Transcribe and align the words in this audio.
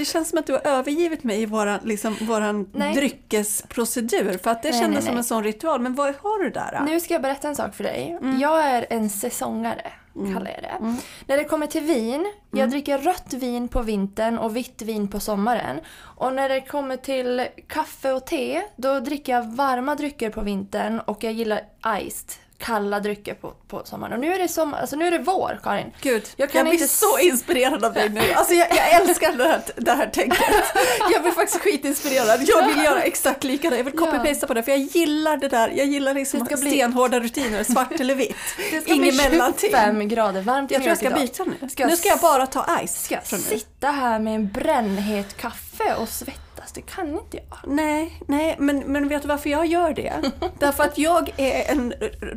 det 0.00 0.04
känns 0.04 0.28
som 0.28 0.38
att 0.38 0.46
du 0.46 0.52
har 0.52 0.66
övergivit 0.66 1.24
mig 1.24 1.42
i 1.42 1.46
våran, 1.46 1.80
liksom, 1.84 2.16
våran 2.20 2.70
Nej. 2.74 2.94
dryckesprocedur. 2.94 4.38
För 4.38 4.50
att 4.50 4.62
det 4.62 4.70
Nej, 4.70 4.80
kändes 4.80 5.04
nej, 5.04 5.08
som 5.10 5.16
en 5.18 5.24
sån 5.24 5.44
ritual. 5.44 5.80
Men 5.80 5.94
vad 5.94 6.06
har 6.14 6.44
du 6.44 6.50
där? 6.50 6.76
då? 6.78 6.84
Nu 6.84 7.00
ska 7.00 7.14
jag 7.14 7.22
berätta 7.22 7.48
en 7.48 7.56
sak 7.56 7.74
för 7.74 7.84
dig. 7.84 8.18
Mm. 8.22 8.40
Jag 8.40 8.64
är 8.64 8.86
en 8.90 9.10
säsongare, 9.10 9.92
kallar 10.14 10.50
jag 10.50 10.62
det. 10.62 10.96
När 11.26 11.36
det 11.36 11.44
kommer 11.44 11.66
till 11.66 11.82
vin, 11.82 12.32
jag 12.50 12.58
Mm. 12.58 12.70
dricker 12.70 12.98
rött 12.98 13.32
vin 13.32 13.68
på 13.68 13.82
vintern 13.82 14.38
och 14.38 14.56
vitt 14.56 14.82
vin 14.82 15.08
på 15.08 15.20
sommaren. 15.20 15.80
Och 16.16 16.34
när 16.34 16.48
det 16.48 16.60
kommer 16.60 16.96
till 16.96 17.46
kaffe 17.68 18.12
och 18.12 18.26
te, 18.26 18.62
då 18.76 19.00
dricker 19.00 19.32
jag 19.32 19.42
varma 19.42 19.94
drycker 19.94 20.30
på 20.30 20.40
vintern 20.40 21.00
och 21.00 21.24
jag 21.24 21.32
gillar 21.32 21.60
iced, 22.00 22.30
kalla 22.60 23.00
drycker 23.00 23.34
på, 23.34 23.52
på 23.68 23.82
sommaren. 23.84 24.12
Och 24.12 24.20
nu 24.20 24.34
är 24.34 24.38
det 24.38 24.48
sommar, 24.48 24.80
alltså 24.80 24.96
nu 24.96 25.06
är 25.06 25.10
det 25.10 25.18
vår, 25.18 25.60
Karin. 25.62 25.92
Gud, 26.00 26.22
Jag 26.36 26.44
jag, 26.46 26.52
kan 26.52 26.64
blir 26.64 26.72
inte 26.72 26.88
så 26.88 27.16
s- 27.18 27.24
inspirerad 27.24 27.84
av 27.84 27.92
dig 27.92 28.08
nu. 28.08 28.20
Alltså 28.34 28.54
jag, 28.54 28.68
jag 28.70 28.90
älskar 28.94 29.32
det 29.32 29.44
här, 29.44 29.62
det 29.76 29.90
här 29.92 30.06
tänket. 30.06 30.38
Jag 31.12 31.22
blir 31.22 31.32
faktiskt 31.32 31.62
skitinspirerad. 31.62 32.40
Jag 32.46 32.66
vill 32.68 32.84
göra 32.84 33.02
exakt 33.02 33.44
likadant. 33.44 33.76
Jag 33.78 33.84
vill 33.84 33.94
copy-pasta 33.98 34.46
på 34.46 34.54
det 34.54 34.62
för 34.62 34.70
jag 34.70 34.80
gillar 34.80 35.36
det 35.36 35.48
där. 35.48 35.68
Jag 35.76 35.86
gillar 35.86 36.14
liksom 36.14 36.44
Det 36.48 36.56
bli- 36.60 36.70
stenhårda 36.70 37.20
rutiner, 37.20 37.64
svart 37.64 38.00
eller 38.00 38.14
vitt. 38.14 38.36
Det 38.70 38.80
ska 38.80 38.92
Inget 38.92 39.14
bli 39.14 39.30
mellanting. 39.30 39.70
25 39.70 40.08
grader 40.08 40.40
varmt 40.42 40.70
Jag 40.70 40.80
tror 40.80 40.88
jag 40.88 40.96
ska 40.98 41.06
York 41.10 41.18
byta 41.20 41.44
nu. 41.44 41.68
Ska 41.68 41.82
jag 41.82 41.90
nu 41.90 41.96
ska 41.96 42.08
jag 42.08 42.18
bara 42.18 42.46
ta 42.46 42.86
ice 42.86 43.04
Ska 43.04 43.14
jag 43.14 43.24
sitta 43.40 43.90
här 43.90 44.18
med 44.18 44.34
en 44.34 44.48
brännhet 44.52 45.36
kaffe 45.36 45.94
och 45.94 46.08
svettas? 46.08 46.40
Det 46.74 46.80
kan 46.80 47.08
inte 47.08 47.36
jag. 47.36 47.58
Nej, 47.66 48.20
nej, 48.26 48.56
men, 48.58 48.78
men 48.78 49.08
vet 49.08 49.22
du 49.22 49.28
varför 49.28 49.50
jag 49.50 49.66
gör 49.66 49.94
det? 49.94 50.12
Därför 50.58 50.84
att 50.84 50.98
jag 50.98 51.30
är 51.36 51.72
en, 51.72 51.94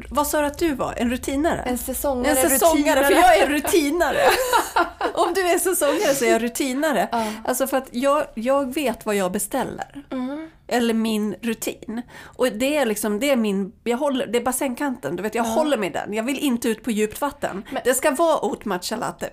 vad 0.10 0.28
sa 0.28 0.42
du 0.42 0.48
att 0.48 0.58
du 0.58 0.74
var? 0.74 0.94
En 0.98 1.10
rutinare? 1.10 1.62
En 1.62 1.78
säsongare, 1.78 2.30
En 2.40 2.50
säsongare, 2.50 3.04
för 3.04 3.10
rutinare. 3.10 3.36
jag 3.36 3.38
är 3.38 3.48
rutinare. 3.48 4.20
Om 5.14 5.34
du 5.34 5.42
är 5.42 5.60
säsongare 5.60 6.16
så 6.16 6.26
är 6.26 6.32
jag 6.32 6.44
rutinare. 6.44 7.08
Ja. 7.12 7.26
Alltså 7.46 7.68
för 7.68 7.78
att 7.78 7.88
jag, 7.92 8.26
jag 8.34 8.74
vet 8.74 9.06
vad 9.06 9.16
jag 9.16 9.32
beställer. 9.32 10.04
Mm. 10.12 10.50
Eller 10.68 10.94
min 10.94 11.36
rutin. 11.42 12.02
Och 12.38 12.48
det 12.52 12.78
är 12.78 12.86
liksom, 12.86 13.20
det 13.20 13.30
är 13.30 13.36
min, 13.36 13.72
jag 13.84 13.98
håller, 13.98 14.28
det 14.28 14.38
är 14.40 14.44
bassängkanten, 14.44 15.16
du 15.16 15.24
vet 15.24 15.36
jag 15.36 15.44
håller 15.44 15.78
mig 15.78 15.90
den. 15.90 16.14
Jag 16.14 16.24
vill 16.24 16.40
inte 16.40 16.70
ut 16.70 16.84
på 16.84 16.92
djupt 16.92 17.22
vatten. 17.22 17.64
Men- 17.72 17.82
det 17.86 17.94
ska 17.94 18.12
vara 18.12 18.46
oat 18.46 18.66
matcha 18.66 18.96
latte, 18.96 19.30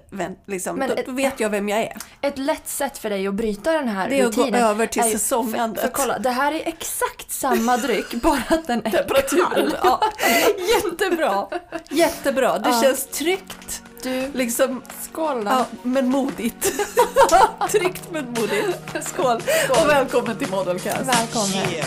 liksom. 0.46 0.76
Men 0.76 0.88
då, 0.88 0.94
ett- 0.94 1.08
vet 1.08 1.40
jag 1.40 1.50
vem 1.50 1.68
jag 1.68 1.80
är. 1.80 1.96
Ett 2.20 2.38
lätt 2.38 2.68
sätt 2.68 2.98
för 2.98 3.10
dig 3.10 3.26
att 3.26 3.34
bryta 3.34 3.72
den 3.72 3.88
här 3.88 4.08
Det 4.10 4.20
är 4.20 4.26
att 4.26 4.34
gå 4.36 4.42
rutinen 4.42 4.64
över 4.64 4.86
till 4.86 5.02
är 5.02 5.10
säsongandet. 5.10 5.80
För, 5.80 5.88
för 5.88 5.94
kolla, 5.94 6.18
det 6.18 6.30
här 6.30 6.52
är 6.52 6.62
exakt 6.68 7.30
samma 7.32 7.76
dryck, 7.76 8.14
bara 8.22 8.42
att 8.48 8.66
den 8.66 8.86
är 8.86 8.90
Temperaturen. 8.90 9.70
kall. 9.70 9.76
Ja, 9.84 10.00
jättebra. 10.84 11.48
Jättebra. 11.90 12.58
Det 12.58 12.68
Ja. 12.70 12.82
känns 12.82 13.06
tryggt. 13.06 13.82
Du, 14.02 14.30
Liksom, 14.34 14.82
skål 15.02 15.44
då. 15.44 15.50
ja, 15.50 15.66
men 15.82 16.08
modigt. 16.08 16.62
tryggt 17.70 18.02
men 18.12 18.24
modigt. 18.26 18.78
Skål. 19.08 19.42
Och 19.70 19.88
välkommen 19.88 20.36
till 20.38 20.50
Modelcast. 20.50 21.08
Välkommen. 21.08 21.70
Yeah. 21.72 21.86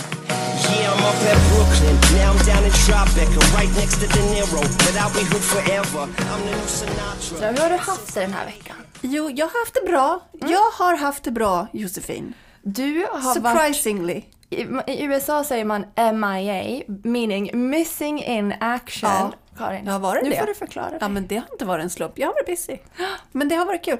Yeah, 0.70 0.94
I'm 0.94 1.00
up 1.00 1.20
at 1.32 1.42
Brooklyn. 1.52 1.96
Now 2.18 2.34
I'm 2.34 2.46
down 2.46 2.66
in 2.66 2.72
Tribeca, 2.72 3.58
right 3.58 3.76
next 3.76 4.00
to 4.02 4.08
De 4.18 4.22
Niro. 4.36 4.62
But 4.62 4.96
I'll 4.96 5.14
be 5.14 5.20
here 5.20 5.40
forever. 5.54 6.08
I'm 6.08 6.40
the 6.42 6.46
new 6.46 6.68
Sinatra. 6.68 7.52
Hur 7.52 7.58
har 7.58 7.70
du 7.70 7.76
haft 7.76 8.14
det 8.14 8.20
den 8.22 8.34
här 8.34 8.46
veckan? 8.46 8.76
Jo, 9.02 9.30
jag 9.30 9.46
har 9.46 9.60
haft 9.60 9.74
det 9.74 9.92
bra. 9.92 10.20
Jag 10.50 10.72
har 10.72 10.98
haft 10.98 11.24
det 11.24 11.32
bra, 11.32 11.68
Josefin. 11.74 12.34
Du 12.62 13.06
har 13.12 13.40
varit... 13.40 13.56
Surprisingly. 13.58 14.24
I, 14.50 14.62
I 14.88 15.04
USA 15.04 15.44
säger 15.44 15.66
man 15.66 15.86
MIA, 15.96 16.84
meaning 17.04 17.70
missing 17.70 18.24
in 18.24 18.54
action. 18.60 19.10
Ja. 19.10 19.32
Karin, 19.58 19.86
Det 19.86 19.92
har 19.92 20.00
varit 20.00 20.24
nu 20.24 20.30
det. 20.30 20.38
får 20.40 20.46
du 20.48 20.54
förklara 20.54 20.90
Ja, 20.92 21.00
dig. 21.00 21.10
men 21.10 21.28
det 21.28 21.36
har 21.36 21.46
inte 21.52 21.66
varit 21.66 21.84
en 21.84 21.90
slump. 21.90 22.14
Jag 22.20 22.28
har 22.28 22.34
varit 22.34 22.46
busy. 22.46 22.78
Men 23.32 23.50
det 23.50 23.56
har 23.56 23.66
varit 23.66 23.86
kul. 23.86 23.98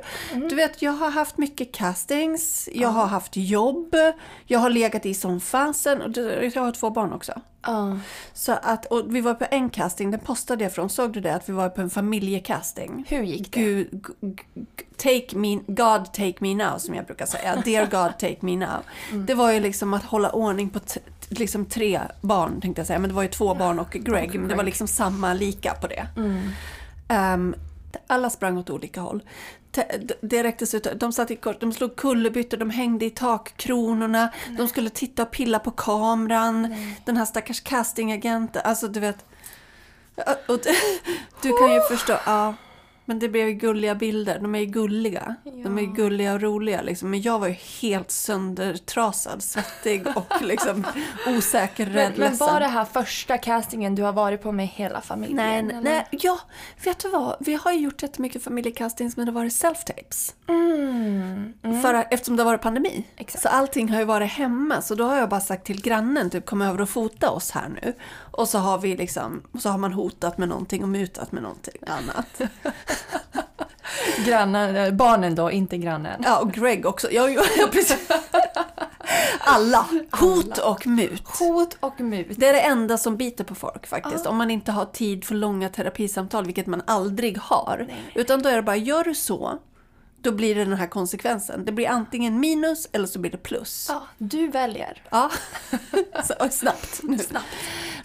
Du 0.50 0.56
vet, 0.56 0.82
jag 0.82 0.92
har 0.92 1.10
haft 1.12 1.38
mycket 1.38 1.72
castings, 1.76 2.70
jag 2.74 2.90
har 2.90 3.06
haft 3.06 3.32
jobb, 3.36 3.96
jag 4.46 4.60
har 4.60 4.70
legat 4.70 5.06
i 5.06 5.14
som 5.14 5.40
fasen 5.40 6.02
och 6.02 6.10
det- 6.10 6.56
jag 6.56 6.62
har 6.62 6.72
två 6.72 6.90
barn 6.90 7.14
också. 7.14 7.42
Ja. 7.66 7.98
Så 8.34 8.52
att, 8.52 8.86
och 8.86 9.16
vi 9.16 9.22
var 9.22 9.34
på 9.34 9.46
en 9.52 9.70
casting, 9.70 10.12
den 10.12 10.20
postade 10.20 10.64
jag 10.64 10.74
från. 10.74 10.90
Såg 10.90 11.14
du 11.14 11.20
det? 11.20 11.36
Att 11.36 11.50
vi 11.50 11.54
var 11.54 11.70
på 11.70 11.82
en 11.82 11.90
familjecasting. 11.90 13.06
Hur 13.10 13.24
gick 13.24 13.52
det? 13.54 13.60
Gud, 13.62 14.06
take 14.98 15.36
me, 15.36 15.60
God 15.68 16.14
take 16.14 16.34
me 16.40 16.56
now 16.56 16.78
som 16.78 16.96
jag 16.96 17.06
brukar 17.06 17.26
säga. 17.26 17.56
Dear 17.66 17.86
God 17.86 18.18
take 18.20 18.38
me 18.40 18.56
now. 18.58 18.70
Mm. 19.12 19.26
Det 19.26 19.34
var 19.34 19.52
ju 19.52 19.60
liksom 19.60 19.94
att 19.94 20.04
hålla 20.04 20.30
ordning 20.32 20.70
på 20.70 20.80
liksom 21.30 21.66
tre 21.66 22.02
barn 22.22 22.62
tänkte 22.62 22.80
jag 22.80 22.88
säga. 22.88 23.00
Men 23.00 23.10
det 23.10 23.16
var 23.16 23.24
ju 23.24 23.30
två 23.30 23.56
barn 23.56 23.80
och 23.80 23.92
Greg. 23.92 24.40
Men 24.40 24.48
det 24.50 24.56
var 24.56 24.64
liksom 24.64 24.88
samma 24.88 25.34
lika 25.34 25.74
på 25.74 25.88
det. 25.88 26.08
Mm. 26.18 26.50
Ehm, 27.08 27.56
alla 28.08 28.30
sprang 28.30 28.58
åt 28.58 28.70
olika 28.70 29.02
håll. 29.02 29.24
Det 30.22 30.44
räcktes 30.44 30.74
ut, 30.74 30.88
de 30.96 31.14
satt 31.14 31.32
i 31.32 31.36
kors, 31.36 31.56
de 31.60 31.74
slog 31.74 31.96
kullerbyttor, 31.96 32.58
de 32.58 32.70
hängde 32.70 33.06
i 33.06 33.10
takkronorna, 33.10 34.30
de 34.58 34.68
skulle 34.68 34.90
titta 34.90 35.24
och 35.24 35.32
pilla 35.32 35.60
på 35.60 35.72
kameran. 35.72 36.76
Den 37.06 37.18
här 37.18 37.26
stackars 37.26 37.62
castingagenten, 37.62 38.62
alltså 38.66 38.88
du 38.88 39.00
vet. 39.00 39.26
Och 40.48 40.58
d- 40.60 40.70
du 41.42 41.58
kan 41.58 41.74
ju 41.74 41.82
förstå, 41.82 42.14
ja. 42.26 42.54
Men 43.06 43.20
det 43.20 43.30
blev 43.30 43.48
ju 43.48 43.54
gulliga 43.54 43.96
bilder, 43.96 44.40
de 44.40 44.56
är 44.56 44.60
ju 44.60 44.66
gulliga. 44.66 45.36
De 45.64 45.78
är 45.78 45.82
ju 45.82 45.88
gulliga 45.94 46.34
och 46.34 46.42
roliga 46.42 46.82
liksom. 46.82 47.10
Men 47.12 47.22
jag 47.22 47.40
var 47.40 47.48
ju 47.48 47.56
helt 47.82 48.12
söndertrasad, 48.12 49.44
svettig 49.44 50.08
och 50.16 50.34
liksom 50.42 50.88
osäker, 51.28 51.86
rädd, 51.86 52.14
Men, 52.18 52.30
men 52.30 52.38
var 52.38 52.60
det 52.60 52.68
här 52.68 52.86
första 52.86 53.38
castingen 53.38 53.96
du 53.96 54.04
har 54.04 54.14
varit 54.14 54.42
på 54.42 54.52
med 54.52 54.68
hela 54.68 55.02
familjen? 55.02 55.36
Nej, 55.38 55.60
eller? 55.60 55.82
nej, 55.82 56.08
ja, 56.12 56.40
vet 56.84 57.00
du 57.00 57.10
vad? 57.10 57.36
Vi 57.40 57.54
har 57.56 57.72
ju 57.72 57.80
gjort 57.80 58.02
jättemycket 58.04 58.44
familjecastings 58.44 59.18
men 59.18 59.26
det 59.26 59.32
har 59.32 59.40
varit 59.40 59.54
self-tapes. 59.54 60.34
Mm. 60.48 61.82
För, 61.82 61.94
att- 61.94 62.14
eftersom 62.14 62.36
det 62.36 62.44
har 62.44 62.52
varit 62.52 62.62
pandemi. 62.62 63.08
Exakt. 63.18 63.42
Så 63.42 63.50
allting 63.50 63.90
har 63.90 64.00
ju 64.00 64.06
varit 64.06 64.32
hemma. 64.32 64.82
Så 64.82 64.96
då 64.96 65.04
har 65.04 65.16
jag 65.18 65.30
bara 65.30 65.42
sagt 65.42 65.66
till 65.66 65.82
grannen, 65.82 66.30
typ 66.30 66.46
kom 66.46 66.62
över 66.62 66.82
och 66.82 66.90
fota 66.90 67.30
oss 67.30 67.52
här 67.52 67.70
nu. 67.82 67.94
Och 68.34 68.50
så 68.50 68.58
har 68.58 68.78
vi 68.78 68.98
liksom, 68.98 69.44
så 69.60 69.70
har 69.70 69.78
man 69.78 69.94
hotat 69.94 70.38
med 70.38 70.50
någonting 70.50 70.84
och 70.84 70.90
mutat 70.90 71.32
med 71.32 71.44
någonting 71.44 71.82
annat. 71.88 72.42
Grannen, 74.26 74.76
eh, 74.76 74.92
barnen 74.92 75.36
då, 75.36 75.52
inte 75.52 75.78
grannen. 75.78 76.22
Ja, 76.26 76.40
och 76.40 76.52
Greg 76.52 76.86
också. 76.86 77.12
Ja, 77.12 77.30
ja, 77.30 77.44
precis. 77.72 78.08
Alla. 79.40 79.86
Hot 80.12 80.58
och 80.58 80.88
mut. 80.88 81.28
Hot 81.40 81.78
och 81.80 82.00
mut. 82.00 82.28
Det 82.38 82.48
är 82.48 82.54
det 82.54 82.62
enda 82.62 82.98
som 82.98 83.18
biter 83.18 83.44
på 83.44 83.56
folk 83.56 83.88
faktiskt. 83.88 84.26
Om 84.26 84.38
man 84.38 84.52
inte 84.52 84.72
har 84.72 84.86
tid 84.86 85.26
för 85.26 85.36
långa 85.36 85.70
terapisamtal, 85.70 86.46
vilket 86.46 86.68
man 86.68 86.82
aldrig 86.88 87.38
har. 87.38 87.88
Utan 88.16 88.42
då 88.42 88.50
är 88.50 88.56
det 88.56 88.62
bara, 88.62 88.76
gör 88.76 89.04
du 89.04 89.16
så, 89.16 89.60
då 90.24 90.32
blir 90.32 90.56
det 90.56 90.66
den 90.66 90.78
här 90.78 90.88
konsekvensen. 90.88 91.66
Det 91.66 91.72
blir 91.72 91.90
antingen 91.90 92.40
minus 92.40 92.90
eller 92.92 93.08
så 93.08 93.20
blir 93.20 93.32
det 93.32 93.38
plus. 93.38 93.86
Ja, 93.90 94.04
du 94.18 94.48
väljer. 94.48 95.02
Ja, 95.10 95.32
så, 96.24 96.50
snabbt. 96.52 97.00
Nu. 97.04 97.18
Snabbt. 97.18 97.46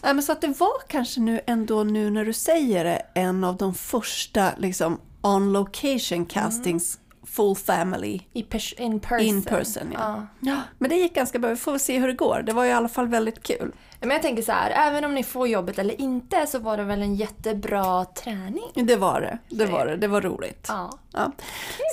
Nej, 0.03 0.15
men 0.15 0.23
så 0.23 0.33
att 0.33 0.41
det 0.41 0.61
var 0.61 0.89
kanske 0.89 1.21
nu 1.21 1.41
ändå 1.47 1.85
nu 1.85 2.11
när 2.11 2.25
du 2.25 2.33
säger 2.33 2.85
det 2.85 3.03
en 3.15 3.45
av 3.45 3.57
de 3.57 3.75
första 3.75 4.51
liksom 4.57 5.01
on 5.23 5.53
location 5.53 6.27
castings 6.27 6.99
full 7.31 7.57
family 7.57 8.21
I 8.33 8.43
pers- 8.43 8.81
in 8.81 9.01
person. 9.01 9.21
in 9.27 9.43
person. 9.43 9.93
Ja. 9.93 10.27
Ja. 10.41 10.57
Men 10.79 10.91
det 10.91 10.97
gick 10.97 11.15
ganska 11.15 11.39
bra. 11.39 11.51
Vi 11.51 11.57
får 11.57 11.79
se 11.79 11.99
hur 11.99 12.07
det 12.07 12.13
går. 12.15 12.43
Det 12.47 12.53
var 12.53 12.65
i 12.65 12.73
alla 12.73 12.89
fall 12.89 13.09
väldigt 13.09 13.43
kul. 13.43 13.73
Men 14.01 14.11
jag 14.11 14.23
tänker 14.23 14.43
så 14.43 14.53
här, 14.53 14.71
även 14.89 15.05
om 15.05 15.15
ni 15.15 15.23
får 15.25 15.49
jobbet 15.49 15.79
eller 15.79 16.01
inte 16.01 16.47
så 16.47 16.59
var 16.59 16.77
det 16.77 16.85
väl 16.85 17.03
en 17.03 17.15
jättebra 17.15 18.05
träning? 18.05 18.71
Det 18.75 18.97
var 18.97 19.21
det. 19.21 19.39
Det 19.49 19.67
var 19.67 19.87
det. 19.87 19.97
Det 19.97 20.07
var 20.09 20.21
roligt. 20.21 20.67
Ja. 20.69 20.99
Ja. 21.13 21.33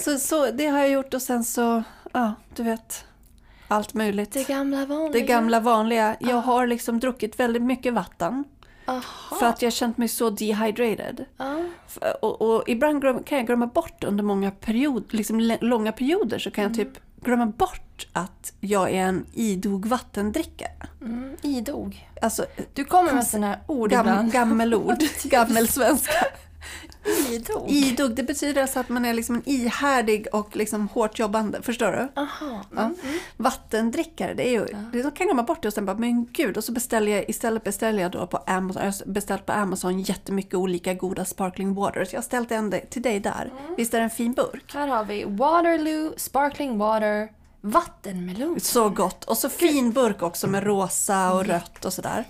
Så, 0.04 0.18
så 0.20 0.52
det 0.52 0.68
har 0.68 0.80
jag 0.80 0.90
gjort 0.90 1.14
och 1.14 1.22
sen 1.22 1.44
så, 1.44 1.84
ja, 2.14 2.34
du 2.56 2.64
vet, 2.64 3.06
allt 3.68 3.94
möjligt. 3.94 4.32
Det 4.32 4.48
gamla 4.48 4.86
vanliga. 4.86 5.12
Det 5.12 5.22
gamla 5.22 5.60
vanliga. 5.60 6.16
Jag 6.20 6.42
har 6.42 6.68
liksom 6.68 7.00
druckit 7.00 7.40
väldigt 7.40 7.64
mycket 7.64 7.94
vatten. 7.94 8.44
Aha. 8.86 9.02
För 9.40 9.46
att 9.46 9.62
jag 9.62 9.68
har 9.68 9.72
känt 9.72 9.98
mig 9.98 10.08
så 10.08 10.30
dehydrated. 10.30 11.26
F- 11.88 11.98
Och, 12.22 12.42
och 12.42 12.64
ibland 12.70 13.26
kan 13.26 13.38
jag 13.38 13.48
glömma 13.48 13.68
bort 13.68 14.04
under 14.04 14.24
många 14.24 14.52
period, 14.52 15.04
liksom 15.14 15.58
långa 15.62 15.92
perioder 15.92 16.40
så 16.40 16.52
kan 16.52 16.64
jag 16.64 16.74
typ 16.74 16.90
glömma 17.22 17.46
bort 17.46 18.08
att 18.14 18.54
jag 18.60 18.90
är 18.90 18.96
en 19.02 19.26
idog 19.34 19.86
vattendrickare. 19.86 20.72
Mm, 21.02 21.36
idog. 21.42 22.10
Alltså 22.22 22.46
Du 22.74 22.86
kommer 22.86 23.14
med 23.14 23.28
sådana 23.28 23.48
här 23.48 23.60
ord 23.68 23.90
gam, 23.90 24.00
ibland. 24.08 24.32
gammelord, 24.32 25.04
gammelsvenska. 25.24 26.26
Idog? 27.30 27.70
Idog, 27.70 28.16
det 28.16 28.24
betyder 28.24 28.62
alltså 28.62 28.80
att 28.80 28.90
man 28.90 29.06
är 29.06 29.14
liksom 29.14 29.36
en 29.36 29.50
ihärdig 29.50 30.28
och 30.34 30.56
liksom 30.56 30.88
hårt 30.88 31.20
jobbande. 31.20 31.62
Förstår 31.62 31.92
du? 31.92 32.22
Aha. 32.22 32.62
Ja. 32.76 32.92
Vattendrickare, 33.38 34.34
det 34.34 34.48
är 34.48 34.52
ju, 34.52 34.66
det, 34.94 35.04
då 35.04 35.12
kan 35.12 35.28
glömma 35.28 35.44
bort 35.44 35.62
det 35.62 35.68
och 35.68 35.74
sen 35.74 35.86
bara, 35.86 35.98
men 35.98 36.28
gud, 36.32 36.58
och 36.58 36.64
så 36.64 36.72
beställer 36.72 37.12
jag, 37.12 37.30
istället 37.30 37.64
beställer 37.64 38.04
jag 38.04 38.12
då 38.12 38.28
på 38.28 38.38
Amazon, 38.38 38.84
jag 38.84 38.92
har 38.92 39.12
beställt 39.12 39.46
på 39.46 39.52
Amazon 39.52 40.00
jättemycket 40.02 40.54
olika 40.54 40.94
goda 40.94 41.26
sparkling 41.26 41.74
water. 41.74 42.06
Så 42.06 42.16
jag 42.16 42.18
har 42.18 42.24
ställt 42.24 42.52
en 42.52 42.74
till 42.90 43.02
dig 43.02 43.20
där. 43.20 43.54
Visst 43.78 43.94
är 43.94 43.98
det 43.98 44.04
en 44.04 44.10
fin 44.10 44.34
burk? 44.34 44.74
Här 44.74 44.88
har 44.88 45.06
vi 45.06 45.24
Waterloo, 45.24 46.14
Sparkling 46.18 46.78
Water, 46.78 47.30
vattenmelon. 47.62 48.60
Så 48.60 48.90
gott. 48.90 49.24
Och 49.24 49.38
så 49.38 49.50
fin 49.50 49.92
burk 49.92 50.22
också 50.22 50.48
med 50.48 50.64
rosa 50.64 51.34
och 51.34 51.46
rött 51.46 51.86
och 51.86 51.94
sådär. 51.94 52.26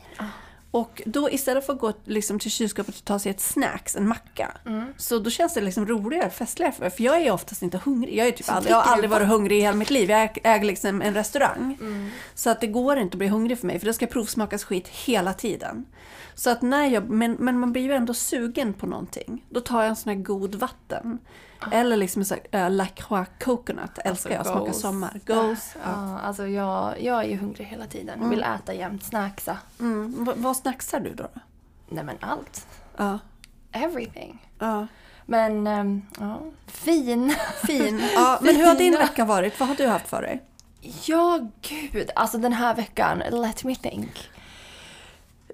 Och 0.75 1.01
då 1.05 1.29
istället 1.29 1.65
för 1.65 1.73
att 1.73 1.79
gå 1.79 1.93
liksom 2.05 2.39
till 2.39 2.51
kylskåpet 2.51 2.95
och 2.95 3.05
ta 3.05 3.19
sig 3.19 3.31
ett 3.31 3.39
snacks, 3.39 3.95
en 3.95 4.07
macka. 4.07 4.51
Så 4.97 5.19
då 5.19 5.29
känns 5.29 5.53
det 5.53 5.61
liksom 5.61 5.87
roligare, 5.87 6.29
festligare 6.29 6.71
för 6.73 6.81
mig. 6.81 6.89
För 6.91 7.03
jag 7.03 7.21
är 7.21 7.31
oftast 7.31 7.61
inte 7.61 7.77
hungrig. 7.77 8.15
Jag, 8.15 8.27
är 8.27 8.31
typ 8.31 8.49
aldrig, 8.49 8.71
jag 8.71 8.77
har 8.77 8.93
aldrig 8.93 9.09
varit 9.09 9.27
hungrig 9.27 9.57
i 9.57 9.61
hela 9.61 9.75
mitt 9.75 9.89
liv. 9.89 10.09
Jag 10.09 10.37
äger 10.43 10.65
liksom 10.65 11.01
en 11.01 11.13
restaurang. 11.13 11.77
Så 12.35 12.49
att 12.49 12.61
det 12.61 12.67
går 12.67 12.97
inte 12.97 13.15
att 13.15 13.19
bli 13.19 13.27
hungrig 13.27 13.59
för 13.59 13.67
mig. 13.67 13.79
För 13.79 13.85
det 13.85 13.93
ska 13.93 14.07
provsmakas 14.07 14.63
skit 14.63 14.87
hela 14.87 15.33
tiden. 15.33 15.85
Så 16.35 16.49
att 16.49 16.61
när 16.61 16.85
jag, 16.85 17.09
men, 17.09 17.31
men 17.39 17.59
man 17.59 17.71
blir 17.71 17.83
ju 17.83 17.93
ändå 17.93 18.13
sugen 18.13 18.73
på 18.73 18.85
någonting. 18.85 19.45
Då 19.49 19.59
tar 19.59 19.81
jag 19.81 19.89
en 19.89 19.95
sån 19.95 20.09
här 20.09 20.23
god 20.23 20.55
vatten. 20.55 21.19
Eller 21.71 21.97
liksom 21.97 22.25
sån 22.25 22.37
här 22.51 22.65
uh, 22.65 22.71
La 22.75 22.85
Croix 22.85 23.29
Coconut. 23.43 23.97
Älskar 23.97 24.31
jag, 24.31 24.45
smaka 24.45 24.73
sommar. 24.73 25.19
Goals. 25.25 25.75
Ja. 25.83 25.91
Ja, 25.91 26.19
alltså 26.19 26.47
jag, 26.47 27.01
jag 27.01 27.23
är 27.23 27.27
ju 27.29 27.37
hungrig 27.37 27.65
hela 27.65 27.85
tiden. 27.85 28.29
Vill 28.29 28.43
äta 28.43 28.73
jämt, 28.73 29.03
snacksa. 29.03 29.57
Mm. 29.79 30.23
Vad, 30.25 30.37
vad 30.37 30.57
snacksar 30.57 30.99
du 30.99 31.13
då? 31.13 31.27
Nej 31.89 32.03
men 32.03 32.17
allt. 32.19 32.67
Ja. 32.97 33.19
Everything. 33.71 34.47
ja. 34.59 34.87
Men, 35.25 35.67
ehm, 35.67 36.01
ja. 36.19 36.41
Fin. 36.67 37.35
Fin. 37.67 38.03
Ja, 38.13 38.39
men 38.41 38.55
hur 38.55 38.65
har 38.65 38.75
din 38.75 38.93
vecka 38.93 39.25
varit? 39.25 39.59
Vad 39.59 39.69
har 39.69 39.75
du 39.75 39.87
haft 39.87 40.07
för 40.07 40.21
dig? 40.21 40.43
Ja, 41.05 41.39
gud. 41.61 42.09
Alltså 42.15 42.37
den 42.37 42.53
här 42.53 42.75
veckan, 42.75 43.23
let 43.31 43.63
me 43.63 43.75
think. 43.75 44.29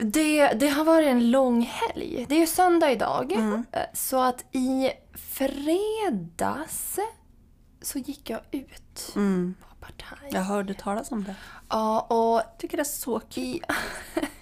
Det, 0.04 0.48
det 0.48 0.68
har 0.70 0.84
varit 0.84 1.08
en 1.08 1.32
lång 1.32 1.62
helg. 1.62 2.26
Det 2.30 2.36
är 2.36 2.40
ju 2.40 2.48
söndag 2.48 2.92
idag. 2.92 3.32
Eh, 3.72 3.82
Så 3.94 4.20
att 4.22 4.46
i 4.52 4.92
fredags 5.14 7.00
så 7.82 7.98
gick 7.98 8.30
jag 8.30 8.40
ut 8.52 9.12
Mm. 9.16 9.56
på 9.62 9.76
partaj. 9.86 10.30
Jag 10.32 10.42
hörde 10.42 10.74
talas 10.74 11.12
om 11.12 11.24
det. 11.24 11.36
Ja, 11.70 12.00
och 12.02 12.42
tycker 12.60 12.78
det 12.78 12.82
är 12.82 12.84
så 12.84 13.20
kul. 13.20 13.66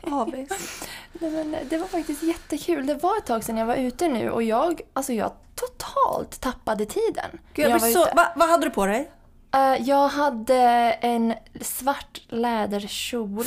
Avis. 0.01 0.49
Nej, 1.13 1.31
men 1.31 1.55
det 1.69 1.77
var 1.77 1.87
faktiskt 1.87 2.23
jättekul. 2.23 2.85
Det 2.87 2.95
var 2.95 3.17
ett 3.17 3.25
tag 3.25 3.43
sedan 3.43 3.57
jag 3.57 3.65
var 3.65 3.75
ute 3.75 4.07
nu 4.07 4.29
och 4.29 4.43
jag, 4.43 4.81
alltså 4.93 5.13
jag 5.13 5.31
totalt 5.55 6.41
tappade 6.41 6.85
tiden. 6.85 7.39
Gud, 7.53 7.65
jag 7.65 7.79
var 7.79 7.89
så, 7.89 8.05
va, 8.15 8.33
vad 8.35 8.49
hade 8.49 8.65
du 8.65 8.69
på 8.69 8.85
dig? 8.85 9.11
Eh, 9.53 9.75
jag 9.81 10.07
hade 10.07 10.55
en 11.01 11.33
svart 11.61 12.21
läderkjol. 12.27 13.45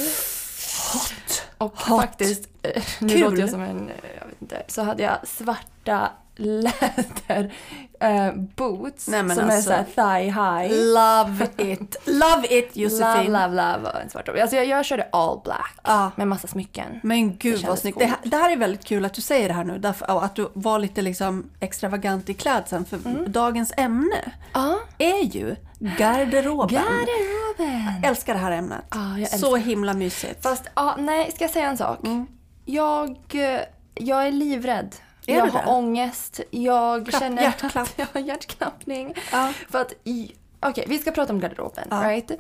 Hot. 0.93 1.14
Och 1.62 1.81
Hot. 1.88 2.00
faktiskt, 2.00 2.49
eh, 2.62 2.82
nu 3.00 3.09
Kul. 3.09 3.20
låter 3.20 3.38
jag 3.38 3.50
som 3.50 3.62
en, 3.62 3.88
eh, 3.88 3.94
jag 4.20 4.26
vet 4.26 4.43
inte, 4.43 4.62
så 4.69 4.82
hade 4.82 5.03
jag 5.03 5.29
svarta 5.29 6.11
läder 6.37 7.53
eh, 8.00 8.32
boots 8.35 9.09
Nej, 9.09 9.20
som 9.20 9.31
alltså. 9.31 9.43
är 9.43 9.61
såhär 9.61 9.85
thigh 9.85 10.25
high. 10.25 10.85
Love 10.94 11.44
it. 11.73 11.97
Love 12.06 12.47
it 12.59 12.76
Love, 12.76 12.82
Josefin. 12.85 13.32
love, 13.32 13.49
love 13.49 13.91
och 13.94 14.00
en 14.00 14.11
svart 14.11 14.29
robe. 14.29 14.43
Alltså 14.43 14.56
jag, 14.56 14.67
jag 14.67 14.85
körde 14.85 15.09
all 15.12 15.41
black 15.44 15.75
Ja. 15.85 16.11
med 16.17 16.29
massa 16.29 16.49
smycken. 16.49 17.00
Men 17.03 17.37
gud 17.37 17.64
vad 17.67 17.79
snyggt. 17.79 17.99
Det, 17.99 18.05
här- 18.06 18.19
det 18.25 18.37
här 18.37 18.50
är 18.53 18.56
väldigt 18.56 18.85
kul 18.85 19.05
att 19.05 19.14
du 19.14 19.20
säger 19.23 19.49
det 19.49 19.55
här 19.55 19.64
nu. 19.64 19.79
Därför, 19.79 20.11
och 20.11 20.25
att 20.25 20.35
du 20.37 20.49
var 20.55 20.79
lite 20.79 21.03
liksom 21.03 21.50
extravagant 21.61 22.29
i 22.29 22.35
klädseln. 22.35 22.85
För 22.85 22.97
Mm. 22.97 23.32
dagens 23.32 23.73
ämne 23.76 24.32
Ja, 24.53 24.79
är 24.99 25.23
ju 25.25 25.56
garderoben. 25.99 26.69
garderoben. 26.82 28.00
Jag 28.02 28.11
älskar 28.11 28.34
det 28.34 28.40
här 28.40 28.52
ämnet. 28.52 28.84
Ja, 28.90 29.19
jag 29.19 29.29
så 29.29 29.56
himla 29.56 29.94
mysigt. 29.94 30.43
Fast, 30.43 30.64
ja, 30.75 30.96
nej, 30.99 31.32
ska 31.32 31.44
jag 31.44 31.50
säga 31.50 31.69
en 31.69 31.76
sak? 31.76 32.05
Mm. 32.05 32.26
Jag, 32.64 33.17
eh, 33.32 33.61
jag 33.94 34.26
är 34.26 34.32
livrädd. 34.32 34.96
Är 35.26 35.37
jag 35.37 35.46
har 35.46 35.62
det? 35.62 35.67
ångest. 35.67 36.40
Jag 36.50 37.06
Klapp, 37.06 37.23
känner 37.23 37.43
hjärtklapp. 37.43 37.76
att 37.76 37.93
jag 37.96 38.06
har 38.12 38.20
hjärtklappning. 38.20 39.14
Ja. 39.32 39.52
För 39.70 39.81
att 39.81 39.93
Okej, 40.67 40.84
vi 40.88 40.99
ska 40.99 41.11
prata 41.11 41.32
om 41.32 41.40
garderoben. 41.40 41.88
Mm. 41.90 42.08
Right? 42.08 42.31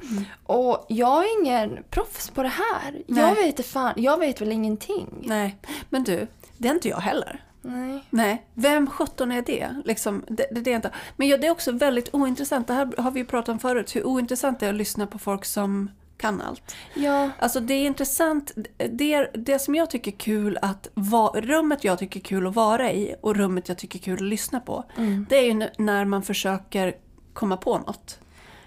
Och 0.44 0.86
jag 0.88 1.24
är 1.24 1.40
ingen 1.40 1.84
proffs 1.90 2.30
på 2.30 2.42
det 2.42 2.48
här. 2.48 3.02
Nej. 3.06 3.24
Jag 3.24 3.34
vet, 3.34 3.66
fan, 3.66 3.92
jag 3.96 4.18
vet 4.18 4.40
väl 4.40 4.52
ingenting. 4.52 5.08
Nej, 5.22 5.56
men 5.90 6.04
du, 6.04 6.26
det 6.58 6.68
är 6.68 6.72
inte 6.72 6.88
jag 6.88 6.96
heller. 7.00 7.44
Nej. 7.62 8.04
Nej, 8.10 8.46
vem 8.54 8.86
sjutton 8.90 9.32
är 9.32 9.42
det? 9.42 9.82
Liksom, 9.84 10.24
det, 10.28 10.46
det, 10.50 10.60
det 10.60 10.72
är 10.72 10.76
inte. 10.76 10.90
Men 11.16 11.28
ja, 11.28 11.36
det 11.36 11.46
är 11.46 11.50
också 11.50 11.72
väldigt 11.72 12.08
ointressant. 12.14 12.66
Det 12.66 12.74
här 12.74 12.94
har 12.98 13.10
vi 13.10 13.20
ju 13.20 13.26
pratat 13.26 13.48
om 13.48 13.58
förut. 13.58 13.96
Hur 13.96 14.06
ointressant 14.06 14.60
det 14.60 14.66
är 14.66 14.70
att 14.70 14.76
lyssna 14.76 15.06
på 15.06 15.18
folk 15.18 15.44
som 15.44 15.90
kan 16.16 16.40
allt. 16.40 16.74
Ja. 16.94 17.30
Alltså 17.38 17.60
det 17.60 17.74
är 17.74 17.86
intressant. 17.86 18.52
Det, 18.90 19.14
är, 19.14 19.30
det 19.34 19.58
som 19.58 19.74
jag 19.74 19.90
tycker 19.90 20.12
är 20.12 20.16
kul 20.16 20.58
att 20.62 20.88
va, 20.94 21.32
rummet 21.34 21.84
jag 21.84 21.98
tycker 21.98 22.20
är 22.20 22.24
kul 22.24 22.46
att 22.46 22.54
vara 22.54 22.92
i 22.92 23.14
och 23.20 23.36
rummet 23.36 23.68
jag 23.68 23.78
tycker 23.78 23.98
är 23.98 24.02
kul 24.02 24.14
att 24.14 24.20
lyssna 24.20 24.60
på. 24.60 24.84
Det 25.28 25.36
är 25.36 25.42
ju 25.42 25.68
när 25.78 26.04
man 26.04 26.22
försöker 26.22 26.94
komma 27.32 27.56
på 27.56 27.78
något. 27.78 28.18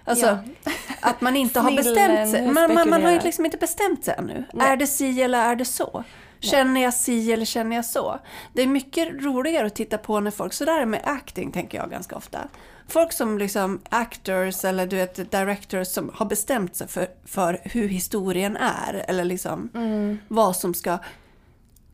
Alltså 0.04 0.26
Ja. 0.26 0.72
att 1.00 1.20
man 1.20 1.36
inte 1.36 1.60
har 1.60 1.70
bestämt 1.76 2.30
sig. 2.30 2.52
Man, 2.52 2.74
man, 2.74 2.90
man 2.90 3.02
har 3.02 3.10
ju 3.10 3.20
liksom 3.20 3.44
inte 3.44 3.56
bestämt 3.56 4.04
sig 4.04 4.14
ännu. 4.18 4.44
Nej. 4.52 4.68
Är 4.68 4.76
det 4.76 4.86
si 4.86 5.22
eller 5.22 5.38
är 5.38 5.56
det 5.56 5.64
så? 5.64 6.04
Känner 6.40 6.82
jag 6.82 6.94
si 6.94 7.32
eller 7.32 7.44
känner 7.44 7.76
jag 7.76 7.84
så? 7.84 8.18
Det 8.52 8.62
är 8.62 8.66
mycket 8.66 9.08
roligare 9.24 9.66
att 9.66 9.74
titta 9.74 9.98
på 9.98 10.20
när 10.20 10.30
folk, 10.30 10.52
så 10.52 10.64
där 10.64 10.80
är 10.80 10.86
med 10.86 11.00
acting 11.04 11.52
tänker 11.52 11.78
jag 11.78 11.90
ganska 11.90 12.16
ofta. 12.16 12.48
Folk 12.88 13.12
som 13.12 13.38
liksom 13.38 13.80
actors 13.88 14.64
eller 14.64 14.86
du 14.86 14.96
vet 14.96 15.30
directors 15.30 15.88
som 15.88 16.10
har 16.14 16.26
bestämt 16.26 16.76
sig 16.76 16.88
för, 16.88 17.08
för 17.24 17.60
hur 17.64 17.88
historien 17.88 18.56
är 18.56 19.04
eller 19.08 19.24
liksom 19.24 19.70
Mm. 19.74 20.18
vad 20.28 20.56
som 20.56 20.74
ska 20.74 20.98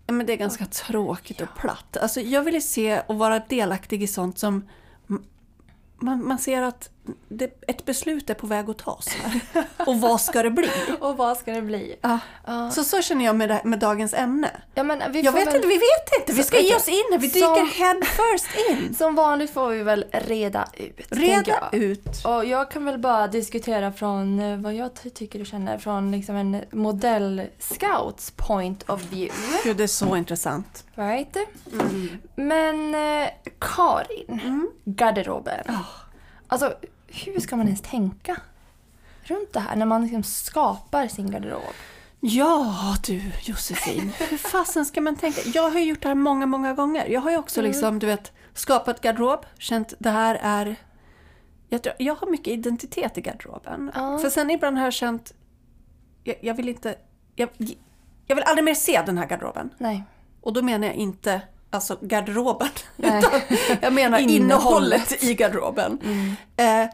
men 0.07 0.27
det 0.27 0.33
är 0.33 0.37
ganska 0.37 0.67
tråkigt 0.67 1.41
och 1.41 1.49
platt. 1.59 1.97
Alltså, 1.97 2.21
jag 2.21 2.43
vill 2.43 2.55
ju 2.55 2.61
se 2.61 3.01
och 3.07 3.19
vara 3.19 3.39
delaktig 3.49 4.03
i 4.03 4.07
sånt 4.07 4.39
som 4.39 4.69
man, 5.99 6.27
man 6.27 6.39
ser 6.39 6.63
att 6.63 6.91
det, 7.29 7.63
ett 7.67 7.85
beslut 7.85 8.31
är 8.31 8.35
på 8.35 8.47
väg 8.47 8.71
att 8.71 8.79
tas 8.79 9.09
här. 9.09 9.41
Och 9.87 10.01
vad 10.01 10.21
ska 10.21 10.43
det 10.43 10.51
bli? 10.51 10.71
Och 11.01 11.17
vad 11.17 11.37
ska 11.37 11.53
det 11.53 11.63
bli? 11.63 11.97
Ja. 12.01 12.19
Ja. 12.47 12.71
Så 12.71 12.85
så 12.85 13.03
känner 13.03 13.25
jag 13.25 13.37
med, 13.37 13.49
det, 13.49 13.61
med 13.65 13.79
dagens 13.79 14.15
ämne. 14.15 14.51
Ja, 14.75 14.83
men 14.83 15.13
vi 15.13 15.21
Jag 15.21 15.33
vet 15.33 15.47
väl, 15.47 15.57
inte, 15.57 15.69
vi 15.69 15.75
vet 15.75 16.21
inte. 16.21 16.33
Vi 16.33 16.43
Så- 16.43 16.49
ska 16.49 16.61
ge 16.61 16.75
oss 16.77 16.89
in. 16.89 17.03
Vi 17.19 17.31
Som- 17.31 17.41
dyker 17.55 17.79
head 17.79 18.01
first 18.03 18.47
in. 18.71 18.95
Som 18.99 19.15
vanligt 19.15 19.51
får 19.51 19.69
vi 19.71 19.83
väl 19.83 20.05
reda 20.13 20.69
ut. 20.77 21.07
Reda 21.09 21.69
ut. 21.73 22.25
Och 22.25 22.45
jag 22.45 22.71
kan 22.71 22.85
väl 22.85 22.99
bara 22.99 23.29
diskutera 23.29 23.93
från 23.93 24.41
eh, 24.41 24.57
vad 24.59 24.75
jag 24.75 24.95
ty- 25.03 25.11
tycker 25.11 25.41
och 25.41 25.47
känner 25.47 25.79
från 25.79 26.13
liksom 26.13 26.37
en 26.37 26.57
modell-scouts 26.71 28.33
point 28.37 28.91
of 28.91 29.03
view. 29.13 29.35
Gud, 29.65 29.77
det 29.77 29.83
är 29.83 29.87
så 29.87 30.17
intressant. 30.17 30.85
Right? 30.95 31.37
Men 32.35 32.95
eh, 32.95 33.29
Karin, 33.59 34.71
garderoben. 34.85 35.65
Alltså, 36.49 36.75
hur 37.13 37.41
ska 37.41 37.57
man 37.57 37.67
ens 37.67 37.81
tänka 37.81 38.37
runt 39.23 39.53
det 39.53 39.61
här 39.61 39.77
när 39.77 39.87
man 39.87 40.03
liksom 40.03 40.23
skapar 40.23 41.09
sin 41.09 41.31
garderob? 41.31 41.75
Ja 42.21 42.97
du 43.07 43.23
Josefin, 43.43 44.13
hur 44.31 44.37
fasen 44.37 44.87
ska 44.87 45.01
man 45.01 45.17
tänka? 45.17 45.41
Jag 45.55 45.71
har 45.71 45.79
ju 45.79 45.85
gjort 45.85 46.03
det 46.03 46.09
här 46.09 46.15
många, 46.15 46.47
många 46.47 46.75
gånger. 46.75 47.07
Jag 47.07 47.21
har 47.21 47.31
ju 47.31 47.37
också 47.37 47.63
liksom, 47.63 47.99
du 47.99 48.07
vet, 48.07 48.33
skapat 48.55 49.01
garderob, 49.01 49.47
känt 49.59 49.95
det 49.99 50.11
här 50.11 50.39
är... 50.43 50.77
Jag, 51.69 51.83
tror, 51.83 51.95
jag 51.99 52.15
har 52.15 52.27
mycket 52.27 52.49
identitet 52.49 53.19
i 53.19 53.21
garderoben. 53.21 53.91
Ja. 53.95 54.19
För 54.19 54.31
sen 54.31 54.51
ibland 54.51 54.77
har 54.79 54.85
jag 54.85 54.93
känt, 54.93 55.35
jag, 56.25 56.37
jag 56.41 56.55
vill 56.55 56.69
inte... 56.69 56.95
Jag, 57.35 57.49
jag 58.27 58.37
vill 58.37 58.45
aldrig 58.45 58.65
mer 58.65 58.75
se 58.75 59.03
den 59.07 59.19
här 59.19 59.27
garderoben. 59.27 59.71
Nej. 59.79 60.05
Och 60.41 60.53
då 60.53 60.63
menar 60.63 60.87
jag 60.87 60.97
inte 60.97 61.43
alltså 61.73 61.99
garderoben, 62.01 62.69
utan 62.97 63.23
jag 63.81 63.93
menar 63.93 64.19
Innehållet. 64.19 64.31
innehållet 64.43 65.25
i 65.25 65.35
garderoben. 65.35 65.99
Eh, 66.57 66.85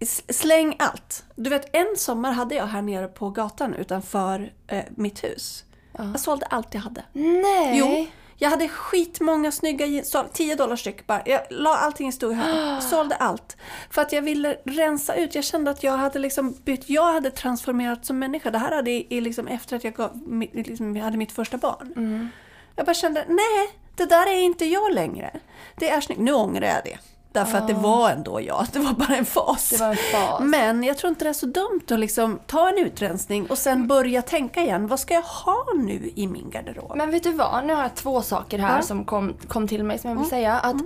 s- 0.00 0.22
släng 0.28 0.76
allt. 0.78 1.24
Du 1.36 1.50
vet, 1.50 1.76
en 1.76 1.96
sommar 1.96 2.32
hade 2.32 2.54
jag 2.54 2.66
här 2.66 2.82
nere 2.82 3.08
på 3.08 3.30
gatan 3.30 3.74
utanför 3.74 4.52
eh, 4.66 4.84
mitt 4.96 5.24
hus. 5.24 5.64
Jag 5.98 6.20
sålde 6.20 6.46
allt 6.46 6.74
jag 6.74 6.80
hade. 6.80 7.04
Nej. 7.12 7.78
Jo, 7.78 8.06
jag 8.38 8.50
hade 8.50 8.68
skitmånga 8.68 9.52
snygga 9.52 9.86
jeans, 9.86 10.10
såld 10.10 10.32
10 10.32 10.54
dollar 10.56 10.76
styck 10.76 11.06
bara. 11.06 11.22
Jag 11.26 11.40
la 11.50 11.76
allting 11.76 12.08
i 12.08 12.12
stor 12.12 12.32
hög, 12.32 12.82
sålde 12.90 13.14
allt. 13.14 13.56
För 13.90 14.02
att 14.02 14.12
jag 14.12 14.22
ville 14.22 14.56
rensa 14.64 15.14
ut, 15.14 15.34
jag 15.34 15.44
kände 15.44 15.70
att 15.70 15.82
jag 15.82 15.96
hade 15.96 16.18
liksom 16.18 16.54
bytt, 16.64 16.90
jag 16.90 17.12
hade 17.12 17.30
transformerat 17.30 18.06
som 18.06 18.18
människa. 18.18 18.50
Det 18.50 18.58
här 18.58 18.72
hade 18.76 18.90
i 18.90 19.20
liksom 19.20 19.46
efter 19.46 19.76
att 19.76 19.84
jag, 19.84 19.94
gav, 19.94 20.20
liksom, 20.52 20.96
hade 20.96 21.16
mitt 21.16 21.32
första 21.32 21.56
barn. 21.56 22.30
Jag 22.76 22.86
bara 22.86 22.94
kände, 22.94 23.24
nej, 23.28 23.68
det 23.96 24.06
där 24.06 24.26
är 24.26 24.42
inte 24.42 24.64
jag 24.66 24.94
längre. 24.94 25.30
Det 25.76 25.88
är 25.90 26.00
snyggt. 26.00 26.20
Nu 26.20 26.32
ångrar 26.32 26.66
jag 26.66 26.84
det. 26.84 26.98
Därför 27.32 27.58
att 27.58 27.68
det 27.68 27.74
var 27.74 28.10
ändå 28.10 28.40
jag, 28.40 28.66
det 28.72 28.78
var 28.78 28.92
bara 28.92 29.16
en 29.16 29.24
fas. 29.24 29.68
Det 29.70 29.76
var 29.78 29.90
en 29.90 29.96
fas. 29.96 30.40
Men 30.40 30.82
jag 30.84 30.98
tror 30.98 31.08
inte 31.08 31.24
det 31.24 31.28
är 31.28 31.32
så 31.32 31.46
dumt 31.46 31.80
att 31.90 31.98
liksom 32.00 32.38
ta 32.46 32.68
en 32.68 32.78
utrensning 32.78 33.46
och 33.46 33.58
sen 33.58 33.86
börja 33.88 34.22
tänka 34.22 34.60
igen. 34.62 34.86
Vad 34.86 35.00
ska 35.00 35.14
jag 35.14 35.22
ha 35.22 35.64
nu 35.76 36.10
i 36.14 36.26
min 36.26 36.50
garderob? 36.50 36.92
Men 36.96 37.10
vet 37.10 37.22
du 37.22 37.32
vad? 37.32 37.64
Nu 37.66 37.74
har 37.74 37.82
jag 37.82 37.94
två 37.94 38.22
saker 38.22 38.58
här 38.58 38.68
Ja. 38.68 38.72
Mm. 38.74 38.82
som 38.86 39.04
kom, 39.04 39.34
kom 39.48 39.68
till 39.68 39.84
mig 39.84 39.98
som 39.98 40.10
jag 40.10 40.18
vill 40.18 40.28
säga. 40.28 40.54
Att 40.58 40.76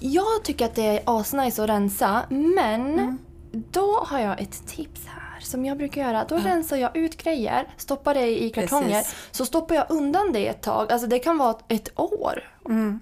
Jag 0.00 0.42
tycker 0.44 0.64
att 0.64 0.74
det 0.74 0.86
är 0.86 1.02
asnice 1.04 1.62
att 1.62 1.68
rensa, 1.68 2.20
men 2.28 2.92
Mm. 2.98 3.18
då 3.52 4.04
har 4.06 4.18
jag 4.18 4.40
ett 4.40 4.66
tips 4.68 5.00
här 5.06 5.29
som 5.50 5.64
jag 5.64 5.78
brukar 5.78 6.02
göra. 6.02 6.24
Då 6.28 6.36
rensar 6.36 6.76
jag 6.76 6.96
ut 6.96 7.22
grejer, 7.22 7.66
stoppar 7.76 8.14
det 8.14 8.42
i 8.42 8.50
kartonger, 8.50 8.88
Precis. 8.88 9.14
så 9.30 9.46
stoppar 9.46 9.74
jag 9.74 9.86
undan 9.88 10.32
det 10.32 10.46
ett 10.48 10.62
tag. 10.62 10.92
Alltså 10.92 11.06
det 11.06 11.18
kan 11.18 11.38
vara 11.38 11.56
ett 11.68 11.98
år. 11.98 12.44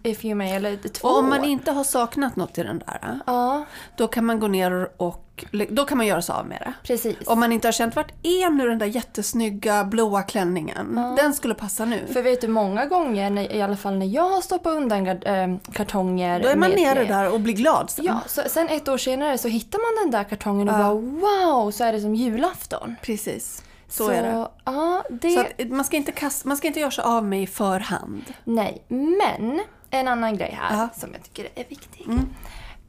If 0.02 0.24
you 0.24 0.34
may, 0.34 0.50
eller 0.50 0.76
två. 0.88 1.08
Och 1.08 1.18
om 1.18 1.28
man 1.28 1.44
inte 1.44 1.70
har 1.72 1.84
saknat 1.84 2.36
något 2.36 2.58
i 2.58 2.62
den 2.62 2.78
där, 2.78 3.18
Ja, 3.26 3.64
då 3.96 4.08
kan 4.08 4.24
man 4.24 4.40
gå 4.40 4.48
ner 4.48 4.88
och 4.96 5.24
då 5.70 5.84
kan 5.84 5.98
man 5.98 6.06
göra 6.06 6.22
sig 6.22 6.34
av 6.34 6.46
med 6.46 6.58
det. 6.60 6.72
precis. 6.82 7.16
Om 7.26 7.40
man 7.40 7.52
inte 7.52 7.68
har 7.68 7.72
känt, 7.72 7.96
vart 7.96 8.12
är 8.22 8.50
nu 8.50 8.68
den 8.68 8.78
där 8.78 8.86
jättesnygga 8.86 9.84
blåa 9.84 10.22
klänningen? 10.22 11.00
Den 11.16 11.34
skulle 11.34 11.54
passa 11.54 11.84
nu. 11.84 12.06
För 12.12 12.22
vet 12.22 12.40
du, 12.40 12.48
många 12.48 12.86
gånger, 12.86 13.30
när, 13.30 13.52
i 13.52 13.62
alla 13.62 13.76
fall 13.76 13.98
när 13.98 14.06
jag 14.06 14.28
har 14.30 14.40
stoppat 14.40 14.72
undan 14.76 15.04
gard, 15.04 15.22
eh, 15.26 15.46
kartonger. 15.72 16.40
Då 16.42 16.48
är 16.48 16.56
man 16.56 16.70
med- 16.70 16.78
nere 16.80 17.04
där 17.04 17.32
och 17.32 17.40
blir 17.40 17.54
glad 17.54 17.90
sen. 17.90 18.04
Ja, 18.04 18.20
så 18.26 18.42
sen 18.46 18.68
ett 18.68 18.88
år 18.88 18.98
senare 18.98 19.38
så 19.38 19.48
hittar 19.48 19.78
man 19.78 20.04
den 20.04 20.18
där 20.20 20.24
kartongen 20.28 20.68
och 20.68 20.74
Ja. 20.74 20.78
bara 20.78 20.94
wow, 20.94 21.70
så 21.70 21.84
är 21.84 21.92
det 21.92 22.00
som 22.00 22.14
julafton. 22.14 22.96
Precis. 23.02 23.62
Så, 23.88 24.10
är 24.10 24.22
det. 24.22 24.48
Ja, 24.64 25.04
det... 25.10 25.30
Så 25.30 25.40
att 25.40 25.68
man, 25.70 25.84
ska 25.84 25.96
inte 25.96 26.12
kasta, 26.12 26.48
man 26.48 26.56
ska 26.56 26.66
inte 26.66 26.80
göra 26.80 26.90
sig 26.90 27.04
av 27.04 27.24
med 27.24 27.42
i 27.42 27.46
förhand. 27.46 28.24
Nej, 28.44 28.84
men 28.88 29.60
en 29.90 30.08
annan 30.08 30.36
grej 30.36 30.58
här 30.60 30.70
Ja. 30.70 30.76
Mm. 30.82 30.88
som 30.96 31.12
jag 31.12 31.22
tycker 31.22 31.48
är 31.54 31.64
viktig. 31.68 32.06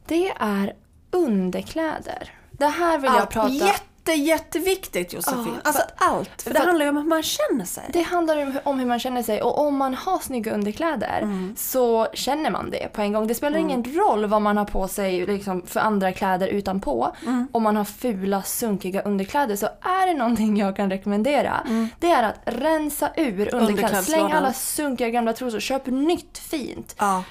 Det 0.07 0.29
är 0.39 0.73
underkläder. 1.11 2.31
Det 2.51 2.67
här 2.67 2.97
vill 2.97 3.11
jag 3.13 3.21
Allt. 3.21 3.29
prata 3.29 3.73
Jätte, 4.13 4.59
jätteviktigt 4.59 5.13
Josefin. 5.13 5.45
Ja, 5.47 5.59
alltså 5.63 5.83
allt. 5.97 6.41
För 6.41 6.49
det 6.53 6.59
för- 6.59 6.65
handlar 6.67 6.85
ju 6.85 6.89
om 6.89 6.97
hur 6.97 7.03
man 7.03 7.23
känner 7.23 7.65
sig. 7.65 7.83
Det 7.93 8.01
handlar 8.01 8.35
ju 8.37 8.53
om 8.63 8.79
hur 8.79 8.85
man 8.85 8.99
känner 8.99 9.23
sig 9.23 9.41
och 9.41 9.59
om 9.67 9.75
man 9.77 9.93
har 9.95 10.19
snygga 10.19 10.53
underkläder 10.53 11.19
Mm. 11.21 11.55
så 11.57 12.07
känner 12.13 12.51
man 12.51 12.71
det 12.71 12.93
på 12.93 13.01
en 13.01 13.13
gång. 13.13 13.27
Det 13.27 13.35
spelar 13.35 13.59
ingen 13.59 13.83
roll 13.83 14.25
vad 14.25 14.41
man 14.41 14.57
har 14.57 14.65
på 14.65 14.87
sig 14.87 15.25
liksom, 15.25 15.61
för 15.67 15.79
andra 15.79 16.11
kläder 16.13 16.47
utanpå. 16.47 17.15
Mm. 17.25 17.47
Om 17.51 17.63
man 17.63 17.75
har 17.75 17.85
fula 17.85 18.41
sunkiga 18.43 19.01
underkläder 19.01 19.55
så 19.55 19.65
är 19.81 20.07
det 20.07 20.13
någonting 20.13 20.57
jag 20.57 20.75
kan 20.75 20.89
rekommendera. 20.91 21.63
Det 21.99 22.11
är 22.11 22.23
att 22.23 22.39
rensa 22.45 23.09
ur 23.17 23.55
underkläder. 23.55 24.01
Släng 24.01 24.31
alla 24.31 24.53
sunkiga 24.53 25.09
gamla 25.09 25.33
trosor. 25.33 25.59
Köp 25.59 25.85
nytt 25.85 26.37
fint. 26.37 26.95
Ja. 26.99 27.23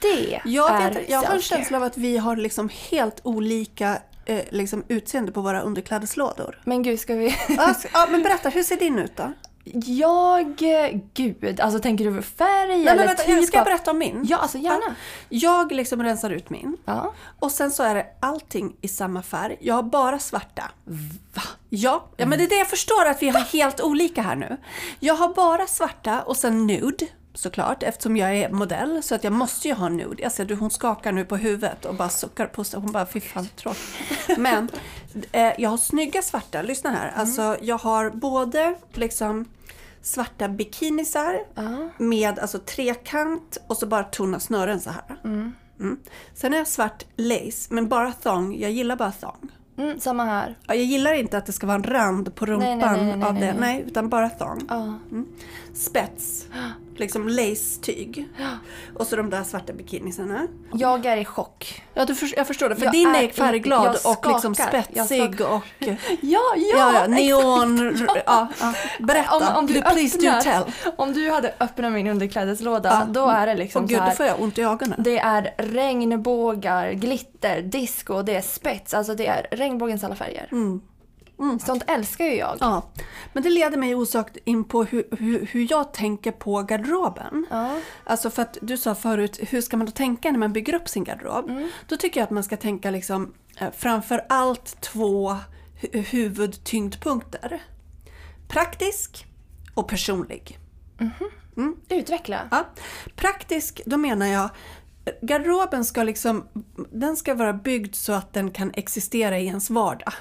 Det 0.00 0.40
Jag, 0.44 0.82
är 0.82 0.90
vet, 0.90 1.10
jag 1.10 1.22
har 1.22 1.34
en 1.34 1.42
känsla 1.42 1.76
av 1.76 1.82
att 1.82 1.96
vi 1.96 2.16
har 2.18 2.36
liksom 2.36 2.70
helt 2.90 3.20
olika 3.22 3.98
eh, 4.24 4.44
liksom 4.50 4.84
utseende 4.88 5.32
på 5.32 5.40
våra 5.40 5.62
underklädeslådor. 5.62 6.60
Men 6.64 6.82
gud, 6.82 7.00
ska 7.00 7.14
vi... 7.14 7.36
Ja, 7.92 8.06
men 8.10 8.22
berätta, 8.22 8.48
hur 8.48 8.62
ser 8.62 8.76
din 8.76 8.98
ut 8.98 9.16
då? 9.16 9.32
Jag... 9.86 10.62
eh, 10.62 11.00
Gud, 11.14 11.60
alltså 11.60 11.78
tänker 11.78 12.04
du 12.04 12.22
färg 12.22 12.68
Nej, 12.68 12.80
eller 12.80 12.96
men 12.96 13.06
vänta, 13.06 13.22
typ 13.22 13.44
ska 13.46 13.56
jag 13.56 13.64
berätta 13.64 13.90
om 13.90 13.98
min? 13.98 14.26
Ja, 14.28 14.36
alltså 14.36 14.58
gärna. 14.58 14.94
Jag 15.28 15.72
liksom 15.72 16.02
rensar 16.02 16.30
ut 16.30 16.50
min. 16.50 16.76
Ja. 16.84 17.14
Och 17.38 17.50
sen 17.52 17.70
så 17.70 17.82
är 17.82 17.94
det 17.94 18.06
allting 18.20 18.76
i 18.80 18.88
samma 18.88 19.22
färg. 19.22 19.56
Jag 19.60 19.74
har 19.74 19.82
bara 19.82 20.18
svarta. 20.18 20.70
Va? 21.34 21.42
Ja, 21.68 22.08
ja 22.16 22.26
men 22.26 22.38
det 22.38 22.44
är 22.44 22.48
det 22.48 22.58
jag 22.58 22.70
förstår 22.70 23.04
att 23.06 23.22
vi 23.22 23.28
har 23.28 23.40
helt 23.40 23.80
olika 23.80 24.22
här 24.22 24.36
nu. 24.36 24.56
Jag 25.00 25.14
har 25.14 25.34
bara 25.34 25.66
svarta 25.66 26.22
och 26.22 26.36
sen 26.36 26.66
nude 26.66 27.06
såklart 27.34 27.82
eftersom 27.82 28.16
jag 28.16 28.36
är 28.36 28.48
modell 28.50 29.02
så 29.02 29.14
att 29.14 29.24
jag 29.24 29.32
måste 29.32 29.68
ju 29.68 29.74
ha 29.74 29.88
nude. 29.88 30.22
Jag 30.22 30.32
ser 30.32 30.44
du 30.44 30.54
hon 30.54 30.70
skakar 30.70 31.12
nu 31.12 31.24
på 31.24 31.36
huvudet 31.36 31.84
och 31.84 31.94
bara 31.94 32.08
suckar 32.08 32.46
på 32.46 32.64
sig. 32.64 32.80
Hon 32.80 32.92
bara 32.92 33.06
fy 33.06 33.20
fan 33.20 33.48
tråkigt. 33.56 34.38
Men 34.38 34.68
eh, 35.32 35.52
jag 35.58 35.70
har 35.70 35.76
snygga 35.76 36.22
svarta, 36.22 36.62
lyssna 36.62 36.90
här. 36.90 37.12
Alltså 37.16 37.56
jag 37.62 37.78
har 37.78 38.10
både 38.10 38.74
liksom 38.92 39.44
svarta 40.02 40.48
bikinisar 40.48 41.38
med 42.02 42.38
alltså 42.38 42.58
trekant 42.58 43.58
och 43.66 43.76
så 43.76 43.86
bara 43.86 44.04
tunna 44.04 44.40
snören 44.40 44.80
så 44.80 44.90
här. 44.90 45.02
Mm. 45.24 45.52
Sen 46.34 46.52
har 46.52 46.58
jag 46.58 46.68
svart 46.68 47.04
lace, 47.16 47.74
men 47.74 47.88
bara 47.88 48.12
thong. 48.12 48.56
Jag 48.60 48.70
gillar 48.70 48.96
bara 48.96 49.12
thong. 49.12 49.48
Mm, 49.78 50.00
samma 50.00 50.24
här. 50.24 50.58
Ja, 50.66 50.74
Jag 50.74 50.84
gillar 50.84 51.12
inte 51.12 51.38
att 51.38 51.46
det 51.46 51.52
ska 51.52 51.66
vara 51.66 51.74
en 51.76 51.84
rand 51.84 52.34
på 52.34 52.46
rumpan 52.46 52.78
Nej, 52.78 53.04
nej, 53.04 53.16
nej, 53.16 53.28
av 53.28 53.34
det. 53.34 53.54
nej, 53.60 53.84
utan 53.86 54.08
bara 54.08 54.28
thong. 54.30 54.60
Ja. 54.68 54.98
Spets. 55.74 56.46
Liksom 56.96 57.28
lace-tyg. 57.28 58.28
Och 58.98 59.06
så 59.06 59.16
de 59.16 59.30
där 59.30 59.42
svarta 59.44 59.72
bikinisarna. 59.72 60.46
Jag 60.72 61.06
är 61.06 61.16
i 61.16 61.24
chock. 61.24 61.82
Ja, 61.94 62.04
du 62.04 62.14
för, 62.14 62.30
jag 62.36 62.46
förstår 62.46 62.68
det. 62.68 62.76
För 62.76 62.84
Jag 62.84 62.92
din 62.92 63.08
är 63.08 63.22
är 63.22 63.28
färgglad 63.28 63.96
och 64.04 64.26
liksom 64.28 64.54
spetsig 64.54 65.40
och... 65.40 65.62
Ja, 66.20 66.40
Ja, 66.56 66.92
ja, 66.94 67.06
neon... 67.06 67.98
Ja, 68.26 68.48
ja. 68.60 68.74
Berätta. 69.00 69.36
Om, 69.36 69.42
om, 69.56 69.66
du 69.66 69.72
Du, 69.74 69.80
please 69.82 70.18
do 70.18 70.26
öppnar, 70.28 70.42
tell. 70.42 70.92
om 70.96 71.12
du 71.12 71.30
hade 71.30 71.54
öppnat 71.60 71.92
min 71.92 72.06
underklädeslåda, 72.06 73.06
Ja. 73.06 73.12
då 73.12 73.26
är 73.28 73.46
det 73.46 73.54
liksom 73.54 73.82
Åh 73.84 73.88
gud, 73.88 73.98
så 73.98 74.02
då 74.04 74.08
här. 74.08 74.16
får 74.16 74.26
jag 74.26 74.40
ont 74.40 74.58
i 74.58 74.62
ögonen. 74.62 75.02
Det 75.04 75.18
är 75.18 75.54
regnbågar, 75.58 76.92
glitter, 76.92 77.62
disco, 77.62 78.22
det 78.22 78.34
är 78.34 78.42
spets. 78.42 78.94
Alltså 78.94 79.14
det 79.14 79.26
är 79.26 79.46
regnbågens 79.50 80.04
alla 80.04 80.14
färger. 80.14 80.48
Sånt 81.64 81.82
älskar 81.86 82.24
ju 82.24 82.34
jag. 82.36 82.48
Mm. 82.48 82.58
Ja, 82.60 82.82
men 83.32 83.42
det 83.42 83.50
leder 83.50 83.76
mig 83.78 83.94
osökt 83.94 84.36
in 84.44 84.64
på 84.64 84.84
hur, 84.84 85.04
hur, 85.18 85.46
hur 85.46 85.66
jag 85.70 85.92
tänker 85.92 86.32
på 86.32 86.62
garderoben. 86.62 87.46
Ja. 87.50 87.78
Alltså 88.04 88.30
för 88.30 88.42
att 88.42 88.58
du 88.62 88.76
sa 88.76 88.94
förut, 88.94 89.38
hur 89.48 89.60
ska 89.60 89.76
man 89.76 89.86
då 89.86 89.92
tänka 89.92 90.30
när 90.30 90.38
man 90.38 90.52
bygger 90.52 90.74
upp 90.74 90.88
sin 90.88 91.04
garderob? 91.04 91.50
Mm. 91.50 91.68
Då 91.88 91.96
tycker 91.96 92.20
jag 92.20 92.24
att 92.24 92.30
man 92.30 92.44
ska 92.44 92.56
tänka 92.56 92.90
liksom 92.90 93.34
eh, 93.58 93.68
framför 93.76 94.26
allt 94.28 94.80
två 94.80 95.36
hu- 95.80 95.98
huvudtyngdpunkter. 96.10 97.62
Praktisk 98.48 99.26
och 99.74 99.88
personlig. 99.88 100.58
Utveckla. 101.88 102.48
Ja. 102.50 102.66
Praktisk, 103.16 103.80
då 103.86 103.96
menar 103.96 104.26
jag 104.26 104.50
garderoben 105.22 105.84
ska 105.84 106.02
liksom, 106.02 106.48
den 106.90 107.16
ska 107.16 107.34
vara 107.34 107.52
byggd 107.52 107.94
så 107.94 108.12
att 108.12 108.32
den 108.32 108.50
kan 108.50 108.70
existera 108.74 109.38
i 109.38 109.46
ens 109.46 109.70
vardag. 109.70 110.12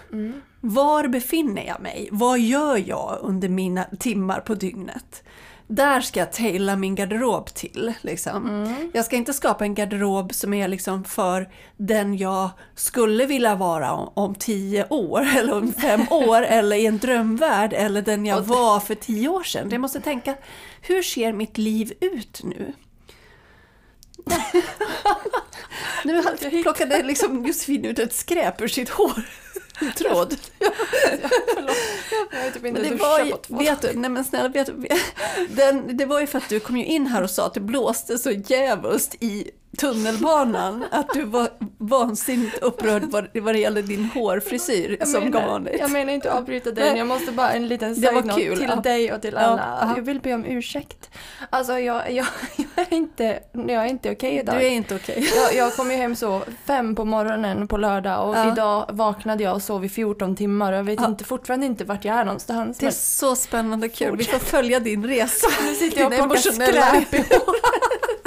Var 0.62 1.08
befinner 1.08 1.68
jag 1.68 1.82
mig? 1.82 2.10
Vad 2.12 2.40
gör 2.40 2.84
jag 2.88 3.18
under 3.22 3.50
mina 3.50 3.84
timmar 4.00 4.40
på 4.40 4.56
dygnet? 4.56 5.24
Där 5.68 6.02
ska 6.02 6.20
jag 6.20 6.32
taila 6.32 6.76
min 6.76 6.96
garderob 6.96 7.46
till. 7.46 7.94
Liksom. 8.02 8.48
Jag 8.94 9.06
ska 9.06 9.16
inte 9.16 9.34
skapa 9.34 9.64
en 9.64 9.76
garderob 9.76 10.34
som 10.34 10.54
är 10.54 10.68
liksom 10.68 11.04
för 11.04 11.50
den 11.78 12.18
jag 12.18 12.50
skulle 12.76 13.26
vilja 13.26 13.56
vara 13.56 13.92
om, 13.92 14.12
om 14.14 14.36
tio 14.36 14.88
år 14.90 15.28
eller 15.38 15.54
om 15.58 15.74
fem 15.74 16.02
år 16.10 16.42
eller 16.42 16.76
i 16.76 16.86
en 16.86 16.98
drömvärld 16.98 17.74
eller 17.74 18.02
den 18.02 18.26
jag 18.26 18.42
var 18.42 18.80
för 18.80 18.96
tio 18.96 19.30
år 19.30 19.44
sedan. 19.44 19.70
Jag 19.72 19.82
måste 19.82 20.02
tänka, 20.02 20.36
hur 20.82 21.04
ser 21.04 21.34
mitt 21.34 21.58
liv 21.58 21.94
ut 22.02 22.42
nu? 22.44 22.74
nu 26.04 26.24
plockade 26.64 27.04
liksom 27.04 27.46
Josefin 27.46 27.86
ut 27.86 28.00
ett 28.00 28.14
skräp 28.14 28.62
ur 28.62 28.68
sitt 28.68 28.90
hår. 28.90 29.22
En 29.80 29.92
tråd. 29.92 30.38
Förlåt. 31.54 31.76
Jag 32.32 32.44
har 32.44 32.52
typ 32.52 32.66
inte 32.66 32.82
duschat 32.82 33.32
på 33.32 33.38
två 33.38 33.56
vet 33.56 33.82
du, 33.82 33.94
nej 33.94 34.10
men 34.10 34.26
snälla, 34.26 34.50
vet 34.50 34.68
du, 34.68 34.88
den, 35.50 35.98
det 35.98 36.06
var 36.06 36.20
ju 36.20 36.28
för 36.28 36.38
att 36.38 36.50
du 36.50 36.60
kom 36.60 36.78
ju 36.78 36.86
in 36.86 37.08
här 37.08 37.24
och 37.24 37.30
sa 37.30 37.46
att 37.46 37.54
det 37.54 37.60
blåste 37.60 38.18
så 38.18 38.32
jävligt 38.32 39.16
i 39.20 39.52
tunnelbanan 39.78 40.86
att 40.92 41.10
du 41.14 41.24
var 41.24 41.50
vansinnigt 41.78 42.58
upprörd 42.60 43.04
vad, 43.04 43.28
vad 43.34 43.56
det 43.56 43.60
gäller 43.60 43.82
din 43.82 44.06
hårfrisyr 44.06 44.98
Jag 45.00 45.08
som 45.08 45.24
menar- 45.24 45.48
vanligt. 45.48 45.76
Jag 45.80 45.92
menar 45.92 46.14
inte 46.14 46.32
att 46.32 46.38
avbryta 46.38 46.72
dig, 46.72 46.98
jag 46.98 47.08
måste 47.08 47.32
bara 47.32 47.52
en 47.52 47.68
liten 47.68 47.96
kul, 48.36 48.58
till 48.58 48.68
ja. 48.70 48.76
dig 48.76 49.14
och 49.14 49.22
till 49.22 49.38
alla. 49.38 49.78
ja. 49.82 49.94
Jag 49.98 50.04
vill 50.04 50.20
be 50.20 50.34
om 50.34 50.46
ursäkt. 50.46 51.10
Alltså 51.50 51.80
jag, 51.80 52.12
jag, 52.12 52.26
jag 52.76 52.88
är 52.92 52.94
inte, 52.94 53.40
jag 53.54 53.70
är 53.72 53.86
inte 53.86 54.12
okej 54.12 54.38
idag. 54.40 54.56
Du 54.56 54.66
är 54.66 54.70
inte 54.70 54.96
okej. 54.96 55.30
Jag, 55.36 55.56
jag 55.56 55.76
kom 55.76 55.92
ju 55.92 55.98
hem 55.98 56.16
så 56.16 56.42
fem 56.66 56.96
på 56.96 57.06
morgonen 57.06 57.68
på 57.68 57.78
lördag 57.78 58.30
och 58.30 58.36
Ja. 58.36 58.52
idag 58.52 58.86
vaknade 58.90 59.44
jag 59.44 59.56
och 59.56 59.62
sov 59.62 59.86
i 59.86 59.90
14 59.90 60.36
timmar 60.36 60.72
och 60.74 60.80
jag 60.80 60.84
vet 60.84 61.02
inte, 61.02 61.24
fortfarande 61.24 61.66
inte 61.66 61.84
vart 61.86 62.06
jag 62.06 62.16
är 62.16 62.26
någonstans. 62.26 62.78
Det 62.78 62.86
är 62.86 62.92
så 62.92 63.36
spännande 63.36 63.90
kul. 63.90 64.18
Vi 64.18 64.24
får 64.24 64.40
följa 64.40 64.80
din 64.80 65.06
resa. 65.08 65.48
nu 65.66 65.76
sitter 65.76 66.00
jag 66.02 66.08
och 66.08 66.18
plockar 66.18 66.38
skräp 66.38 67.14
i 67.14 67.24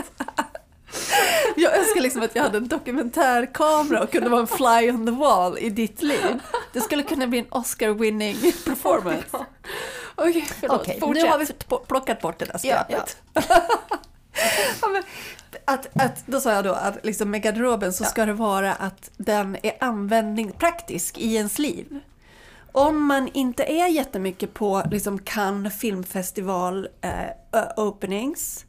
Jag 1.56 1.78
önskar 1.78 2.00
liksom 2.00 2.22
att 2.22 2.34
jag 2.34 2.42
hade 2.42 2.58
en 2.58 2.68
dokumentärkamera 2.68 4.02
och 4.02 4.12
kunde 4.12 4.28
vara 4.28 4.40
en 4.40 4.46
fly 4.46 4.90
on 4.90 5.06
the 5.06 5.12
wall 5.12 5.58
i 5.58 5.70
ditt 5.70 6.02
liv. 6.02 6.40
Det 6.72 6.80
skulle 6.80 7.02
kunna 7.02 7.26
bli 7.26 7.38
en 7.38 7.46
Oscar-winning 7.46 8.36
performance. 8.64 9.46
Okej, 10.14 10.48
förlåt. 10.60 10.80
Okej, 10.80 11.00
Fortsätt. 11.00 11.24
nu 11.24 11.30
har 11.30 11.38
vi 11.38 11.46
plockat 11.86 12.20
bort 12.20 12.38
det 12.38 12.44
där 12.44 12.60
Ja, 12.62 12.84
skräpet. 12.84 13.16
Ja, 14.82 14.88
men, 14.88 15.02
att, 15.64 15.86
att, 15.94 16.26
då 16.26 16.40
sa 16.40 16.52
jag 16.52 16.64
då 16.64 16.72
att 16.72 17.04
liksom 17.04 17.30
med 17.30 17.42
garderoben 17.42 17.92
så 17.92 18.04
ska 18.04 18.26
det 18.26 18.32
vara 18.32 18.74
att 18.74 19.10
den 19.16 19.56
är 19.62 19.72
användning 19.80 20.52
praktisk 20.52 21.18
i 21.18 21.34
ens 21.34 21.58
liv. 21.58 22.00
Om 22.72 23.06
man 23.06 23.28
inte 23.32 23.64
är 23.64 23.86
jättemycket 23.86 24.54
på 24.54 24.82
liksom 24.90 25.18
Cannes 25.18 25.78
filmfestival 25.78 26.88
eh, 27.00 27.66
openings 27.76 28.64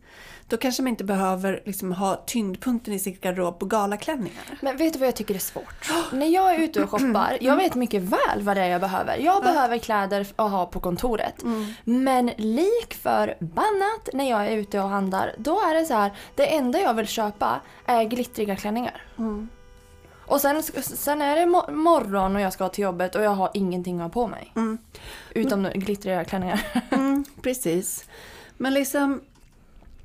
då 0.48 0.58
kanske 0.58 0.82
man 0.84 0.88
inte 0.90 1.04
behöver 1.04 1.62
liksom 1.66 1.92
ha 1.92 2.16
tyngdpunkten 2.26 2.94
i 2.94 3.00
sin 3.00 3.18
garderob 3.22 3.60
på 3.60 3.66
galaklänningar. 3.66 4.44
Men 4.62 4.78
vet 4.78 4.94
du 4.94 5.00
vad 5.00 5.08
jag 5.08 5.16
tycker 5.16 5.36
är 5.36 5.40
svårt? 5.40 5.92
När 6.14 6.28
jag 6.28 6.56
är 6.56 6.60
ute 6.60 6.84
och 6.84 6.90
shoppar, 6.90 7.38
jag 7.42 7.56
vet 7.56 7.76
mycket 7.76 8.02
väl 8.02 8.42
vad 8.42 8.58
det 8.58 8.62
är 8.62 8.68
jag 8.70 8.82
behöver. 8.82 9.18
Jag 9.18 9.44
behöver 9.44 9.78
kläder 9.78 10.28
att 10.36 10.52
ha 10.52 10.66
på 10.66 10.80
kontoret. 10.80 11.36
Men 11.84 12.32
lik 12.38 12.94
förbannat 12.94 14.10
när 14.14 14.30
jag 14.30 14.48
är 14.48 14.52
ute 14.58 14.80
och 14.80 14.90
handlar, 14.90 15.36
då 15.38 15.60
är 15.62 15.74
det 15.76 15.86
så 15.86 15.94
här, 15.94 16.12
det 16.36 16.56
enda 16.56 16.80
jag 16.80 16.94
vill 16.94 17.08
köpa 17.08 17.62
är 17.86 18.04
glittriga 18.04 18.56
klänningar. 18.56 19.02
Och 20.28 20.42
sen, 20.42 20.64
sen 20.84 21.22
är 21.22 21.36
det 21.36 21.42
mo- 21.46 21.72
morgon 21.72 22.36
och 22.36 22.42
jag 22.42 22.54
ska 22.54 22.70
till 22.70 22.82
jobbet 22.84 23.16
och 23.16 23.24
jag 23.24 23.32
har 23.32 23.50
ingenting 23.54 23.96
att 23.98 24.02
ha 24.04 24.10
på 24.10 24.28
mig. 24.28 24.52
Utom 25.34 25.70
glittriga 25.74 26.24
klänningar. 26.24 26.62
Mm, 26.92 27.26
precis. 27.42 28.06
Men 28.58 28.74
liksom, 28.74 29.22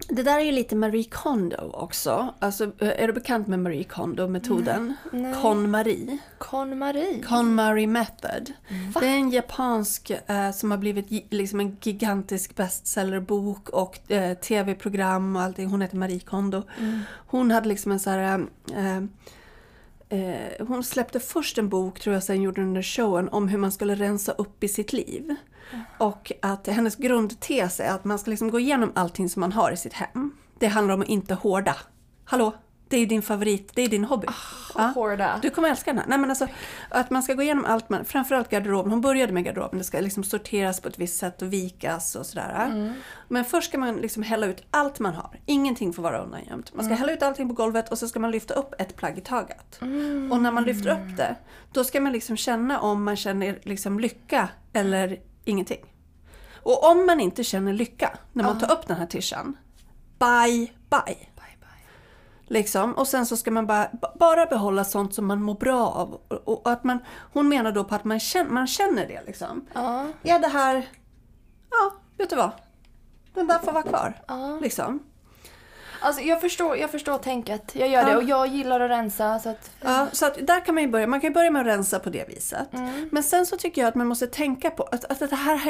Det 0.09 0.23
där 0.23 0.38
är 0.38 0.45
ju 0.45 0.52
lite 0.52 0.76
Marie 0.76 1.04
Kondo 1.04 1.71
också. 1.75 2.35
Alltså, 2.38 2.64
eh, 2.64 3.02
är 3.02 3.07
du 3.07 3.12
bekant 3.12 3.47
med 3.47 3.59
Marie 3.59 3.85
Kondo-metoden? 3.85 4.95
KonMari. 5.42 6.19
KonMari. 6.38 7.23
KonMari 7.28 7.87
method. 7.87 8.52
Det 9.00 9.07
är 9.07 9.16
en 9.16 9.30
japansk 9.30 10.11
eh, 10.11 10.50
som 10.50 10.71
har 10.71 10.78
blivit 10.78 11.33
liksom 11.33 11.61
en 11.61 11.76
gigantisk 11.83 12.57
bestsellerbok 12.57 13.69
och 13.69 14.11
eh, 14.11 14.35
tv-program 14.35 15.37
och 15.37 15.42
allting. 15.42 15.69
Hon 15.69 15.80
heter 15.80 15.97
Marie 15.97 16.21
Kondo. 16.21 16.62
Hon 17.26 17.50
hade 17.50 17.69
liksom 17.69 17.92
en 17.92 18.00
så 18.00 18.11
här... 18.11 18.47
Eh, 18.75 18.97
eh, 20.09 20.66
hon 20.66 20.85
släppte 20.85 21.21
först 21.21 21.59
en 21.59 21.69
bok, 21.69 22.00
tror 22.00 22.14
jag, 22.14 22.23
sen 22.23 22.42
gjorde 22.42 22.61
den 22.61 22.83
showen 22.83 23.28
om 23.28 23.49
hur 23.49 23.59
man 23.59 23.73
skulle 23.73 23.95
rensa 23.95 24.33
upp 24.33 24.64
i 24.64 24.69
sitt 24.69 24.92
liv. 24.92 25.37
Och 25.99 26.33
att 26.43 26.67
hennes 26.67 26.97
grundtes 26.97 27.81
är 27.81 27.91
att 27.91 28.05
man 28.05 28.19
ska 28.19 28.31
liksom 28.31 28.50
gå 28.50 28.61
igenom 28.61 28.93
allting 28.95 29.29
som 29.29 29.41
man 29.41 29.53
har 29.53 29.73
i 29.73 29.77
sitt 29.77 29.93
hem. 29.93 30.33
Det 30.59 30.67
handlar 30.67 30.95
om 30.95 31.00
att 31.00 31.09
inte 31.09 31.35
hårda. 31.35 31.77
Hallå? 32.25 32.55
Det 32.89 32.97
är 32.97 33.07
din 33.07 33.23
favorit, 33.23 33.71
det 33.75 33.83
är 33.83 33.89
din 33.89 34.05
hobby. 34.05 34.27
Ja. 34.75 34.83
Hårda. 34.95 35.39
Du 35.43 35.50
kommer 35.50 35.71
älska 35.71 35.91
den 35.91 35.99
här. 35.99 36.07
Nej, 36.09 36.19
men 36.19 36.31
alltså, 36.31 36.49
att 36.89 37.11
man 37.11 37.23
ska 37.23 37.35
gå 37.35 37.43
igenom 37.43 37.65
allt, 37.65 37.89
man, 37.89 38.05
framförallt 38.05 38.50
garderoben. 38.50 38.91
Hon 38.91 39.00
började 39.00 39.33
med 39.33 39.45
garderoben, 39.45 39.79
det 39.79 39.85
ska 39.85 40.00
liksom 40.00 40.25
sorteras 40.25 40.81
på 40.81 40.89
ett 40.89 40.99
visst 40.99 41.19
sätt 41.19 41.43
och 41.43 41.53
vikas 41.53 42.17
och 42.17 42.27
sådär. 42.27 42.95
Men 43.29 43.45
först 43.45 43.69
ska 43.69 43.79
man 43.79 43.97
liksom 43.97 44.23
hälla 44.23 44.47
ut 44.47 44.62
allt 44.71 44.99
man 44.99 45.15
har. 45.15 45.41
Ingenting 45.47 45.93
får 45.93 46.03
vara 46.03 46.19
undangömt. 46.19 46.75
Man 46.75 46.85
ska 46.85 46.95
hälla 46.95 47.12
ut 47.12 47.23
allting 47.23 47.49
på 47.49 47.55
golvet 47.55 47.89
och 47.89 47.99
så 47.99 48.09
ska 48.09 48.21
man 48.21 48.31
lyfta 48.31 48.55
upp 48.55 48.75
ett 48.79 48.97
plagg 48.97 49.19
i 49.19 49.21
taget. 49.21 49.79
Och 50.31 50.41
när 50.43 50.53
man 50.53 50.65
lyfter 50.65 50.91
upp 50.91 51.17
det, 51.17 51.37
då 51.73 51.85
ska 51.85 52.00
man 52.00 52.12
liksom 52.12 52.37
känna 52.37 52.81
om 52.81 53.05
man 53.05 53.17
känner 53.17 53.59
liksom 53.62 54.00
lycka 54.00 54.49
eller 54.73 55.19
ingenting. 55.45 55.95
Och 56.63 56.91
om 56.91 57.07
man 57.07 57.21
inte 57.21 57.45
känner 57.45 57.73
lycka 57.73 58.19
när 58.33 58.45
man 58.45 58.59
tar 58.59 58.73
upp 58.73 58.87
den 58.87 58.97
här 58.97 59.07
tishan, 59.07 59.57
bye 60.19 60.71
bye. 60.91 61.17
Liksom. 62.47 62.93
Och 62.93 63.09
sen 63.09 63.27
så 63.27 63.37
ska 63.37 63.51
man 63.51 63.67
bara, 63.67 63.89
ba- 64.03 64.13
bara 64.19 64.47
behålla 64.47 64.85
sånt 64.85 65.15
som 65.15 65.27
man 65.27 65.43
mår 65.43 65.55
bra 65.55 65.87
av. 65.89 66.21
Och, 66.45 66.71
att 66.71 66.85
man, 66.85 66.99
hon 67.33 67.49
menar 67.49 67.73
då 67.73 67.85
på 67.85 67.95
att 67.95 68.05
man 68.05 68.21
känner, 68.21 68.51
man 68.51 68.67
känner 68.67 69.09
det 69.09 69.23
liksom. 69.27 69.67
Ja. 69.73 70.07
Är 70.23 70.39
det 70.39 70.49
här, 70.49 70.89
ja, 71.71 71.93
vet 72.19 72.31
du 72.31 72.37
vad? 72.37 72.51
Den 73.35 73.47
där 73.47 73.59
får 73.59 73.73
vara 73.73 73.83
kvar. 73.83 74.23
Ja. 74.29 74.59
Liksom. 74.63 75.01
Alltså 76.00 76.23
jag 76.23 76.40
förstår, 76.40 76.76
jag 76.76 76.90
förstår 76.90 77.19
tänket. 77.19 77.71
Jag 77.75 77.88
gör 77.88 78.04
det 78.04 78.11
Ja. 78.11 78.16
och 78.16 78.23
jag 78.25 78.47
gillar 78.47 78.80
att 78.80 78.90
rensa 78.90 79.38
så 79.38 79.49
att... 79.49 79.71
Ja, 79.80 80.07
så 80.12 80.26
att 80.26 80.47
där 80.47 80.64
kan 80.64 80.75
man 80.75 80.85
ju 80.85 80.90
börja. 80.90 81.07
Man 81.07 81.21
kan 81.21 81.33
börja 81.33 81.50
med 81.50 81.61
att 81.61 81.66
rensa 81.66 81.99
på 81.99 82.11
det 82.11 82.28
viset. 82.28 82.73
Mm. 82.73 83.09
Men 83.12 83.23
sen 83.23 83.47
så 83.47 83.57
tycker 83.57 83.80
jag 83.83 83.88
att 83.88 83.95
man 83.95 84.07
måste 84.07 84.26
tänka 84.26 84.71
på 84.71 84.83
att, 84.83 85.04
att 85.04 85.30
det 85.30 85.37
här 85.37 85.69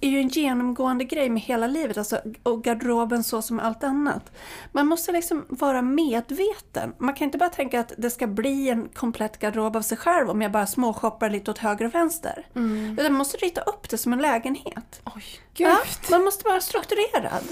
är 0.00 0.08
ju 0.08 0.18
en 0.20 0.28
genomgående 0.28 1.04
grej 1.04 1.28
med 1.30 1.42
hela 1.42 1.66
livet. 1.66 1.98
Alltså, 1.98 2.20
och 2.42 2.64
garderoben 2.64 3.24
så 3.24 3.42
som 3.42 3.60
allt 3.60 3.84
annat. 3.84 4.32
Man 4.72 4.86
måste 4.86 5.12
liksom 5.12 5.44
vara 5.48 5.82
medveten. 5.82 6.94
Man 6.98 7.14
kan 7.14 7.24
inte 7.24 7.38
bara 7.38 7.50
tänka 7.50 7.80
att 7.80 7.92
det 7.96 8.10
ska 8.10 8.26
bli 8.26 8.68
en 8.70 8.88
komplett 8.88 9.38
garderob 9.38 9.76
av 9.76 9.82
sig 9.82 9.98
själv 9.98 10.30
om 10.30 10.42
jag 10.42 10.52
bara 10.52 10.66
småshoppar 10.66 11.30
lite 11.30 11.50
åt 11.50 11.58
höger 11.58 11.84
och 11.84 11.94
vänster. 11.94 12.46
Utan 12.92 13.04
man 13.04 13.12
måste 13.12 13.36
rita 13.36 13.60
upp 13.60 13.88
det 13.90 13.98
som 13.98 14.12
en 14.12 14.22
lägenhet. 14.22 15.00
Oj. 15.16 15.24
Ja, 15.54 15.78
man 16.10 16.24
måste 16.24 16.48
vara 16.48 16.60
strukturerad. 16.60 17.42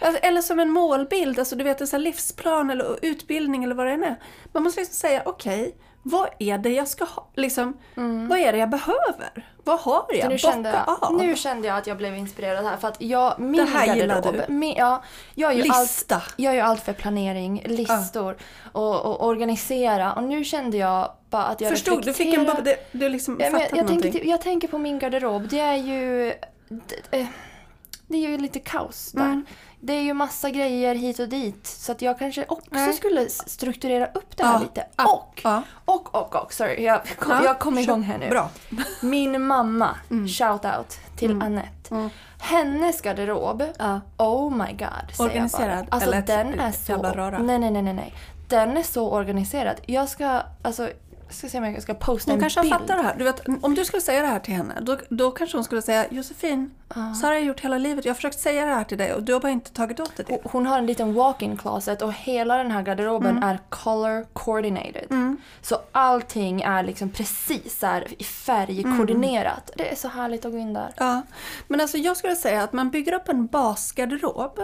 Alltså, 0.00 0.20
Eller 0.22 0.42
som 0.42 0.60
en 0.60 0.70
målbild, 0.70 1.38
alltså 1.38 1.56
du 1.56 1.64
vet 1.64 1.80
en 1.80 1.86
sån 1.86 2.02
livsplan 2.02 2.70
eller 2.70 2.98
utbildning 3.02 3.64
eller 3.64 3.74
vad 3.74 3.86
det 3.86 3.92
än 3.92 4.04
är. 4.04 4.16
Man 4.52 4.62
måste 4.62 4.80
liksom 4.80 4.94
säga, 4.94 5.22
okej, 5.24 5.74
vad 6.02 6.28
är 6.38 6.58
det 6.58 6.70
jag 6.70 6.88
ska 6.88 7.04
ha? 7.04 7.26
Liksom, 7.36 7.76
Vad 8.28 8.38
är 8.38 8.52
det 8.52 8.58
jag 8.58 8.70
behöver? 8.70 9.46
Vad 9.64 9.80
har 9.80 10.06
jag? 10.08 10.22
Så 10.22 10.28
nu, 10.28 10.38
kände 10.38 10.68
jag, 10.86 10.98
av. 11.02 11.14
nu 11.16 11.36
kände 11.36 11.68
jag 11.68 11.78
att 11.78 11.86
jag 11.86 11.96
blev 11.96 12.16
inspirerad 12.16 12.64
här 12.64 12.76
för 12.76 12.88
att 12.88 13.00
jag, 13.02 13.40
min 13.40 13.52
Det 13.52 13.70
här 13.70 13.96
gillar 13.96 14.22
du. 14.46 14.52
Min, 14.52 14.74
ja, 14.76 15.02
jag 15.34 15.54
gör 15.54 15.62
Lista. 15.64 16.14
allt, 16.16 16.34
jag 16.36 16.54
gör 16.54 16.64
allt 16.64 16.82
för 16.82 16.92
planering, 16.92 17.62
listor 17.66 18.36
och, 18.72 19.00
och 19.06 19.26
organisera 19.26 20.12
och 20.12 20.22
nu 20.24 20.44
kände 20.44 20.76
jag 20.76 21.12
bara 21.30 21.44
att 21.44 21.60
jag 21.60 21.70
Förstod, 21.70 22.04
du 22.04 22.12
fick 22.12 22.34
en 22.34 22.46
reflekterar- 22.46 22.60
bu- 22.60 22.64
det- 22.64 22.98
Du 22.98 23.08
liksom 23.08 23.36
Ja, 23.40 23.46
jag, 23.46 23.78
jag, 23.78 23.86
tänker, 23.88 24.24
jag 24.24 24.40
tänker 24.40 24.68
på 24.68 24.78
min 24.78 24.98
garderob. 24.98 25.48
Det 25.48 25.60
är 25.60 25.76
ju... 25.76 26.34
Det, 26.68 27.18
eh, 27.18 27.26
det 28.08 28.16
är 28.16 28.28
ju 28.30 28.38
lite 28.38 28.58
kaos 28.60 29.12
där. 29.12 29.24
Mm. 29.24 29.46
Det 29.82 29.92
är 29.92 30.02
ju 30.02 30.14
massa 30.14 30.50
grejer 30.50 30.94
hit 30.94 31.18
och 31.18 31.28
dit. 31.28 31.66
Så 31.66 31.92
att 31.92 32.02
jag 32.02 32.18
kanske 32.18 32.44
också 32.48 32.70
Nej. 32.70 32.92
skulle 32.92 33.28
strukturera 33.28 34.06
upp 34.06 34.36
det 34.36 34.44
här 34.44 34.52
Ja, 34.52 34.58
lite. 34.58 34.86
ja, 34.96 35.12
Och, 35.12 35.40
ja. 35.44 35.62
och, 35.84 36.14
och, 36.14 36.36
och, 36.42 36.52
sorry. 36.52 36.84
Jag 36.84 37.06
kom, 37.18 37.32
Ja, 37.32 37.44
jag 37.44 37.58
kom 37.58 37.78
igång 37.78 38.02
här 38.02 38.18
nu. 38.18 38.28
Bra. 38.30 38.50
Min 39.02 39.46
mamma, 39.46 39.96
shout 40.38 40.64
out 40.64 40.98
till 41.16 41.42
Annette. 41.42 41.90
Mm. 41.94 42.10
Hennes 42.40 43.00
garderob, 43.00 43.62
oh 44.18 44.56
my 44.56 44.72
god. 44.72 45.20
Organiserad, 45.26 45.86
Alltså 45.90 46.08
eller 46.10 46.22
den 46.22 46.60
är 46.60 46.68
ett 46.68 46.80
så... 46.80 46.92
jävla 46.92 47.16
röra. 47.16 47.38
Nej, 47.38 47.58
nej, 47.58 47.70
nej, 47.70 47.82
nej. 47.92 48.14
Den 48.48 48.76
är 48.76 48.82
så 48.82 49.10
organiserad. 49.10 49.76
Jag 49.86 50.08
ska, 50.08 50.42
alltså, 50.62 50.90
ska 51.34 51.48
se 51.48 51.58
om 51.58 51.64
jag 51.64 51.82
ska 51.82 51.94
posta 51.94 52.30
Hon 52.30 52.38
en 52.38 52.40
kanske 52.40 52.60
bild. 52.60 52.72
fattar 52.72 52.96
det 52.96 53.02
här. 53.02 53.14
Du 53.18 53.24
vet, 53.24 53.42
om 53.62 53.74
du 53.74 53.84
skulle 53.84 54.00
säga 54.00 54.20
det 54.22 54.26
här 54.28 54.40
till 54.40 54.54
henne, 54.54 54.74
då, 54.82 54.98
då 55.08 55.30
kanske 55.30 55.56
hon 55.56 55.64
skulle 55.64 55.82
säga 55.82 56.06
Josefin, 56.10 56.70
så 56.94 56.96
här 56.96 57.26
har 57.26 57.32
jag 57.32 57.44
gjort 57.44 57.60
hela 57.60 57.78
livet. 57.78 58.04
Jag 58.04 58.10
har 58.10 58.14
försökt 58.16 58.38
säga 58.40 58.66
det 58.66 58.72
här 58.74 58.84
till 58.84 58.98
dig 58.98 59.14
och 59.14 59.22
du 59.22 59.32
har 59.32 59.40
bara 59.40 59.52
inte 59.52 59.70
tagit 59.72 60.00
åt 60.00 60.16
dig 60.16 60.26
det. 60.28 60.38
Hon 60.44 60.66
har 60.66 60.78
en 60.78 60.86
liten 60.86 61.14
walk-in 61.14 61.56
closet 61.56 62.02
och 62.02 62.12
hela 62.12 62.56
den 62.56 62.70
här 62.70 62.82
garderoben 62.82 63.30
Mm. 63.30 63.42
är 63.48 63.58
color 63.68 64.26
coordinated. 64.32 65.36
Så 65.62 65.76
allting 65.92 66.62
är 66.62 66.82
liksom 66.82 67.10
precis 67.10 67.78
så 67.78 67.86
här 67.86 68.06
i 68.18 68.24
färg 68.24 68.82
Mm. 68.82 68.96
koordinerat. 68.98 69.70
Det 69.76 69.92
är 69.92 69.96
så 69.96 70.08
härligt 70.08 70.44
att 70.44 70.52
gå 70.52 70.58
in 70.58 70.72
där. 70.74 70.92
Ja, 70.96 71.22
men 71.68 71.80
alltså 71.80 71.98
jag 71.98 72.16
skulle 72.16 72.36
säga 72.36 72.62
att 72.62 72.72
man 72.72 72.90
bygger 72.90 73.12
upp 73.14 73.28
en 73.28 73.46
basgarderob 73.46 74.60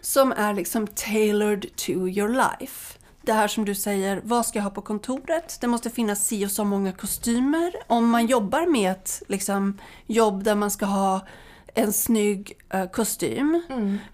som 0.00 0.32
är 0.32 0.54
liksom 0.54 0.86
tailored 0.86 1.76
to 1.76 1.90
your 1.90 2.28
life. 2.28 2.97
Det 3.28 3.34
här 3.34 3.48
som 3.48 3.64
du 3.64 3.74
säger, 3.74 4.20
vad 4.24 4.46
ska 4.46 4.58
jag 4.58 4.64
ha 4.64 4.70
på 4.70 4.82
kontoret? 4.82 5.58
Det 5.60 5.66
måste 5.66 5.90
finnas 5.90 6.26
si 6.26 6.46
och 6.46 6.50
så 6.50 6.64
många 6.64 6.92
kostymer. 6.92 7.72
Om 7.86 8.08
man 8.08 8.26
jobbar 8.26 8.66
med 8.66 8.92
ett 8.92 9.22
liksom, 9.26 9.78
jobb 10.06 10.44
där 10.44 10.54
man 10.54 10.70
ska 10.70 10.86
ha 10.86 11.26
en 11.74 11.92
snygg 11.92 12.52
eh, 12.70 12.86
kostym. 12.90 13.62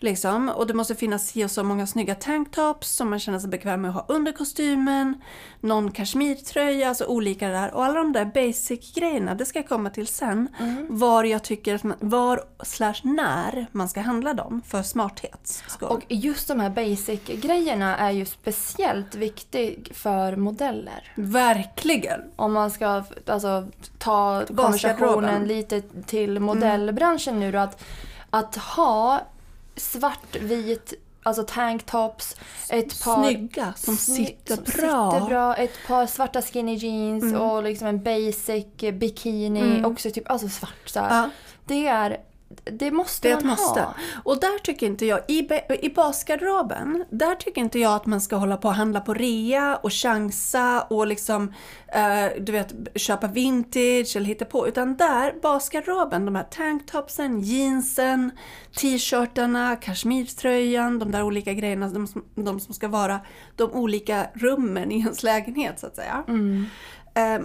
Liksom, 0.00 0.48
och 0.48 0.66
det 0.66 0.74
måste 0.74 0.94
finnas 0.94 1.28
si 1.28 1.44
och 1.44 1.50
så 1.50 1.64
många 1.64 1.86
snygga 1.86 2.14
tanktops 2.14 2.90
som 2.90 3.10
man 3.10 3.18
känner 3.20 3.38
sig 3.38 3.50
bekväm 3.50 3.82
med 3.82 3.88
att 3.88 3.94
ha 3.94 4.04
under 4.08 4.32
kostymen. 4.32 5.22
Någon 5.64 5.90
kashmirtröja, 5.90 6.88
alltså 6.88 7.04
olika 7.04 7.48
där. 7.48 7.74
Och 7.74 7.84
alla 7.84 7.94
de 7.94 8.12
där 8.12 8.24
basic-grejerna, 8.24 9.34
det 9.34 9.44
ska 9.44 9.58
jag 9.58 9.68
komma 9.68 9.90
till 9.90 10.06
sen. 10.06 10.48
Var 10.88 11.24
jag 11.24 11.42
tycker 11.42 11.74
att 11.74 11.82
man, 11.82 11.96
var 12.00 12.44
slash 12.62 12.94
när 13.02 13.66
man 13.72 13.88
ska 13.88 14.00
handla 14.00 14.34
dem 14.34 14.62
för 14.66 14.82
smarthets 14.82 15.64
skull. 15.68 15.88
Och 15.88 16.02
just 16.08 16.48
de 16.48 16.60
här 16.60 16.70
basic-grejerna 16.70 17.96
är 17.96 18.10
ju 18.10 18.24
speciellt 18.24 19.14
viktig 19.14 19.92
för 19.94 20.36
modeller. 20.36 21.12
Verkligen! 21.14 22.20
Om 22.36 22.52
man 22.52 22.70
ska 22.70 23.04
alltså, 23.26 23.66
ta 23.98 24.44
konversationen 24.46 25.46
lite 25.48 25.82
till 26.06 26.40
modellbranschen 26.40 27.40
nu 27.40 27.52
då. 27.52 27.58
Att, 27.58 27.84
att 28.30 28.56
ha 28.56 29.20
svartvit, 29.76 30.94
alltså 31.24 31.42
tanktops, 31.42 32.36
ett 32.68 33.04
par 33.04 33.22
Snygga, 33.24 33.72
som 33.76 33.94
Sny- 33.94 34.26
sitter 34.26 34.54
som 34.54 34.64
bra. 34.64 35.12
sitter 35.12 35.26
bra. 35.26 35.54
Ett 35.56 35.86
par 35.86 36.06
svarta 36.06 36.42
skinny 36.42 36.74
jeans 36.74 37.34
och 37.34 37.62
liksom 37.62 37.86
en 37.88 38.02
basic 38.02 38.66
bikini. 38.92 39.84
Också 39.84 40.10
typ 40.10 40.30
alltså 40.30 40.48
svart 40.48 40.88
så. 40.88 40.98
Ja. 40.98 41.30
Det 41.66 41.86
är... 41.86 42.20
Det 42.64 42.90
måste 42.90 43.28
Det 43.28 43.34
man 43.34 43.46
måste. 43.46 43.80
ha. 43.80 43.94
Och 44.24 44.40
där 44.40 44.58
tycker 44.58 44.86
inte 44.86 45.06
jag, 45.06 45.20
i, 45.28 45.48
i 45.82 45.88
basgarderoben, 45.94 47.04
där 47.10 47.34
tycker 47.34 47.60
inte 47.60 47.78
jag 47.78 47.94
att 47.94 48.06
man 48.06 48.20
ska 48.20 48.36
hålla 48.36 48.56
på 48.56 48.68
och 48.68 48.74
handla 48.74 49.00
på 49.00 49.14
rea 49.14 49.76
och 49.76 49.92
chansa 49.92 50.82
och 50.82 51.06
liksom, 51.06 51.52
eh, 51.88 52.26
du 52.40 52.52
vet, 52.52 52.74
köpa 52.94 53.26
vintage 53.26 54.16
eller 54.16 54.26
hitta 54.26 54.44
på. 54.44 54.68
Utan 54.68 54.96
där, 54.96 55.34
basgarderoben, 55.42 56.24
de 56.24 56.34
här 56.34 56.44
tanktopsen, 56.50 57.40
jeansen, 57.40 58.30
t-shirtarna, 58.80 59.76
kashmirtröjan, 59.76 60.98
de 60.98 61.10
där 61.10 61.22
olika 61.22 61.52
grejerna, 61.52 61.88
de, 61.88 62.06
som- 62.06 62.24
de 62.34 62.60
som 62.60 62.74
ska 62.74 62.88
vara 62.88 63.20
de 63.56 63.72
olika 63.72 64.26
rummen 64.34 64.92
i 64.92 64.98
ens 64.98 65.22
lägenhet 65.22 65.78
så 65.80 65.86
att 65.86 65.96
säga. 65.96 66.24
Eh, 67.14 67.42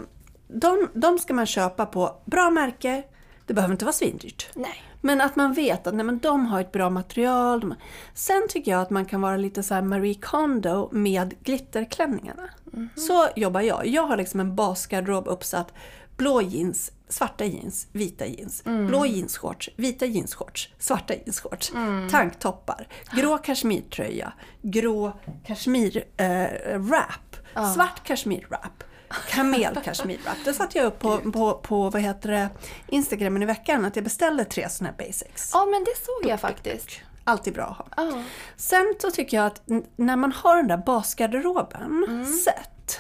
de, 0.48 0.90
de 0.94 1.20
ska 1.20 1.34
man 1.34 1.46
köpa 1.46 1.86
på 1.86 2.22
bra 2.26 2.50
märke, 2.50 3.04
det 3.46 3.54
behöver 3.54 3.72
inte 3.74 3.86
vara 3.86 3.94
svindyrt. 3.94 4.50
Nej. 4.56 4.84
Men 5.02 5.22
att 5.22 5.36
man 5.36 5.54
vet 5.54 5.88
att 5.88 5.94
nej, 5.94 6.06
men 6.06 6.20
de 6.20 6.46
har 6.46 6.62
ett 6.62 6.72
bra 6.72 6.90
material. 6.90 7.60
De... 7.60 7.76
Sen 8.14 8.48
tycker 8.50 8.72
jag 8.72 8.82
att 8.82 8.90
man 8.90 9.06
kan 9.06 9.22
vara 9.22 9.38
lite 9.38 9.64
så 9.64 9.74
här 9.74 9.82
Marie 9.82 10.14
Kondo 10.14 10.90
med 10.92 11.44
glitterklänningarna. 11.44 12.50
Så 12.96 13.28
jobbar 13.36 13.62
jag. 13.62 13.88
Jag 13.88 14.08
har 14.08 14.18
liksom 14.18 14.40
en 14.40 14.56
basgarderob 14.56 15.28
uppsatt. 15.28 15.74
Blå 16.18 16.42
jeans, 16.42 16.92
svarta 17.10 17.46
jeans, 17.46 17.88
vita 17.92 18.26
jeans. 18.26 18.64
Blå 18.64 19.06
jeansshorts, 19.06 19.70
vita 19.76 20.06
jeansshorts, 20.06 20.74
svarta 20.80 21.14
jeansshorts. 21.14 21.72
Tanktoppar, 22.12 22.88
grå 23.12 23.38
kashmirtröja, 23.38 24.34
grå 24.62 25.14
kashmirwrap, 25.46 27.36
svart 27.76 28.04
kashmirwrap. 28.04 28.84
Kamel 29.30 29.76
kashmirwrap. 29.84 30.38
Det 30.46 30.54
satte 30.54 30.78
jag 30.78 30.88
upp 30.88 31.00
på, 31.00 31.18
på, 31.18 31.54
på 31.54 31.90
vad 31.90 32.02
heter 32.02 32.32
det, 32.32 32.50
Instagramen 32.88 33.44
i 33.44 33.46
veckan. 33.46 33.86
Att 33.86 33.96
jag 33.96 34.04
beställde 34.04 34.46
tre 34.46 34.70
såna 34.70 34.90
här 34.90 35.08
basics. 35.08 35.52
Ja 35.54 35.66
men 35.66 35.84
det 35.84 35.94
såg 36.06 36.32
jag 36.32 36.40
faktiskt. 36.40 36.90
Alltid 37.24 37.54
bra 37.54 37.66
att 37.66 37.78
ha. 37.78 37.88
Ja. 37.98 38.24
Sen 38.58 38.96
så 39.00 39.12
tycker 39.12 39.38
jag 39.38 39.46
att 39.46 39.62
när 39.96 40.16
man 40.16 40.32
har 40.32 40.58
den 40.58 40.68
där 40.68 40.78
basgarderoben 40.78 42.26
sett, 42.44 43.00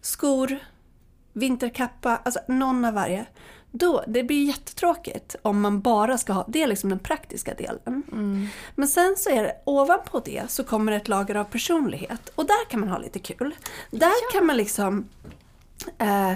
skor, 0.00 0.58
vinterkappa, 1.32 2.16
alltså 2.24 2.40
någon 2.48 2.84
av 2.84 2.94
varje. 2.94 3.26
Då, 3.72 4.04
det 4.06 4.22
blir 4.22 4.46
jättetråkigt 4.46 5.36
om 5.42 5.60
man 5.60 5.80
bara 5.80 6.18
ska 6.18 6.32
ha, 6.32 6.44
det 6.48 6.62
är 6.62 6.66
liksom 6.66 6.90
den 6.90 6.98
praktiska 6.98 7.54
delen. 7.54 8.02
Men 8.74 8.88
sen 8.88 9.16
så 9.18 9.30
är 9.30 9.42
det, 9.42 9.56
ovanpå 9.64 10.22
det 10.24 10.42
så 10.48 10.64
kommer 10.64 10.92
ett 10.92 11.08
lager 11.08 11.34
av 11.34 11.44
personlighet 11.44 12.28
och 12.34 12.46
där 12.46 12.70
kan 12.70 12.80
man 12.80 12.88
ha 12.88 12.98
lite 12.98 13.18
kul. 13.18 13.54
Där 13.90 14.32
kan 14.32 14.46
man 14.46 14.56
liksom 14.56 15.08
Eh, 15.98 16.32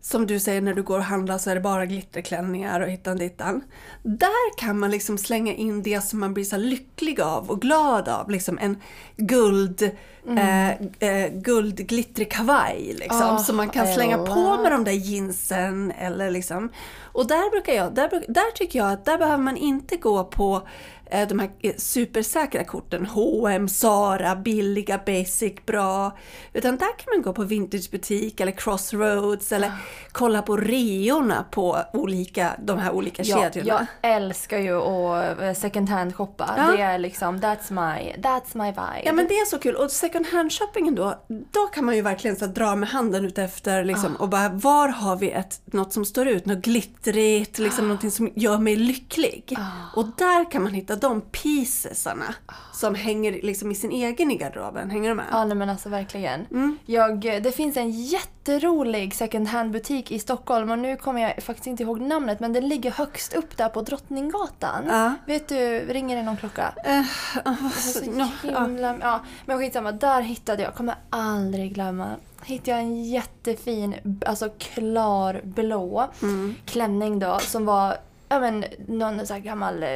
som 0.00 0.26
du 0.26 0.40
säger 0.40 0.60
när 0.60 0.74
du 0.74 0.82
går 0.82 0.98
och 0.98 1.04
handlar 1.04 1.38
så 1.38 1.50
är 1.50 1.54
det 1.54 1.60
bara 1.60 1.86
glitterklänningar 1.86 2.80
och 2.80 2.88
hittan 2.88 3.16
dittan. 3.16 3.62
Där 4.02 4.58
kan 4.58 4.78
man 4.78 4.90
liksom 4.90 5.18
slänga 5.18 5.54
in 5.54 5.82
det 5.82 6.00
som 6.00 6.20
man 6.20 6.34
blir 6.34 6.44
så 6.44 6.56
lycklig 6.56 7.20
av 7.20 7.50
och 7.50 7.60
glad 7.60 8.08
av. 8.08 8.30
Liksom 8.30 8.58
en 8.58 8.76
guld, 9.16 9.90
eh, 10.28 10.70
eh, 10.70 11.32
guldglittrig 11.32 12.30
kavaj 12.30 12.96
liksom. 12.98 13.22
Ah, 13.22 13.38
som 13.38 13.56
man 13.56 13.68
kan 13.68 13.86
slänga 13.86 14.18
på 14.18 14.34
love. 14.34 14.62
med 14.62 14.72
de 14.72 14.84
där 14.84 14.92
jeansen. 14.92 15.92
Eller 15.98 16.30
liksom. 16.30 16.70
Och 17.02 17.26
där, 17.26 17.50
brukar 17.50 17.72
jag, 17.72 17.94
där, 17.94 18.24
där 18.28 18.52
tycker 18.54 18.78
jag 18.78 18.92
att 18.92 19.04
där 19.04 19.18
behöver 19.18 19.42
man 19.42 19.56
inte 19.56 19.96
gå 19.96 20.24
på 20.24 20.68
de 21.10 21.38
här 21.38 21.50
eh, 21.60 21.74
supersäkra 21.76 22.64
korten. 22.64 23.06
H&M, 23.06 23.68
Zara, 23.68 24.36
billiga, 24.36 25.00
basic, 25.06 25.54
bra. 25.66 26.16
Utan 26.52 26.76
där 26.76 26.98
kan 26.98 27.14
man 27.14 27.22
gå 27.22 27.32
på 27.32 27.44
vintagebutik 27.44 28.40
eller 28.40 28.52
crossroads 28.52 29.52
eller 29.52 29.72
kolla 30.12 30.42
på 30.42 30.56
reorna 30.56 31.44
på 31.50 31.78
olika, 31.92 32.52
de 32.58 32.78
här 32.78 32.92
olika 32.92 33.22
Jag, 33.22 33.52
kedjorna. 33.52 33.86
jag 34.02 34.14
älskar 34.16 34.58
ju 34.58 34.80
att 34.80 35.40
eh, 35.42 35.52
second 35.52 35.88
hand 35.88 36.14
shoppa. 36.14 36.54
Ja. 36.56 36.76
Det 36.76 36.82
är 36.82 36.98
liksom, 36.98 37.36
that's 37.40 37.72
my, 37.72 38.12
that's 38.22 38.56
my 38.64 38.70
vibe. 38.70 39.02
Ja 39.04 39.12
men 39.12 39.26
det 39.28 39.34
är 39.34 39.44
så 39.46 39.58
kul. 39.58 39.74
Och 39.74 39.90
second 39.90 40.26
hand 40.26 40.52
shoppingen 40.52 40.94
då, 40.94 41.24
då 41.28 41.60
kan 41.60 41.84
man 41.84 41.96
ju 41.96 42.02
verkligen 42.02 42.36
så 42.36 42.46
dra 42.46 42.76
med 42.76 42.88
handen 42.88 43.24
ut 43.24 43.38
efter 43.38 43.84
liksom, 43.84 44.16
och 44.16 44.28
bara 44.28 44.48
var 44.48 44.88
har 44.88 45.16
vi 45.16 45.30
ett, 45.30 45.60
något 45.64 45.92
som 45.92 46.04
står 46.04 46.28
ut, 46.28 46.46
något 46.46 46.58
glittrigt, 46.58 47.58
liksom 47.58 47.84
någonting 47.88 48.10
som 48.10 48.30
gör 48.34 48.58
mig 48.58 48.76
lycklig. 48.76 49.56
Och 49.96 50.06
där 50.16 50.50
kan 50.50 50.62
man 50.62 50.72
hitta 50.72 50.96
de 51.00 51.20
piecesarna 51.20 52.34
som 52.72 52.94
hänger 52.94 53.32
liksom 53.32 53.70
i 53.70 53.74
sin 53.74 53.90
egen 53.92 54.30
i 54.30 54.36
garderoben. 54.36 54.90
Hänger 54.90 55.08
du 55.08 55.14
med? 55.14 55.24
Ja, 55.32 55.44
nej, 55.44 55.56
men 55.56 55.70
alltså 55.70 55.88
verkligen. 55.88 56.46
Mm. 56.50 56.78
Jag, 56.86 57.20
det 57.20 57.52
finns 57.56 57.76
en 57.76 57.90
jätterolig 57.90 59.14
second 59.14 59.48
hand-butik 59.48 60.12
i 60.12 60.18
Stockholm 60.18 60.70
och 60.70 60.78
nu 60.78 60.96
kommer 60.96 61.20
jag 61.22 61.42
faktiskt 61.42 61.66
inte 61.66 61.82
ihåg 61.82 62.00
namnet 62.00 62.40
men 62.40 62.52
den 62.52 62.68
ligger 62.68 62.90
högst 62.90 63.34
upp 63.34 63.56
där 63.56 63.68
på 63.68 63.82
Drottninggatan. 63.82 64.84
Ja. 64.88 65.14
Vet 65.26 65.48
du, 65.48 65.78
ringer 65.88 66.16
det 66.16 66.22
någon 66.22 66.36
klocka? 66.36 66.72
Eh, 66.84 67.00
ah, 67.44 67.54
Så 67.70 67.98
så- 68.04 68.10
nå, 68.10 68.28
ja. 68.42 68.64
himla, 68.64 68.96
ja. 69.00 69.20
Men 69.46 69.58
skitsamma, 69.58 69.92
där 69.92 70.20
hittade 70.22 70.62
jag, 70.62 70.74
kommer 70.74 70.94
aldrig 71.10 71.74
glömma, 71.74 72.06
hittade 72.44 72.70
jag 72.70 72.80
en 72.80 73.04
jättefin, 73.04 73.94
alltså 74.26 74.48
klar 74.58 75.40
blå 75.44 76.08
Mm. 76.22 76.54
klänning 76.66 77.18
då 77.18 77.38
som 77.38 77.64
var 77.66 77.96
Ja 78.28 78.40
men 78.40 78.64
någon 78.88 79.26
så 79.26 79.38
gammal 79.38 79.82
eh, 79.82 79.88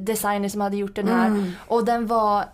designer 0.00 0.48
som 0.48 0.60
hade 0.60 0.76
gjort 0.76 0.94
den 0.94 1.08
här. 1.08 1.26
Mm. 1.26 1.52
Och 1.66 1.84
den 1.84 2.06
var, 2.06 2.44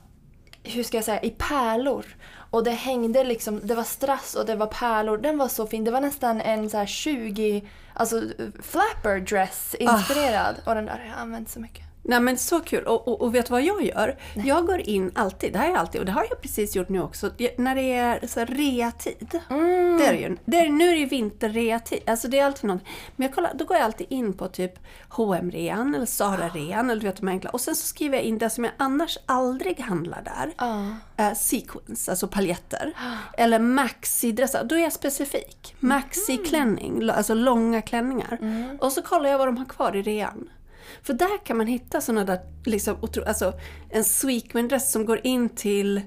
hur 0.62 0.82
ska 0.82 0.96
jag 0.96 1.04
säga, 1.04 1.22
i 1.22 1.30
pärlor. 1.30 2.04
Och 2.50 2.64
det 2.64 2.70
hängde 2.70 3.24
liksom, 3.24 3.60
det 3.62 3.74
var 3.74 3.82
strass 3.82 4.34
och 4.34 4.46
det 4.46 4.56
var 4.56 4.66
pärlor. 4.66 5.18
Den 5.18 5.38
var 5.38 5.48
så 5.48 5.66
fin. 5.66 5.84
Det 5.84 5.90
var 5.90 6.00
nästan 6.00 6.40
en 6.40 6.70
så 6.70 6.76
här 6.76 6.86
20, 6.86 7.64
alltså 7.94 8.22
flapper 8.62 9.20
dress 9.20 9.74
inspirerad. 9.78 10.56
Och 10.64 10.74
den 10.74 10.86
där 10.86 10.98
har 10.98 11.06
jag 11.06 11.18
använt 11.18 11.48
så 11.48 11.60
mycket. 11.60 11.93
Nej 12.06 12.20
men 12.20 12.38
så 12.38 12.60
kul! 12.60 12.84
Och, 12.86 13.08
och, 13.08 13.20
och 13.22 13.34
vet 13.34 13.46
du 13.46 13.50
vad 13.52 13.62
jag 13.62 13.82
gör? 13.82 14.16
Jag 14.34 14.66
går 14.66 14.80
in 14.80 15.12
alltid, 15.14 15.52
det 15.52 15.58
här 15.58 15.70
är 15.70 15.76
alltid, 15.76 16.00
och 16.00 16.06
det 16.06 16.12
har 16.12 16.26
jag 16.30 16.42
precis 16.42 16.76
gjort 16.76 16.88
nu 16.88 17.02
också, 17.02 17.30
när 17.58 17.74
det 17.74 17.92
är 17.92 18.26
så 18.26 18.44
reatid. 18.44 19.40
Mm. 19.50 19.98
Det 19.98 20.06
är 20.06 20.12
det 20.12 20.18
ju. 20.18 20.36
Det 20.44 20.60
är, 20.60 20.68
nu 20.68 20.88
är 20.90 20.96
det 20.96 21.06
vinterreatid, 21.06 22.02
alltså 22.06 22.28
det 22.28 22.38
är 22.38 22.44
alltid 22.46 22.64
något. 22.64 22.82
Men 23.16 23.26
jag 23.26 23.34
kollar, 23.34 23.54
då 23.54 23.64
går 23.64 23.76
jag 23.76 23.84
alltid 23.84 24.06
in 24.10 24.32
på 24.32 24.48
typ 24.48 24.72
hm 25.16 25.50
rean 25.50 25.94
eller 25.94 26.06
Zara-rean 26.06 26.90
eller 26.90 27.00
du 27.00 27.06
vet 27.06 27.16
de 27.16 27.28
enkla. 27.28 27.50
Och 27.50 27.60
sen 27.60 27.74
så 27.74 27.86
skriver 27.86 28.16
jag 28.16 28.24
in 28.24 28.38
det 28.38 28.50
som 28.50 28.64
jag 28.64 28.72
annars 28.76 29.18
aldrig 29.26 29.80
handlar 29.80 30.22
där. 30.22 30.52
Ja. 30.58 30.86
Eh, 31.24 31.34
sequins, 31.34 32.08
alltså 32.08 32.28
paljetter. 32.28 32.92
Eller 33.38 33.58
maxi-dressar. 33.58 34.64
Då 34.64 34.74
är 34.74 34.78
jag 34.82 34.92
specifik. 34.92 35.74
Maxi-klänning, 35.80 37.00
lo- 37.00 37.12
alltså 37.14 37.34
långa 37.34 37.82
klänningar. 37.82 38.38
Och 38.80 38.92
så 38.92 39.02
kollar 39.02 39.30
jag 39.30 39.38
vad 39.38 39.48
de 39.48 39.56
har 39.58 39.64
kvar 39.64 39.96
i 39.96 40.02
rean. 40.02 40.48
För 41.02 41.12
där 41.12 41.44
kan 41.44 41.56
man 41.56 41.66
hitta 41.66 42.00
sådana 42.00 42.24
där, 42.24 42.40
liksom, 42.64 42.96
alltså 43.26 43.52
en 43.90 44.04
sweetman-dress 44.04 44.92
som 44.92 45.06
går 45.06 45.20
in 45.26 45.48
till 45.48 46.00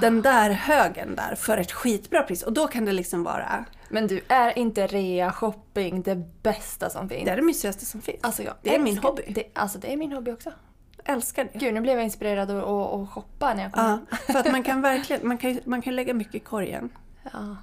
den 0.00 0.22
där 0.22 0.50
högen 0.50 1.16
där 1.16 1.34
för 1.34 1.58
ett 1.58 1.72
skitbra 1.72 2.22
pris. 2.22 2.42
Och 2.42 2.52
då 2.52 2.66
kan 2.66 2.84
det 2.84 2.92
liksom 2.92 3.22
vara, 3.24 3.64
Men 3.88 4.06
du, 4.06 4.20
är 4.28 4.58
inte 4.58 4.86
rea 4.86 5.32
shopping 5.32 6.02
det 6.02 6.16
bästa 6.42 6.90
som 6.90 7.08
finns? 7.08 7.24
det 7.24 7.30
är 7.30 7.36
det 7.36 7.42
mysigaste 7.42 7.86
som 7.86 8.02
finns. 8.02 8.18
Alltså 8.20 8.42
jag 8.42 8.54
det 8.62 8.74
är 8.74 8.78
min 8.78 8.98
hobby. 8.98 9.22
Det, 9.28 9.44
alltså 9.52 9.78
det 9.78 9.92
är 9.92 9.96
min 9.96 10.12
hobby 10.12 10.32
också. 10.32 10.52
älskar 11.04 11.44
det. 11.52 11.58
Gud, 11.58 11.74
nu 11.74 11.80
blev 11.80 11.96
jag 11.96 12.04
inspirerad 12.04 12.50
att, 12.50 13.10
shoppa 13.10 13.54
när 13.54 13.62
jag 13.62 13.72
kom 13.72 13.84
Ja, 14.10 14.16
för 14.32 14.38
att 14.38 14.52
man 14.52 14.62
kan 14.62 14.82
verkligen, 14.92 15.28
man 15.28 15.38
kan, 15.38 15.60
man 15.64 15.82
kan 15.82 15.96
lägga 15.96 16.14
mycket 16.14 16.34
i 16.34 16.40
korgen. 16.40 16.90
Ja, 17.32 17.56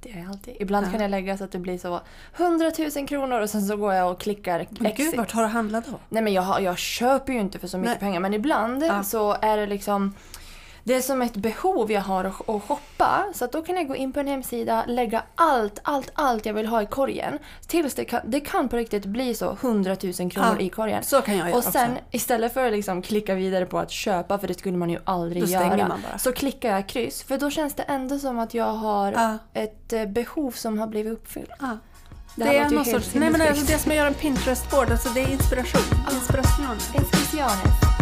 det 0.00 0.08
gör 0.08 0.18
jag 0.18 0.28
alltid. 0.28 0.56
Ibland 0.60 0.90
kan 0.92 1.00
jag 1.00 1.10
lägga 1.10 1.38
så 1.38 1.44
att 1.44 1.52
det 1.52 1.58
blir 1.58 1.78
så 1.78 2.00
100 2.36 2.70
000 2.96 3.08
kronor 3.08 3.40
och 3.40 3.50
sen 3.50 3.62
så 3.66 3.76
går 3.76 3.94
jag 3.94 4.10
och 4.12 4.20
klickar 4.20 4.66
Men 4.70 4.86
exit. 4.86 5.06
gud, 5.10 5.16
vart 5.16 5.32
har 5.32 5.42
du 5.42 5.48
handlat 5.48 5.86
då? 5.86 5.98
Nej 6.08 6.22
men 6.22 6.32
jag, 6.32 6.62
jag 6.62 6.78
köper 6.78 7.32
ju 7.32 7.40
inte 7.40 7.58
för 7.58 7.66
så 7.68 7.78
mycket 7.78 7.90
Nej. 7.90 7.98
pengar 8.00 8.20
men 8.20 8.34
ibland 8.34 8.82
Ja. 8.84 9.02
så 9.02 9.36
är 9.42 9.56
det 9.56 9.66
liksom 9.66 10.14
det 10.88 10.94
är 10.94 11.00
som 11.00 11.22
ett 11.22 11.36
behov 11.36 11.92
jag 11.92 12.00
har 12.00 12.24
att, 12.24 12.48
att 12.48 12.62
shoppa. 12.62 13.24
Så 13.34 13.44
att 13.44 13.52
då 13.52 13.62
kan 13.62 13.76
jag 13.76 13.88
gå 13.88 13.96
in 13.96 14.12
på 14.12 14.20
en 14.20 14.26
hemsida, 14.26 14.84
lägga 14.86 15.22
allt, 15.34 15.78
allt, 15.82 16.10
allt 16.14 16.46
jag 16.46 16.54
vill 16.54 16.66
ha 16.66 16.82
i 16.82 16.86
korgen. 16.86 17.38
Tills 17.66 17.94
det 17.94 18.04
kan, 18.04 18.20
det 18.24 18.40
kan 18.40 18.68
på 18.68 18.76
riktigt 18.76 19.04
bli 19.06 19.34
så 19.34 19.52
100 19.52 19.96
000 20.02 20.12
kronor 20.30 20.56
Ja, 20.58 20.60
i 20.60 20.68
korgen. 20.68 21.02
Så 21.02 21.20
kan 21.20 21.36
jag 21.36 21.48
göra 21.48 21.58
Och 21.58 21.64
sen 21.64 21.90
också. 21.92 22.04
istället 22.10 22.54
för 22.54 22.66
att 22.66 22.72
liksom 22.72 23.02
klicka 23.02 23.34
vidare 23.34 23.66
på 23.66 23.78
att 23.78 23.90
köpa, 23.90 24.38
för 24.38 24.48
det 24.48 24.58
skulle 24.58 24.76
man 24.76 24.90
ju 24.90 24.98
aldrig 25.04 25.42
Då 25.42 25.48
göra. 25.48 25.76
man 25.88 26.02
bara. 26.10 26.18
Så 26.18 26.32
klickar 26.32 26.70
jag 26.74 26.86
kryss, 26.88 27.22
för 27.22 27.38
då 27.38 27.50
känns 27.50 27.74
det 27.74 27.82
ändå 27.82 28.18
som 28.18 28.38
att 28.38 28.54
jag 28.54 28.72
har 28.72 29.12
Ja. 29.12 29.38
ett 29.54 29.92
eh, 29.92 30.04
behov 30.06 30.50
som 30.50 30.78
har 30.78 30.86
blivit 30.86 31.12
uppfyllt. 31.12 31.50
Ja. 31.60 31.78
Det 32.36 32.44
Det, 32.44 32.56
är 32.58 32.70
någon 32.70 32.84
sorts, 32.84 33.14
nej 33.14 33.30
men 33.30 33.40
alltså 33.40 33.64
det 33.72 33.78
som 33.78 33.90
att 33.92 33.96
göra 33.96 34.08
en 34.08 34.14
Pinterest-board, 34.14 34.90
alltså 34.90 35.08
det 35.08 35.20
är 35.20 35.28
inspiration. 35.30 35.82
Inspiration. 36.12 36.76
Inspirationes. 36.94 37.97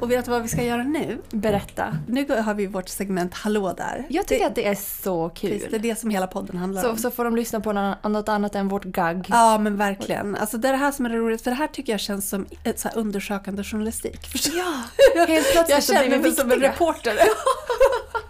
Och 0.00 0.10
vet 0.10 0.24
du 0.24 0.30
vad 0.30 0.42
vi 0.42 0.48
ska 0.48 0.62
göra 0.62 0.82
nu? 0.82 1.18
Berätta. 1.30 1.96
Nu 2.08 2.26
har 2.42 2.54
vi 2.54 2.66
vårt 2.66 2.88
segment 2.88 3.34
Hallå 3.34 3.72
där. 3.76 4.06
Jag 4.08 4.26
tycker 4.26 4.44
det, 4.44 4.48
att 4.48 4.54
det 4.54 4.66
är 4.66 4.74
så 4.74 5.28
kul. 5.28 5.50
Visst, 5.50 5.70
det 5.70 5.76
är 5.76 5.80
det 5.80 5.98
som 5.98 6.10
hela 6.10 6.26
podden 6.26 6.56
handlar 6.56 6.82
Så, 6.82 6.90
om. 6.90 6.96
så 6.98 7.10
får 7.10 7.24
de 7.24 7.36
lyssna 7.36 7.60
på 7.60 7.72
nå- 7.72 7.94
något 8.08 8.28
annat 8.28 8.54
än 8.54 8.68
vårt 8.68 8.84
gagg. 8.84 9.26
Ja 9.28 9.58
men 9.58 9.76
verkligen. 9.76 10.36
Alltså 10.36 10.58
det 10.58 10.68
är 10.68 10.72
det 10.72 10.78
här 10.78 10.92
som 10.92 11.06
är 11.06 11.10
roligt, 11.10 11.42
för 11.42 11.50
det 11.50 11.56
här 11.56 11.66
tycker 11.66 11.92
jag 11.92 12.00
känns 12.00 12.28
som 12.28 12.46
ett 12.64 12.80
så 12.80 12.88
undersökande 12.94 13.64
journalistik. 13.64 14.20
Ja, 14.54 14.82
helt 15.26 15.52
plötsligt 15.52 15.68
Jag 15.70 15.82
så 15.82 15.92
blir 15.92 16.00
känner 16.02 16.16
vi 16.16 16.22
mig 16.22 16.32
som 16.32 16.44
en 16.44 16.50
viktiga. 16.50 16.70
reporter. 16.72 17.12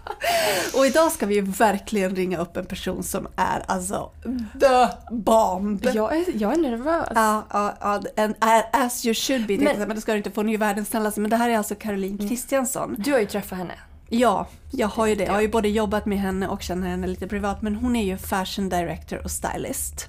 Och 0.77 0.85
idag 0.85 1.11
ska 1.11 1.25
vi 1.25 1.35
ju 1.35 1.41
verkligen 1.41 2.15
ringa 2.15 2.37
upp 2.37 2.57
en 2.57 2.65
person 2.65 3.03
som 3.03 3.27
är 3.35 3.63
alltså 3.67 4.11
the 4.59 4.87
bomb. 5.15 5.85
Jag 5.93 6.15
är, 6.17 6.25
jag 6.35 6.53
är 6.53 6.57
nervös. 6.57 7.07
Ja, 7.15 7.45
ja, 7.53 7.73
ja, 7.81 8.01
and 8.23 8.35
as 8.71 9.05
you 9.05 9.13
should 9.15 9.47
be. 9.47 9.57
Men, 9.57 9.79
Men- 9.79 9.89
det 9.95 10.01
ska 10.01 10.11
du 10.11 10.17
inte 10.17 10.31
få, 10.31 10.39
hon 10.41 10.47
är 10.47 10.51
ju 10.51 10.57
världens 10.57 10.89
snällaste. 10.89 11.21
Men 11.21 11.29
det 11.29 11.37
här 11.37 11.49
är 11.49 11.57
alltså 11.57 11.75
Caroline 11.75 12.17
Kristiansson. 12.17 12.95
Du 12.99 13.11
har 13.11 13.19
ju 13.19 13.25
träffat 13.25 13.57
henne. 13.57 13.73
Ja, 14.09 14.47
jag 14.71 14.87
har 14.87 15.07
ju 15.07 15.15
det. 15.15 15.23
Jag 15.23 15.33
har 15.33 15.41
ju 15.41 15.47
både 15.47 15.69
jobbat 15.69 16.05
med 16.05 16.17
henne 16.19 16.47
och 16.47 16.61
känner 16.61 16.87
henne 16.89 17.07
lite 17.07 17.27
privat. 17.27 17.61
Men 17.61 17.75
hon 17.75 17.95
är 17.95 18.03
ju 18.03 18.17
fashion 18.17 18.69
director 18.69 19.21
och 19.23 19.31
stylist. 19.31 20.07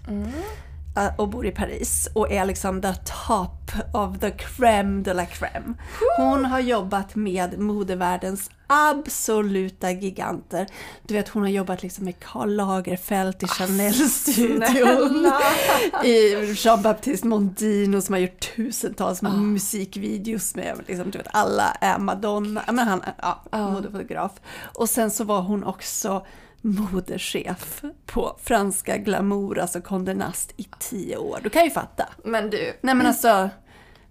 Eh, 0.96 1.06
Och 1.16 1.28
bor 1.28 1.46
i 1.46 1.50
Paris 1.50 2.08
och 2.14 2.32
är 2.32 2.44
liksom 2.44 2.82
the 2.82 2.94
top 2.94 3.72
of 3.94 4.18
the 4.20 4.30
crème 4.30 5.02
de 5.02 5.14
la 5.14 5.24
crème. 5.24 5.74
Hon 6.16 6.44
har 6.44 6.60
jobbat 6.60 7.14
med 7.14 7.58
modevärldens 7.58 8.50
absoluta 8.72 9.90
giganter. 9.90 10.66
Du 11.02 11.14
vet 11.14 11.28
hon 11.28 11.42
har 11.42 11.50
jobbat 11.50 11.82
liksom 11.82 12.04
med 12.04 12.20
Karl 12.20 12.54
Lagerfeld 12.54 13.42
i 13.42 13.46
Chanel-studion. 13.46 15.32
I 16.04 16.34
Jean-Baptiste 16.54 17.26
Mondino 17.26 18.00
som 18.00 18.12
har 18.12 18.20
gjort 18.20 18.56
tusentals 18.56 19.22
musikvideos 19.22 20.54
med 20.54 20.80
liksom, 20.86 21.10
du 21.10 21.18
vet, 21.18 21.28
alla 21.30 21.70
är 21.80 21.98
Madonna. 21.98 22.62
Men 22.66 22.88
han 22.88 23.02
ja, 23.50 23.70
modefotograf. 23.70 24.32
Och 24.78 24.88
sen 24.88 25.10
så 25.10 25.24
var 25.24 25.40
hon 25.40 25.64
också 25.64 26.26
modechef 26.62 27.82
på 28.06 28.36
franska 28.42 28.96
Glamour, 28.96 29.58
alltså 29.58 29.80
Condé 29.80 30.14
Nast 30.14 30.52
i 30.56 30.66
tio 30.78 31.16
år. 31.16 31.40
Du 31.42 31.50
kan 31.50 31.64
ju 31.64 31.70
fatta. 31.70 32.08
Men 32.24 32.50
du, 32.50 32.78
Nej 32.80 32.94
men 32.94 33.06
alltså, 33.06 33.50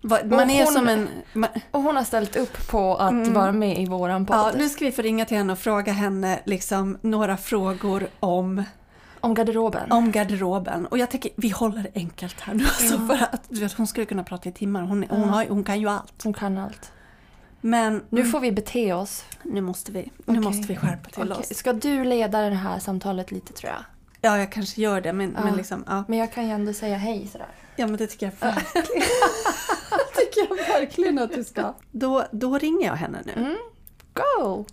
man 0.02 0.50
är 0.50 0.64
hon- 0.64 0.74
som 0.74 0.88
en... 0.88 1.08
Man, 1.34 1.50
och 1.72 1.82
hon 1.82 1.96
har 1.96 2.04
ställt 2.04 2.36
upp 2.36 2.68
på 2.68 2.96
att 2.98 3.28
vara 3.28 3.52
med 3.52 3.80
i 3.80 3.86
våran 3.86 4.26
podd. 4.26 4.38
ja, 4.38 4.52
nu 4.56 4.70
ska 4.70 4.86
vi 4.86 4.92
få 4.92 5.02
ringa 5.02 5.26
till 5.26 5.38
henne 5.38 5.54
och 5.54 5.60
fråga 5.60 5.92
henne 5.94 6.40
liksom 6.46 6.98
några 7.02 7.38
frågor 7.38 8.08
om 8.20 8.64
Om 9.20 9.34
garderoben. 9.34 9.92
om 9.92 10.12
garderoben. 10.12 10.86
Och 10.86 10.98
jag 10.98 11.10
tänker, 11.12 11.32
vi 11.36 11.50
håller 11.50 11.84
det 11.84 11.92
enkelt 11.96 12.40
här 12.42 12.54
nu. 12.54 12.64
Alltså 12.64 12.98
för 13.08 13.14
att, 13.32 13.44
du 13.50 13.60
vet, 13.60 13.74
hon 13.74 13.88
skulle 13.88 14.06
kunna 14.06 14.24
prata 14.24 14.50
i 14.50 14.52
timmar. 14.52 14.82
Hon, 14.82 15.06
hon, 15.10 15.30
har, 15.30 15.46
hon 15.50 15.64
kan 15.64 15.80
ju 15.80 15.90
allt. 15.90 16.24
Hon 16.24 16.34
kan 16.34 16.58
allt. 16.58 16.92
Men 17.62 18.04
Nu 18.10 18.26
får 18.26 18.40
vi 18.40 18.52
bete 18.52 18.94
oss. 18.94 19.26
nu 19.44 19.62
måste 19.62 19.92
vi, 19.92 20.00
nu 20.02 20.12
Okej. 20.26 20.40
måste 20.40 20.68
vi 20.68 20.76
skärpa 20.76 21.10
till 21.10 21.32
Okej, 21.32 21.44
oss. 21.52 21.58
Ska 21.58 21.74
du 21.74 22.04
leda 22.04 22.42
det 22.50 22.56
här 22.56 22.80
samtalet 22.80 23.32
lite 23.32 23.54
tror 23.54 23.72
jag? 23.72 23.84
Ja, 24.22 24.38
jag 24.38 24.52
kanske 24.52 24.82
gör 24.82 25.02
det, 25.02 25.14
men, 25.14 25.30
men 25.30 25.48
Ja. 25.48 25.56
liksom, 25.56 25.84
ja. 25.88 26.04
Men 26.08 26.20
jag 26.20 26.34
kan 26.34 26.46
ju 26.46 26.52
ändå 26.52 26.74
säga 26.74 26.98
hej 26.98 27.28
sådär. 27.32 27.48
Ja, 27.76 27.88
men 27.88 27.98
det 27.98 28.08
tycker 28.08 28.26
jag 28.26 28.34
verkligen. 28.54 28.86
tycker 30.16 30.48
jag 30.50 30.56
verkligen 30.80 31.20
att 31.20 31.34
du 31.34 31.44
ska. 31.44 31.74
Då, 31.92 32.26
då 32.32 32.58
ringer 32.58 32.88
jag 32.88 32.96
henne 32.96 33.22
nu. 33.26 33.58
Go! 34.14 34.66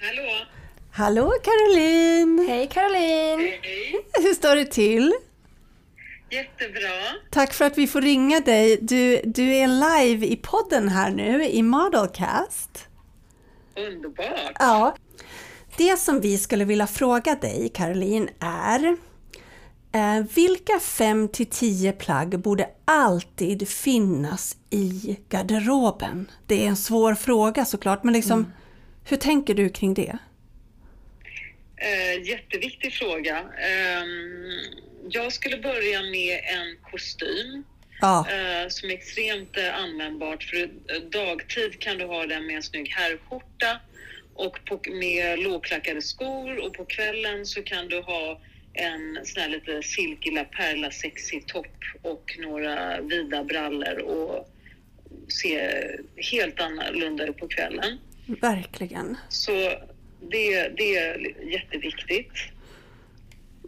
Hallå? 0.00 0.46
Hallå 0.92 1.32
Caroline! 1.42 2.46
Hej 2.48 2.66
Caroline! 2.66 3.40
Hej. 3.62 4.06
Hur 4.22 4.34
står 4.34 4.56
det 4.56 4.66
till? 4.66 5.14
Jättebra. 6.30 6.90
Tack 7.30 7.54
för 7.54 7.64
att 7.64 7.78
vi 7.78 7.86
får 7.86 8.00
ringa 8.00 8.40
dig. 8.40 8.78
Du, 8.80 9.20
du 9.24 9.54
är 9.54 9.66
live 9.66 10.26
i 10.26 10.36
podden 10.36 10.88
här 10.88 11.10
nu 11.10 11.44
i 11.44 11.62
Modelcast. 11.62 12.88
Underbart. 13.76 14.56
Ja. 14.58 14.96
Det 15.76 15.96
som 15.96 16.20
vi 16.20 16.38
skulle 16.38 16.64
vilja 16.64 16.86
fråga 16.86 17.34
dig 17.34 17.70
Caroline 17.74 18.28
är 18.40 18.96
vilka 20.34 20.80
5 20.80 21.28
till 21.28 21.46
10 21.46 21.92
plagg 21.92 22.38
borde 22.38 22.68
alltid 22.84 23.68
finnas 23.68 24.56
i 24.70 25.18
garderoben? 25.28 26.30
Det 26.46 26.64
är 26.64 26.68
en 26.68 26.76
svår 26.76 27.14
fråga 27.14 27.64
såklart, 27.64 28.04
men 28.04 28.14
liksom, 28.14 28.52
hur 29.08 29.16
tänker 29.16 29.54
du 29.54 29.68
kring 29.68 29.94
det? 29.94 30.18
Eh, 31.76 32.28
jätteviktig 32.28 32.92
fråga. 32.92 33.38
Ehm, 33.38 34.60
jag 35.10 35.32
skulle 35.32 35.56
börja 35.56 36.02
med 36.02 36.40
en 36.44 36.90
kostym 36.90 37.64
Ja, 38.00 38.26
eh, 38.30 38.68
som 38.68 38.90
är 38.90 38.94
extremt 38.94 39.56
eh, 39.56 39.76
användbart. 39.76 40.42
För 40.44 40.56
eh, 40.56 41.00
dagtid 41.10 41.80
kan 41.80 41.98
du 41.98 42.04
ha 42.04 42.26
den 42.26 42.46
med 42.46 42.56
en 42.56 42.62
snygg 42.62 42.88
herrskjorta 42.88 43.80
och 44.34 44.58
på, 44.64 44.80
med 44.90 45.38
lågklackade 45.38 46.02
skor 46.02 46.66
och 46.66 46.72
på 46.72 46.84
kvällen 46.84 47.46
så 47.46 47.62
kan 47.62 47.88
du 47.88 48.00
ha 48.00 48.40
en 48.76 49.18
sån 49.24 49.42
här 49.42 49.48
lite 49.48 49.82
silkig 49.82 50.32
La 50.32 50.44
Perla 50.44 50.90
sexig 50.90 51.46
topp 51.46 51.76
och 52.02 52.38
några 52.38 53.00
vida 53.00 53.44
brallor 53.44 53.98
och 53.98 54.48
se 55.28 55.70
helt 56.16 56.60
annorlunda 56.60 57.26
ut 57.26 57.36
på 57.36 57.48
kvällen. 57.48 57.98
verkligen. 58.40 59.16
Så 59.28 59.52
det, 60.20 60.68
det 60.68 60.96
är 60.96 61.42
jätteviktigt. 61.52 62.32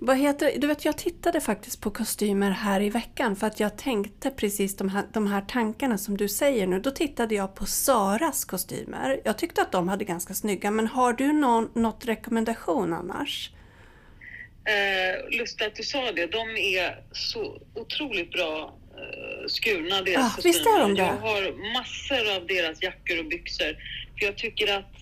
Vad 0.00 0.18
heter? 0.18 0.52
Du 0.58 0.66
vet, 0.66 0.84
jag 0.84 0.98
tittade 0.98 1.40
faktiskt 1.40 1.80
på 1.80 1.90
kostymer 1.90 2.50
här 2.50 2.80
i 2.80 2.90
veckan 2.90 3.36
för 3.36 3.46
att 3.46 3.60
jag 3.60 3.78
tänkte 3.78 4.30
precis 4.30 4.76
de 4.76 4.88
här, 4.88 5.04
de 5.12 5.26
här 5.26 5.40
tankarna 5.40 5.98
som 5.98 6.16
du 6.16 6.28
säger 6.28 6.66
nu. 6.66 6.80
Då 6.80 6.90
tittade 6.90 7.34
jag 7.34 7.54
på 7.54 7.66
Saras 7.66 8.44
kostymer. 8.44 9.20
Jag 9.24 9.38
tyckte 9.38 9.62
att 9.62 9.72
de 9.72 9.88
hade 9.88 10.04
ganska 10.04 10.34
snygga, 10.34 10.70
men 10.70 10.86
har 10.86 11.12
du 11.12 11.32
någon, 11.32 11.70
något 11.74 12.04
rekommendation 12.06 12.92
annars? 12.92 13.50
Eh, 14.68 15.38
lustigt 15.38 15.66
att 15.66 15.74
du 15.74 15.82
sa 15.82 16.12
det. 16.12 16.26
De 16.26 16.56
är 16.56 17.02
så 17.12 17.62
otroligt 17.74 18.30
bra 18.30 18.78
eh, 18.96 19.46
skurna, 19.46 20.02
deras 20.02 20.36
Ja, 20.36 20.42
visst 20.44 20.66
är 20.66 20.80
de 20.80 20.94
det? 20.94 21.02
Jag 21.02 21.16
har 21.16 21.72
massor 21.72 22.36
av 22.36 22.46
deras 22.46 22.82
jackor 22.82 23.18
och 23.18 23.26
byxor. 23.26 23.76
För 24.18 24.26
jag 24.26 24.36
tycker 24.36 24.78
att 24.78 24.92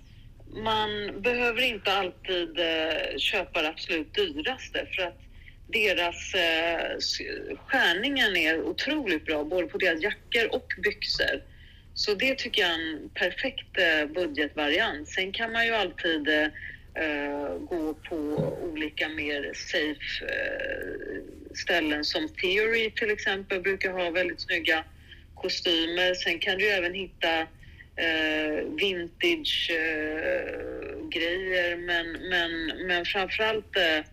man 0.55 1.23
behöver 1.23 1.63
inte 1.63 1.93
alltid 1.93 2.59
eh, 2.59 3.19
köpa 3.19 3.63
det 3.63 3.69
absolut 3.69 4.15
dyraste 4.15 4.87
för 4.97 5.03
att 5.03 5.21
deras 5.69 6.35
eh, 6.35 6.99
skärningen 7.67 8.37
är 8.37 8.63
otroligt 8.63 9.25
bra, 9.27 9.45
både 9.45 9.67
på 9.67 9.79
deras 9.79 10.03
jackor 10.03 10.55
och 10.55 10.73
byxor. 10.83 11.43
Så 11.95 12.15
det 12.15 12.39
tycker 12.39 12.63
jag 12.63 12.71
är 12.71 12.75
en 12.75 13.11
perfekt 13.15 13.79
eh, 13.79 14.07
budgetvariant. 14.15 15.09
Sen 15.09 15.33
kan 15.33 15.53
man 15.53 15.67
ju 15.67 15.75
alltid 15.75 16.29
eh, 16.29 16.47
gå 17.69 17.95
på 17.95 18.17
olika 18.73 19.09
mer 19.09 19.53
safe 19.55 20.25
eh, 20.25 21.57
ställen 21.57 22.05
som 22.05 22.29
Theory 22.29 22.91
till 22.91 23.11
exempel 23.11 23.61
brukar 23.61 23.93
ha 23.93 24.11
väldigt 24.11 24.41
snygga 24.41 24.85
kostymer. 25.35 26.15
Sen 26.15 26.39
kan 26.39 26.59
du 26.59 26.69
även 26.69 26.95
hitta 26.95 27.41
eh, 27.97 28.65
vintage 28.81 29.71
eh, 29.71 31.09
grejer 31.09 31.77
men, 31.77 32.13
men, 32.13 32.87
men 32.87 33.05
framförallt 33.05 33.77
eh, 33.77 33.97
eh, 33.97 34.05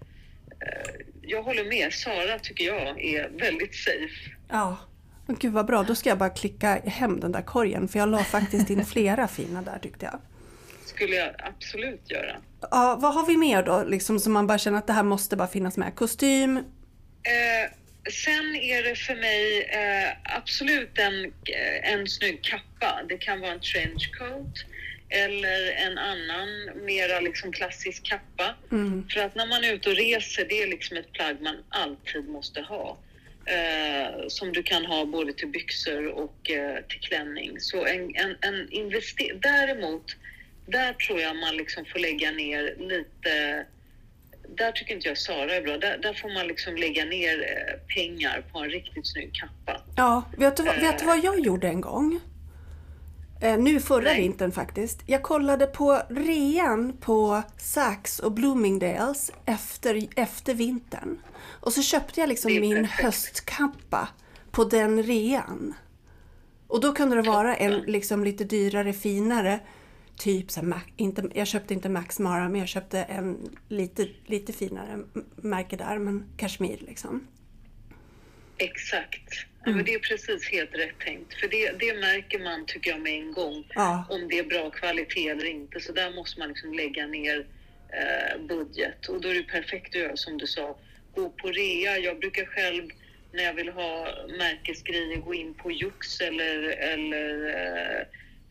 jag 1.21 1.43
håller 1.43 1.63
med. 1.63 1.93
Sara 1.93 2.39
tycker 2.39 2.65
jag 2.65 3.05
är 3.05 3.29
väldigt 3.29 3.75
safe. 3.75 4.31
Ja. 4.49 4.77
Men 5.25 5.35
Gud 5.39 5.53
vad 5.53 5.65
bra, 5.65 5.83
då 5.83 5.95
ska 5.95 6.09
jag 6.09 6.17
bara 6.17 6.29
klicka 6.29 6.67
hem 6.85 7.19
den 7.19 7.31
där 7.31 7.41
korgen 7.41 7.87
för 7.87 7.99
jag 7.99 8.09
la 8.09 8.23
faktiskt 8.23 8.69
in 8.69 8.85
flera 8.93 9.27
fina 9.27 9.61
där 9.61 9.79
tyckte 9.79 10.05
jag. 10.05 10.19
Skulle 10.95 11.15
jag 11.15 11.35
absolut 11.39 12.11
göra. 12.11 12.35
Ja, 12.71 12.97
vad 13.01 13.13
har 13.13 13.25
vi 13.25 13.37
mer 13.37 13.63
då 13.63 13.83
liksom 13.83 14.19
som 14.19 14.33
man 14.33 14.47
bara 14.47 14.57
känner 14.57 14.77
att 14.77 14.87
det 14.87 14.93
här 14.93 15.03
måste 15.03 15.35
bara 15.35 15.47
finnas 15.47 15.77
med? 15.77 15.95
Kostym? 15.95 16.57
Eh, 16.57 17.71
sen 18.11 18.55
är 18.55 18.83
det 18.83 18.95
för 18.95 19.15
mig 19.15 19.61
eh, 19.63 20.37
absolut 20.37 20.97
en, 20.99 21.25
eh, 21.25 21.93
en 21.93 22.07
snygg 22.07 22.43
kappa. 22.43 23.01
Det 23.09 23.17
kan 23.17 23.39
vara 23.41 23.51
en 23.51 23.59
trenchcoat 23.59 24.55
eller 25.09 25.71
en 25.71 25.97
annan 25.97 26.49
mera 26.85 27.19
liksom 27.19 27.51
klassisk 27.51 28.03
kappa. 28.03 28.55
För 29.13 29.19
att 29.19 29.35
när 29.35 29.45
man 29.47 29.63
är 29.63 29.73
ute 29.73 29.89
och 29.89 29.95
reser, 29.95 30.45
det 30.49 30.61
är 30.63 30.67
liksom 30.67 30.97
ett 30.97 31.11
plagg 31.11 31.41
man 31.41 31.55
alltid 31.69 32.29
måste 32.29 32.61
ha. 32.61 32.97
Eh, 33.45 34.27
som 34.27 34.51
du 34.53 34.63
kan 34.63 34.85
ha 34.85 35.05
både 35.05 35.33
till 35.33 35.47
byxor 35.47 36.07
och 36.07 36.51
eh, 36.51 36.75
till 36.89 36.99
klänning. 36.99 37.59
Så 37.59 37.85
en, 37.85 38.15
en, 38.15 38.35
en 38.41 38.69
invester- 38.69 39.39
Däremot, 39.41 40.05
där 40.65 40.93
tror 40.93 41.19
jag 41.19 41.35
man 41.35 41.57
liksom 41.57 41.85
får 41.85 41.99
lägga 41.99 42.31
ner 42.31 42.75
lite 42.79 43.65
där 44.57 44.71
tycker 44.71 44.95
inte 44.95 45.07
jag 45.07 45.17
Sara 45.17 45.55
är 45.55 45.61
bra. 45.61 45.77
Där, 45.77 45.97
där 45.97 46.13
får 46.13 46.33
man 46.33 46.47
liksom 46.47 46.75
lägga 46.75 47.05
ner 47.05 47.39
eh, 47.41 47.95
pengar 47.95 48.45
på 48.51 48.59
en 48.59 48.69
riktigt 48.69 49.07
snygg 49.07 49.31
kappa. 49.33 49.81
Ja, 49.95 50.23
vet 50.37 50.57
du, 50.57 50.63
vad- 50.63 50.75
vet 50.79 50.99
du 50.99 51.05
vad 51.05 51.23
jag 51.23 51.39
gjorde 51.39 51.67
en 51.67 51.81
gång? 51.81 52.19
Eh, 53.41 53.57
nu 53.57 53.79
förra 53.79 54.03
Nej. 54.03 54.21
vintern 54.21 54.51
faktiskt. 54.51 55.03
Jag 55.05 55.23
kollade 55.23 55.65
på 55.67 56.01
rean 56.09 56.97
på 56.97 57.43
Saks 57.57 58.19
och 58.19 58.31
Bloomingdales 58.31 59.31
efter, 59.45 60.07
efter 60.15 60.53
vintern. 60.53 61.19
Och 61.45 61.73
så 61.73 61.81
köpte 61.81 62.19
jag 62.19 62.29
liksom 62.29 62.51
min 62.59 62.85
höstkappa 62.85 64.07
på 64.51 64.63
den 64.63 65.03
rean. 65.03 65.73
Och 66.67 66.81
då 66.81 66.91
kunde 66.93 67.15
det 67.15 67.21
vara 67.21 67.55
en 67.55 67.73
liksom 67.73 68.23
lite 68.23 68.43
dyrare, 68.43 68.93
finare 68.93 69.59
typ 70.17 70.51
så 70.51 70.61
här, 70.61 70.81
inte, 70.97 71.29
jag 71.33 71.47
köpte 71.47 71.73
inte 71.73 71.89
Max 71.89 72.19
Mara 72.19 72.49
men 72.49 72.59
jag 72.59 72.69
köpte 72.69 72.99
en 72.99 73.57
lite, 73.69 74.07
lite 74.25 74.53
finare 74.53 74.99
märke 75.35 75.77
där, 75.77 75.97
men 75.97 76.25
kashmir 76.37 76.77
liksom. 76.87 77.27
Exakt. 78.57 79.45
Ja, 79.65 79.71
men 79.71 79.85
det 79.85 79.93
är 79.93 79.99
precis 79.99 80.49
helt 80.51 80.75
rätt 80.75 80.99
tänkt. 80.99 81.33
För 81.33 81.47
det, 81.47 81.71
det 81.79 81.99
märker 81.99 82.39
man, 82.39 82.65
tycker 82.65 82.91
jag, 82.91 83.01
med 83.01 83.13
en 83.13 83.31
gång. 83.31 83.67
Ja. 83.75 84.05
Om 84.09 84.27
det 84.27 84.39
är 84.39 84.43
bra 84.43 84.69
kvalitet 84.69 85.29
eller 85.29 85.45
inte. 85.45 85.79
Så 85.79 85.91
där 85.91 86.15
måste 86.15 86.39
man 86.39 86.49
liksom 86.49 86.73
lägga 86.73 87.07
ner 87.07 87.45
eh, 87.89 88.41
budget. 88.47 89.07
Och 89.07 89.21
då 89.21 89.29
är 89.29 89.33
det 89.33 89.43
perfekt 89.43 89.95
att 89.95 90.01
göra 90.01 90.17
som 90.17 90.37
du 90.37 90.47
sa. 90.47 90.77
Gå 91.15 91.29
på 91.29 91.47
rea. 91.47 91.97
Jag 91.97 92.19
brukar 92.19 92.45
själv 92.45 92.89
när 93.33 93.43
jag 93.43 93.53
vill 93.53 93.69
ha 93.69 94.07
märkesgrejer 94.37 95.17
gå 95.17 95.33
in 95.33 95.53
på 95.53 95.71
Jux 95.71 96.21
eller, 96.21 96.59
eller 96.67 97.49
eh, 97.49 98.05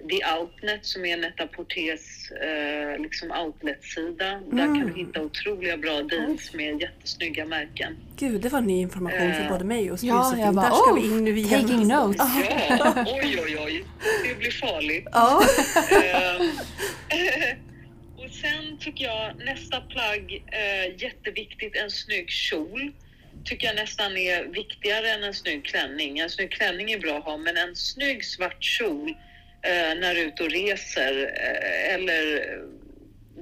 The 0.08 0.20
Outnet 0.38 0.86
som 0.86 1.04
är 1.04 1.16
Net-a-Porters 1.16 2.30
eh, 2.30 3.02
liksom 3.02 3.30
outlet-sida. 3.30 4.40
Där 4.50 4.64
kan 4.66 4.92
du 4.94 4.94
hitta 4.98 5.22
otroliga 5.22 5.76
bra 5.76 6.02
deals 6.02 6.54
med 6.54 6.80
jättesnygga 6.80 7.44
märken. 7.44 7.96
Gud, 8.16 8.40
det 8.40 8.48
var 8.48 8.60
ny 8.60 8.80
information 8.80 9.34
för 9.34 9.42
Eh, 9.42 9.48
både 9.50 9.64
mig 9.64 9.90
och 9.90 9.98
Ja, 10.02 10.16
Josefin. 10.24 10.44
jag 10.44 10.54
bara, 10.54 10.68
Där 10.68 10.76
ska 10.76 10.90
oh, 10.90 10.94
vi 10.94 11.06
in 11.06 11.24
nu 11.24 11.38
igen. 11.38 11.60
taking 11.60 11.88
notes. 11.88 12.16
Ja, 12.18 13.04
oj, 13.06 13.40
oj, 13.44 13.56
oj. 13.58 13.84
Det 14.28 14.34
blir 14.38 14.50
farligt. 14.50 15.08
Ja. 15.12 15.42
Ehm, 15.90 16.48
och 18.24 18.30
sen 18.30 18.78
tycker 18.80 19.04
jag 19.04 19.36
nästa 19.44 19.80
plagg, 19.80 20.44
eh, 20.46 21.02
jätteviktigt, 21.02 21.76
en 21.76 21.90
snygg 21.90 22.30
kjol. 22.30 22.92
Tycker 23.44 23.66
jag 23.66 23.76
nästan 23.76 24.16
är 24.16 24.44
viktigare 24.44 25.10
än 25.10 25.24
en 25.24 25.34
snygg 25.34 25.64
klänning. 25.64 26.18
En 26.18 26.30
snygg 26.30 26.50
klänning 26.50 26.92
är 26.92 26.98
bra 26.98 27.18
att 27.18 27.24
ha, 27.24 27.36
men 27.36 27.56
en 27.56 27.76
snygg 27.76 28.24
svart 28.24 28.64
kjol 28.64 29.14
eh, 29.62 29.98
när 30.01 30.14
du 30.14 30.20
är 30.20 30.27
ute 30.27 30.42
och 30.42 30.51
reser, 30.51 31.33
eh, 31.37 31.94
eller 31.94 32.59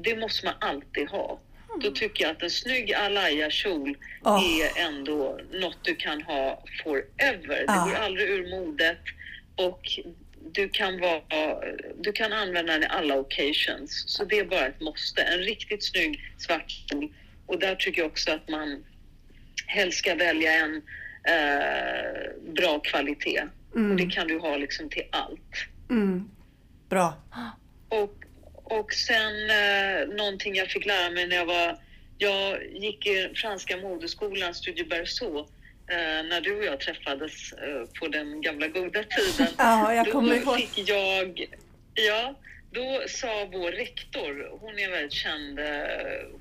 det 0.03 0.17
måste 0.17 0.47
man 0.47 0.55
alltid 0.61 1.09
ha. 1.09 1.41
Då 1.81 1.91
tycker 1.91 2.25
jag 2.25 2.31
att 2.31 2.43
en 2.43 2.51
snygg 2.51 2.95
alaya-kjol 2.95 3.97
Åh. 4.25 4.61
är 4.61 4.87
ändå 4.87 5.41
något 5.53 5.79
du 5.83 5.95
kan 5.95 6.23
ha 6.23 6.65
forever. 6.85 7.59
Det 7.59 7.91
går 7.91 7.95
aldrig 7.95 8.29
ur 8.29 8.51
modet 8.51 9.01
och 9.57 9.81
du 10.53 10.69
kan, 10.69 11.01
vara, 11.01 11.23
du 12.01 12.13
kan 12.13 12.33
använda 12.33 12.73
den 12.73 12.83
i 12.83 12.87
alla 12.87 13.19
occasions. 13.19 14.05
Så 14.07 14.25
det 14.25 14.39
är 14.39 14.45
bara 14.45 14.67
ett 14.67 14.81
måste. 14.81 15.23
En 15.23 15.39
riktigt 15.39 15.85
snygg 15.85 16.21
svart 16.39 16.71
kjol 16.71 17.15
och 17.47 17.59
där 17.59 17.75
tycker 17.75 18.01
jag 18.01 18.11
också 18.11 18.31
att 18.31 18.49
man 18.49 18.85
helst 19.67 19.99
ska 19.99 20.15
välja 20.15 20.53
en 20.53 20.83
eh, 21.25 22.53
bra 22.53 22.81
kvalitet. 22.81 23.43
Och 23.73 23.97
det 23.97 24.07
kan 24.07 24.29
du 24.29 24.39
ha 24.39 24.57
liksom 24.57 24.89
till 24.89 25.05
allt. 25.11 25.67
Mm. 25.91 26.31
Bra. 26.89 27.15
Och, 27.89 28.15
och 28.65 28.93
sen 28.93 29.51
eh, 29.51 30.09
någonting 30.17 30.55
jag 30.55 30.69
fick 30.69 30.87
lära 30.87 31.11
mig 31.11 31.27
när 31.27 31.37
jag 31.37 31.47
var... 31.47 31.79
Jag 32.19 32.65
gick 32.73 33.07
i 33.07 33.33
franska 33.35 33.77
modeskolan 33.77 34.55
Studio 34.55 34.87
Berceau 34.89 35.39
eh, 35.39 36.23
när 36.29 36.41
du 36.41 36.57
och 36.59 36.65
jag 36.65 36.81
träffades 36.81 37.53
eh, 37.53 37.85
på 38.01 38.09
den 38.09 38.41
gamla 38.41 38.69
goda 38.69 39.03
tiden. 39.05 39.53
Ja, 39.59 39.95
jag 39.95 40.07
då 40.07 40.13
kommer 40.13 40.35
ihåg. 40.35 40.57
fick 40.61 40.89
jag... 40.89 41.47
Ja, 41.95 42.35
då 42.73 43.03
sa 43.09 43.49
vår 43.53 43.71
rektor, 43.73 44.49
hon 44.61 44.79
är 44.79 44.91
väldigt 44.91 45.13
känd, 45.13 45.59
eh, 45.59 45.67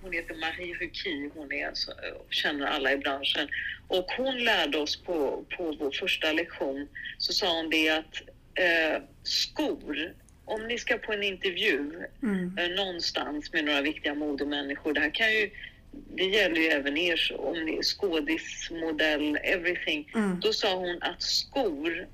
hon 0.02 0.14
heter 0.14 0.36
Marie 0.36 0.74
Ruki, 0.76 1.30
hon 1.36 1.52
är, 1.54 1.72
så- 1.74 1.92
eh, 1.92 1.98
känner 2.30 2.66
alla 2.66 2.92
i 2.92 2.98
branschen. 2.98 3.48
Och 3.88 4.06
hon 4.18 4.44
lärde 4.44 4.78
oss 4.78 4.96
på, 5.04 5.46
på 5.58 5.76
vår 5.80 5.92
första 6.00 6.32
lektion, 6.32 6.88
så 7.18 7.34
sa 7.34 7.56
hon 7.56 7.70
det 7.70 7.90
att 7.90 8.22
eh, 8.56 9.02
skor, 9.30 10.14
om 10.46 10.68
ni 10.68 10.78
ska 10.78 10.98
på 10.98 11.14
en 11.14 11.24
intervju 11.24 11.92
Mm. 12.24 12.58
eh, 12.58 12.70
någonstans 12.70 13.54
med 13.54 13.66
några 13.66 13.82
viktiga 13.82 14.14
modemänniskor, 14.14 14.94
det 14.94 15.00
här 15.00 15.14
kan 15.14 15.34
ju 15.34 15.50
det 15.92 16.24
gäller 16.24 16.62
ju 16.62 16.68
även 16.68 16.98
er 16.98 17.36
om 17.40 17.66
ni 17.66 17.78
är 17.78 17.84
skådis, 17.84 18.70
modell, 18.72 19.38
everything. 19.44 20.12
Mm. 20.16 20.40
Då 20.40 20.54
sa 20.54 20.76
hon 20.76 20.98
att 21.02 21.22
skor, 21.22 22.08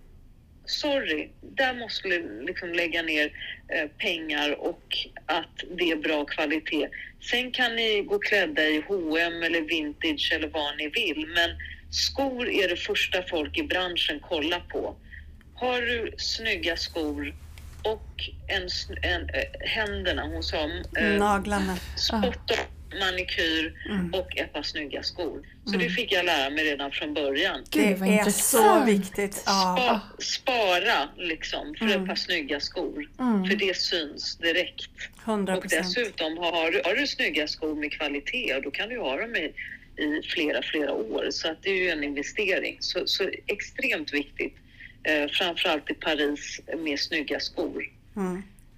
sorry, 0.65 1.29
där 1.41 1.73
måste 1.73 2.07
ni 2.07 2.45
liksom 2.45 2.73
lägga 2.73 3.01
ner 3.01 3.31
eh, 3.67 3.87
pengar 3.97 4.59
och 4.59 4.97
att 5.25 5.63
det 5.77 5.91
är 5.91 5.95
bra 5.95 6.25
kvalitet. 6.25 6.89
Sen 7.21 7.51
kan 7.51 7.75
ni 7.75 8.01
gå 8.01 8.19
klädda 8.19 8.63
i 8.63 8.83
H&M 8.87 9.43
eller 9.43 9.61
vintage 9.61 10.31
eller 10.33 10.47
vad 10.47 10.77
ni 10.77 10.87
vill, 10.89 11.27
men 11.27 11.49
skor 11.91 12.49
är 12.49 12.67
det 12.67 12.75
första 12.75 13.23
folk 13.23 13.57
i 13.57 13.63
branschen 13.63 14.19
kollar 14.19 14.59
på. 14.59 14.95
Har 15.55 15.81
du 15.81 16.11
snygga 16.17 16.77
skor 16.77 17.35
och 17.83 18.29
en, 18.47 18.67
en, 19.01 19.21
eh, 19.29 19.67
händerna, 19.69 20.23
hon 20.23 20.43
sa 20.43 20.69
eh, 20.97 21.19
Naglarna. 21.19 21.77
spot 21.95 22.51
on 22.51 22.99
manikyr 22.99 23.73
och 24.13 24.37
ett 24.37 24.53
par 24.53 24.63
snygga 24.63 25.03
skor. 25.03 25.41
Så 25.65 25.77
det 25.77 25.89
fick 25.89 26.11
jag 26.11 26.25
lära 26.25 26.49
mig 26.49 26.63
redan 26.63 26.91
från 26.91 27.13
början. 27.13 27.63
Det 27.69 27.79
Gud, 27.79 27.97
vad 27.97 28.09
är 28.09 28.29
så 28.29 28.83
viktigt. 28.85 29.33
Spa, 29.33 30.01
spara 30.19 31.09
liksom 31.17 31.75
för 31.79 31.87
ett 31.87 32.07
par 32.07 32.15
snygga 32.15 32.59
skor. 32.59 33.09
För 33.49 33.55
det 33.55 33.77
syns 33.77 34.35
direkt. 34.37 34.91
100 35.25 35.55
Och 35.55 35.61
procent. 35.61 35.83
dessutom 35.85 36.37
har 36.37 36.71
du, 36.71 36.81
har 36.85 36.95
du 36.95 37.07
snygga 37.07 37.47
skor 37.47 37.75
med 37.75 37.91
kvalitet, 37.91 38.59
då 38.63 38.71
kan 38.71 38.89
du 38.89 38.99
ha 38.99 39.17
dem 39.17 39.35
i, 39.35 39.53
i 40.03 40.21
flera, 40.23 40.61
flera 40.61 40.93
år. 40.93 41.27
Så 41.31 41.51
att 41.51 41.57
det 41.61 41.69
är 41.69 41.75
ju 41.83 41.89
en 41.89 42.03
investering. 42.03 42.77
Så, 42.79 43.07
så 43.07 43.29
extremt 43.47 44.13
viktigt. 44.13 44.55
Eh, 45.05 45.29
framförallt 45.31 45.91
i 45.91 45.93
Paris 45.93 46.59
med 46.77 46.99
snygga 46.99 47.39
skor. 47.39 47.83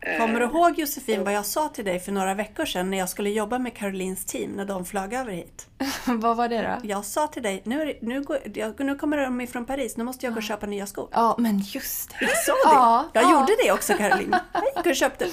Eh, 0.02 0.18
Kommer 0.18 0.40
du 0.40 0.46
ihåg 0.46 0.80
Josefin 0.80 1.24
vad 1.24 1.34
jag 1.34 1.46
sa 1.46 1.70
till 1.70 1.86
dig 1.86 2.00
för 2.00 2.12
några 2.12 2.34
veckor 2.34 2.66
sedan 2.66 2.90
när 2.92 2.98
jag 2.98 3.10
skulle 3.10 3.30
jobba 3.30 3.60
med 3.60 3.74
Carolines 3.76 4.26
team 4.26 4.52
när 4.52 4.66
de 4.66 4.86
flög 4.86 5.14
över 5.14 5.32
hit? 5.32 5.68
Vad 6.06 6.38
var 6.38 6.50
det 6.50 6.62
då? 6.82 6.88
Jag 6.88 7.06
sa 7.06 7.28
till 7.28 7.44
dig, 7.44 7.62
nu, 7.66 7.98
nu, 8.02 8.22
går, 8.22 8.84
nu 8.84 8.96
kommer 8.96 9.18
de 9.18 9.42
ifrån 9.42 9.66
Paris, 9.66 9.98
nu 9.98 10.04
måste 10.04 10.26
jag 10.26 10.34
gå 10.34 10.38
och 10.38 10.44
köpa 10.44 10.66
nya 10.66 10.86
skor. 10.86 11.10
Ja, 11.12 11.36
men 11.40 11.60
just 11.60 12.10
det. 12.10 12.26
Jag 12.26 12.38
sa 12.38 12.52
det! 12.52 12.60
Ja, 12.64 13.10
jag 13.14 13.24
ja. 13.24 13.32
gjorde 13.32 13.56
det 13.64 13.72
också 13.72 13.94
Caroline. 13.94 14.36
Jag 14.54 14.64
gick 14.78 14.86
och 14.86 14.96
köpte. 14.96 15.28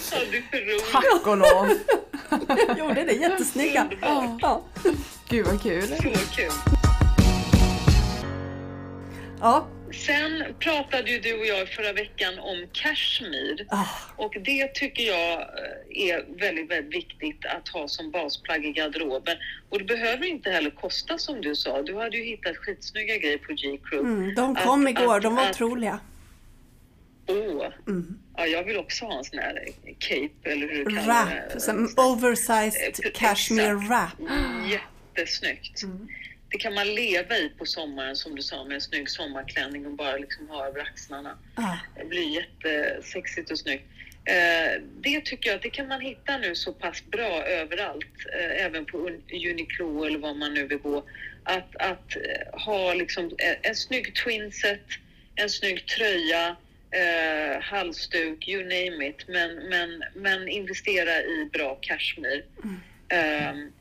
Tack 0.92 1.26
och 1.26 1.36
lov. 1.36 1.68
Jag 2.66 2.78
gjorde 2.78 3.04
det, 3.04 3.12
jättesnygga. 3.12 3.86
Ja. 4.00 4.62
Gud 5.28 5.46
vad 5.46 5.62
kul. 5.62 5.86
Så 5.86 6.02
kul. 6.02 6.50
ja. 9.40 9.66
Sen 9.98 10.44
pratade 10.60 11.10
ju 11.10 11.18
du 11.20 11.38
och 11.40 11.46
jag 11.46 11.68
förra 11.68 11.92
veckan 11.92 12.38
om 12.38 12.66
kashmir. 12.72 13.66
Ah. 13.70 13.86
Och 14.16 14.34
det 14.44 14.74
tycker 14.74 15.02
jag 15.02 15.40
eh, 15.40 16.08
är 16.14 16.38
väldigt, 16.40 16.70
väldigt 16.70 16.94
viktigt 16.94 17.44
att 17.46 17.68
ha 17.68 17.88
som 17.88 18.10
basplagg 18.10 18.64
i 18.66 18.70
garderoben. 18.72 19.36
Och 19.68 19.78
det 19.78 19.84
behöver 19.84 20.26
inte 20.26 20.50
heller 20.50 20.70
kosta 20.70 21.18
som 21.18 21.40
du 21.40 21.56
sa. 21.56 21.82
Du 21.82 21.96
hade 21.96 22.16
ju 22.16 22.24
hittat 22.24 22.56
skitsnygga 22.56 23.16
grejer 23.16 23.38
på 23.38 23.52
G-Crew. 23.52 24.08
Mm, 24.12 24.34
de 24.34 24.54
kom 24.54 24.84
Att- 24.86 24.90
igår, 24.90 25.16
att- 25.16 25.22
de 25.22 25.34
var 25.36 25.42
att- 25.42 25.50
otroliga. 25.50 26.00
Åh! 27.26 27.66
Mm. 27.86 28.18
Ja, 28.36 28.46
jag 28.46 28.64
vill 28.64 28.76
också 28.78 29.04
ha 29.04 29.18
en 29.18 29.24
sån 29.24 29.38
här 29.38 29.64
cape 29.98 30.50
eller 30.50 30.68
hur 30.68 30.84
du 30.84 30.96
kallar 30.96 31.02
Wrap, 31.06 31.28
det. 31.66 31.72
här- 31.72 32.10
oversized 32.12 32.94
Eh, 33.04 33.10
cashmere 33.14 33.66
exakt. 33.72 33.88
wrap. 33.90 34.30
Jättesnyggt. 34.70 35.82
Det 36.54 36.58
kan 36.58 36.74
man 36.74 36.94
leva 36.94 37.36
i 37.36 37.48
på 37.58 37.66
sommaren 37.66 38.16
som 38.16 38.34
du 38.36 38.42
sa 38.42 38.64
med 38.64 38.74
en 38.74 38.80
snygg 38.80 39.10
sommarklänning 39.10 39.86
och 39.86 39.92
bara 39.92 40.16
liksom 40.16 40.48
ha 40.48 40.66
över 40.66 40.80
axlarna. 40.80 41.38
Ah. 41.54 41.76
Det 41.96 42.04
blir 42.04 42.28
jättesexigt 42.34 43.50
och 43.50 43.58
snyggt. 43.58 43.84
Eh, 44.24 44.82
det 45.00 45.20
tycker 45.24 45.50
jag 45.50 45.56
att 45.56 45.62
det 45.62 45.70
kan 45.70 45.88
man 45.88 46.00
hitta 46.00 46.38
nu 46.38 46.54
så 46.54 46.72
pass 46.72 47.04
bra 47.06 47.44
överallt, 47.46 48.16
eh, 48.38 48.64
även 48.64 48.84
på 48.84 48.98
Un- 48.98 49.50
Uniqlo 49.50 50.04
eller 50.04 50.18
vad 50.18 50.36
man 50.36 50.54
nu 50.54 50.66
vill 50.66 50.78
gå. 50.78 51.04
Att, 51.44 51.76
att 51.76 52.16
eh, 52.16 52.60
ha 52.60 52.94
liksom 52.94 53.24
en, 53.24 53.56
en 53.62 53.74
snygg 53.74 54.14
twinset, 54.14 54.86
en 55.34 55.50
snygg 55.50 55.86
tröja, 55.86 56.56
eh, 56.90 57.60
halsduk, 57.62 58.48
you 58.48 58.62
name 58.62 59.08
it. 59.08 59.28
Men, 59.28 59.54
men, 59.54 60.04
men 60.14 60.48
investera 60.48 61.22
i 61.22 61.48
bra 61.52 61.78
kashmir. 61.80 62.44
Ehm, 63.08 63.72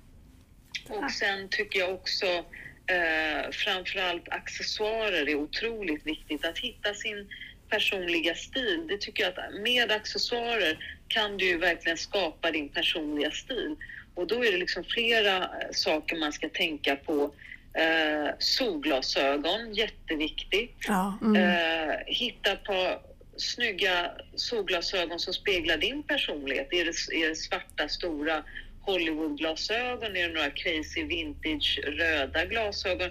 och 0.90 1.12
sen 1.12 1.50
tycker 1.50 1.80
jag 1.80 1.94
också 1.94 2.46
eh, 2.88 3.52
framförallt 3.52 4.30
accessoarer 4.30 5.30
är 5.30 5.36
otroligt 5.36 6.08
viktigt. 6.08 6.46
Att 6.46 6.58
hitta 6.58 6.94
sin 6.94 7.28
personliga 7.70 8.36
stil. 8.36 8.86
Det 8.88 8.98
tycker 8.98 9.24
jag 9.24 9.30
att 9.40 9.62
med 9.62 9.92
accessoarer 9.92 10.78
kan 11.08 11.38
du 11.38 11.46
ju 11.46 11.58
verkligen 11.58 11.98
skapa 11.98 12.52
din 12.52 12.70
personliga 12.70 13.32
stil. 13.32 13.76
Och 14.16 14.28
då 14.28 14.46
är 14.46 14.52
det 14.52 14.58
liksom 14.58 14.84
flera 14.84 15.38
eh, 15.38 15.72
saker 15.72 16.16
man 16.16 16.34
ska 16.34 16.50
tänka 16.50 16.96
på. 16.96 17.34
Eh, 17.74 18.30
solglasögon, 18.40 19.74
jätteviktigt. 19.74 20.78
Ja. 20.88 21.18
Eh, 21.38 21.96
hitta 22.06 22.56
på 22.56 23.00
snygga 23.38 24.12
solglasögon 24.36 25.20
som 25.20 25.34
speglar 25.34 25.78
din 25.78 26.04
personlighet. 26.04 26.68
Är 26.72 26.86
det, 26.86 27.24
är 27.26 27.30
det 27.30 27.36
svarta, 27.36 27.90
stora 27.90 28.44
Hollywoodglasögon? 28.86 30.16
Är 30.18 30.28
det 30.28 30.34
några 30.34 30.50
crazy 30.50 31.04
vintage 31.04 31.80
röda 31.84 32.46
glasögon? 32.46 33.10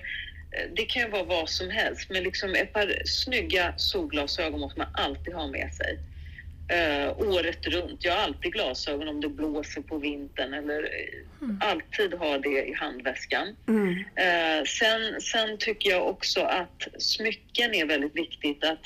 Eh, 0.50 0.68
Det 0.76 0.85
kan 0.85 1.02
ju 1.02 1.08
vara 1.08 1.22
vad 1.24 1.48
som 1.48 1.70
helst, 1.70 2.11
men 2.11 2.22
liksom 2.22 2.54
ett 2.54 2.72
par 2.72 3.02
snygga 3.04 3.74
solglasögon 3.76 4.61
måste 4.61 4.78
man 4.78 4.88
alltid 4.94 5.35
ha 5.35 5.46
med 5.46 5.74
sig. 5.74 5.98
Eh, 6.68 7.18
året 7.18 7.66
runt. 7.66 8.04
Jag 8.04 8.12
har 8.12 8.22
alltid 8.22 8.52
glasögon 8.52 9.08
om 9.08 9.20
det 9.20 9.28
blåser 9.28 9.80
på 9.82 9.98
vintern 9.98 10.54
eller 10.54 10.82
eh, 10.82 11.48
alltid 11.61 12.14
ha 12.14 12.38
det 12.38 12.66
i 12.68 12.74
handväskan. 12.74 13.56
Mm. 13.68 13.98
Eh, 14.16 14.64
sen, 14.64 15.20
sen 15.20 15.58
tycker 15.58 15.90
jag 15.90 16.08
också 16.08 16.40
att 16.40 16.88
smycken 16.98 17.74
är 17.74 17.87
väldigt 17.87 18.16
viktigt. 18.16 18.64
Att 18.64 18.80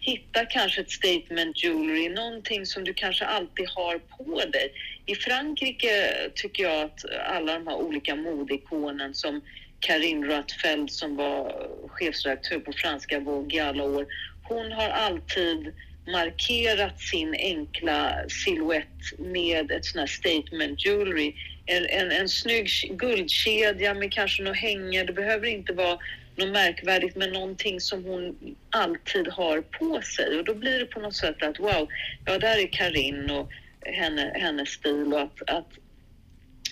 hitta 0.00 0.46
kanske 0.46 0.80
ett 0.80 0.90
statement 0.90 1.64
jewelry, 1.64 2.08
någonting 2.08 2.66
som 2.66 2.84
du 2.84 2.94
kanske 2.94 3.24
alltid 3.24 3.68
har 3.68 3.98
på 3.98 4.50
dig. 4.50 4.72
I 5.06 5.14
Frankrike 5.14 6.14
tycker 6.34 6.62
jag 6.62 6.82
att 6.82 7.04
alla 7.26 7.54
de 7.54 7.66
här 7.66 7.76
olika 7.76 8.16
modeikonen 8.16 9.14
som 9.14 9.40
Karin 9.80 10.24
Roitfeld 10.24 10.90
som 10.90 11.16
var 11.16 11.68
chefsredaktör 11.88 12.58
på 12.58 12.72
franska 12.72 13.20
Vogue 13.20 13.56
i 13.56 13.60
alla 13.60 13.84
år. 13.84 14.06
Hon 14.42 14.72
har 14.72 14.88
alltid 14.88 15.72
markerat 16.06 17.00
sin 17.00 17.34
enkla 17.34 18.14
silhuett 18.28 19.18
med 19.18 19.70
ett 19.70 19.84
sånt 19.84 20.00
här 20.00 20.06
statement 20.06 20.86
jewelry. 20.86 21.34
En, 21.66 21.86
en, 21.86 22.12
en 22.12 22.28
snygg 22.28 22.68
guldkedja 22.90 23.94
med 23.94 24.12
kanske 24.12 24.42
något 24.42 24.56
hänge, 24.56 25.04
Det 25.04 25.12
behöver 25.12 25.46
inte 25.46 25.72
vara 25.72 25.98
något 26.40 26.52
märkvärdigt 26.52 27.16
men 27.16 27.32
någonting 27.32 27.80
som 27.80 28.04
hon 28.04 28.36
alltid 28.70 29.28
har 29.28 29.60
på 29.60 30.02
sig. 30.02 30.38
Och 30.38 30.44
då 30.44 30.54
blir 30.54 30.78
det 30.78 30.86
på 30.86 31.00
något 31.00 31.16
sätt 31.16 31.42
att 31.42 31.58
wow, 31.60 31.88
ja 32.24 32.38
där 32.38 32.58
är 32.58 32.72
Karin 32.72 33.30
och 33.30 33.50
henne, 33.80 34.32
hennes 34.34 34.68
stil 34.68 35.12
och 35.14 35.20
att, 35.20 35.50
att 35.50 35.68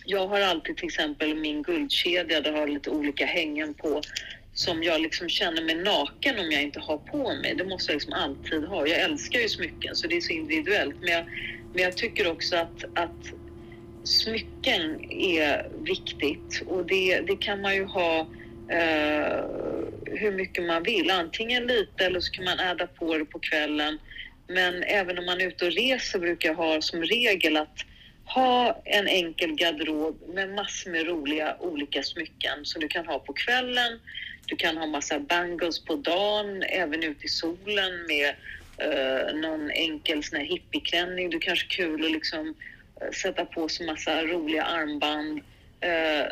jag 0.05 0.29
har 0.29 0.41
alltid 0.41 0.77
till 0.77 0.87
exempel 0.87 1.35
min 1.35 1.63
guldkedja, 1.63 2.41
Det 2.41 2.51
har 2.51 2.67
lite 2.67 2.91
olika 2.91 3.27
hängen 3.27 3.75
på 3.75 4.03
som 4.55 4.83
jag 4.83 5.01
liksom 5.01 5.29
känner 5.29 5.63
mig 5.63 5.75
naken 5.75 6.39
om 6.39 6.51
jag 6.51 6.63
inte 6.63 6.81
har 6.81 6.99
på 6.99 7.35
mig. 7.35 7.55
Det 7.55 7.65
måste 7.65 7.93
jag 7.93 7.97
liksom 7.97 8.13
alltid 8.13 8.65
ha. 8.65 8.87
Jag 8.87 9.01
älskar 9.01 9.41
ju 9.41 9.49
smycken 9.49 9.97
så 9.97 10.07
det 10.07 10.17
är 10.17 10.21
så 10.21 10.33
individuellt. 10.33 10.97
Men 11.01 11.13
jag, 11.13 11.25
men 11.73 11.83
jag 11.83 11.97
tycker 11.97 12.31
också 12.31 12.57
att, 12.57 12.85
att 12.95 13.33
smycken 14.05 15.11
är 15.11 15.69
viktigt 15.83 16.63
och 16.67 16.87
det, 16.87 17.21
det 17.21 17.37
kan 17.37 17.61
man 17.61 17.75
ju 17.75 17.85
ha 17.85 18.29
eh, 18.71 19.45
hur 20.05 20.33
mycket 20.33 20.65
man 20.65 20.83
vill. 20.83 21.11
Antingen 21.11 21.67
lite 21.67 22.05
eller 22.05 22.21
så 22.21 22.33
kan 22.33 22.45
man 22.45 22.61
äda 22.61 22.87
på 22.87 23.19
det 23.19 23.25
på 23.25 23.39
kvällen. 23.39 23.99
Men 24.49 24.83
även 24.83 25.19
om 25.19 25.27
man 25.27 25.41
är 25.41 25.47
ute 25.47 25.67
och 25.67 25.73
reser 25.73 26.19
brukar 26.19 26.49
jag 26.49 26.57
ha 26.57 26.81
som 26.81 27.03
regel 27.03 27.57
att 27.57 27.85
ha 28.25 28.83
en 28.85 29.09
enkel 29.09 29.55
garderob 29.55 30.23
med 30.35 30.51
massor 30.51 30.91
med 30.91 31.07
roliga 31.07 31.57
olika 31.61 32.03
smycken 32.03 32.65
som 32.65 32.81
du 32.81 32.89
kan 32.89 33.07
ha 33.07 33.19
på 33.19 33.33
kvällen. 33.33 34.01
Du 34.47 34.57
kan 34.57 34.77
ha 34.77 34.87
massa 34.87 35.19
bangles 35.19 35.85
på 35.85 35.97
dagen, 35.97 36.63
även 36.63 37.03
ute 37.03 37.27
i 37.27 37.29
solen 37.29 38.07
med 38.09 38.35
eh, 38.79 39.35
någon 39.35 39.71
enkel 39.71 40.25
sån 40.25 40.39
här 40.39 40.47
hippieklänning. 40.47 41.31
Du 41.31 41.39
kanske 41.39 41.67
kul 41.69 42.05
att 42.05 42.11
liksom 42.11 42.55
eh, 43.01 43.11
sätta 43.11 43.45
på 43.45 43.69
sig 43.69 43.87
massa 43.87 44.23
roliga 44.23 44.65
armband. 44.65 45.41
Eh, 45.81 46.27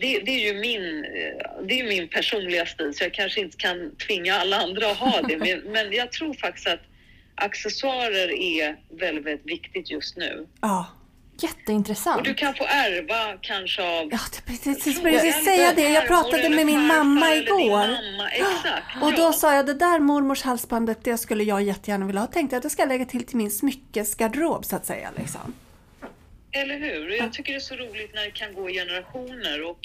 det, 0.00 0.18
det 0.18 0.30
är 0.30 0.52
ju 0.52 0.60
min, 0.60 1.04
eh, 1.04 1.66
det 1.66 1.80
är 1.80 1.88
min 1.88 2.08
personliga 2.08 2.66
stil, 2.66 2.94
så 2.94 3.04
jag 3.04 3.14
kanske 3.14 3.40
inte 3.40 3.56
kan 3.56 3.96
tvinga 3.96 4.34
alla 4.34 4.56
andra 4.56 4.90
att 4.90 4.96
ha 4.96 5.22
det. 5.22 5.36
Men, 5.36 5.60
men 5.72 5.92
jag 5.92 6.12
tror 6.12 6.34
faktiskt 6.34 6.66
att 6.66 6.80
accessoarer 7.34 8.40
är 8.40 8.76
väldigt, 8.90 9.26
väldigt 9.26 9.46
viktigt 9.46 9.90
just 9.90 10.16
nu. 10.16 10.46
Ja. 10.60 10.86
Jätteintressant. 11.40 12.16
Och 12.16 12.24
du 12.24 12.34
kan 12.34 12.54
få 12.54 12.64
ärva 12.64 13.38
kanske 13.40 13.82
av 13.82 14.08
Ja, 14.12 14.18
det 14.32 14.46
precis, 14.46 15.00
Fråga 15.00 15.10
precis 15.10 15.44
säga 15.44 15.72
det. 15.76 15.88
Jag 15.88 16.06
pratade 16.06 16.48
med 16.48 16.66
min 16.66 16.86
mamma 16.86 17.34
igår. 17.34 17.68
Mamma. 17.68 18.28
Exakt. 18.30 19.02
Och 19.02 19.12
då 19.12 19.22
ja. 19.22 19.32
sa 19.32 19.54
jag 19.54 19.66
det 19.66 19.74
där 19.74 19.98
mormors 19.98 20.42
halsbandet, 20.42 21.04
det 21.04 21.18
skulle 21.18 21.44
jag 21.44 21.62
jättegärna 21.62 22.06
vilja 22.06 22.20
ha. 22.20 22.26
Tänkte 22.26 22.56
jag 22.56 22.62
det 22.62 22.70
ska 22.70 22.82
jag 22.82 22.88
lägga 22.88 23.04
till 23.04 23.26
till 23.26 23.36
min 23.36 23.50
smyckesgarderob 23.50 24.64
så 24.64 24.76
att 24.76 24.86
säga. 24.86 25.10
Liksom. 25.16 25.54
Eller 26.52 26.78
hur? 26.78 27.08
Och 27.08 27.14
jag 27.16 27.32
tycker 27.32 27.52
det 27.52 27.58
är 27.58 27.60
så 27.60 27.74
roligt 27.76 28.14
när 28.14 28.24
det 28.24 28.30
kan 28.30 28.54
gå 28.54 28.70
i 28.70 28.72
generationer 28.74 29.62
och 29.70 29.78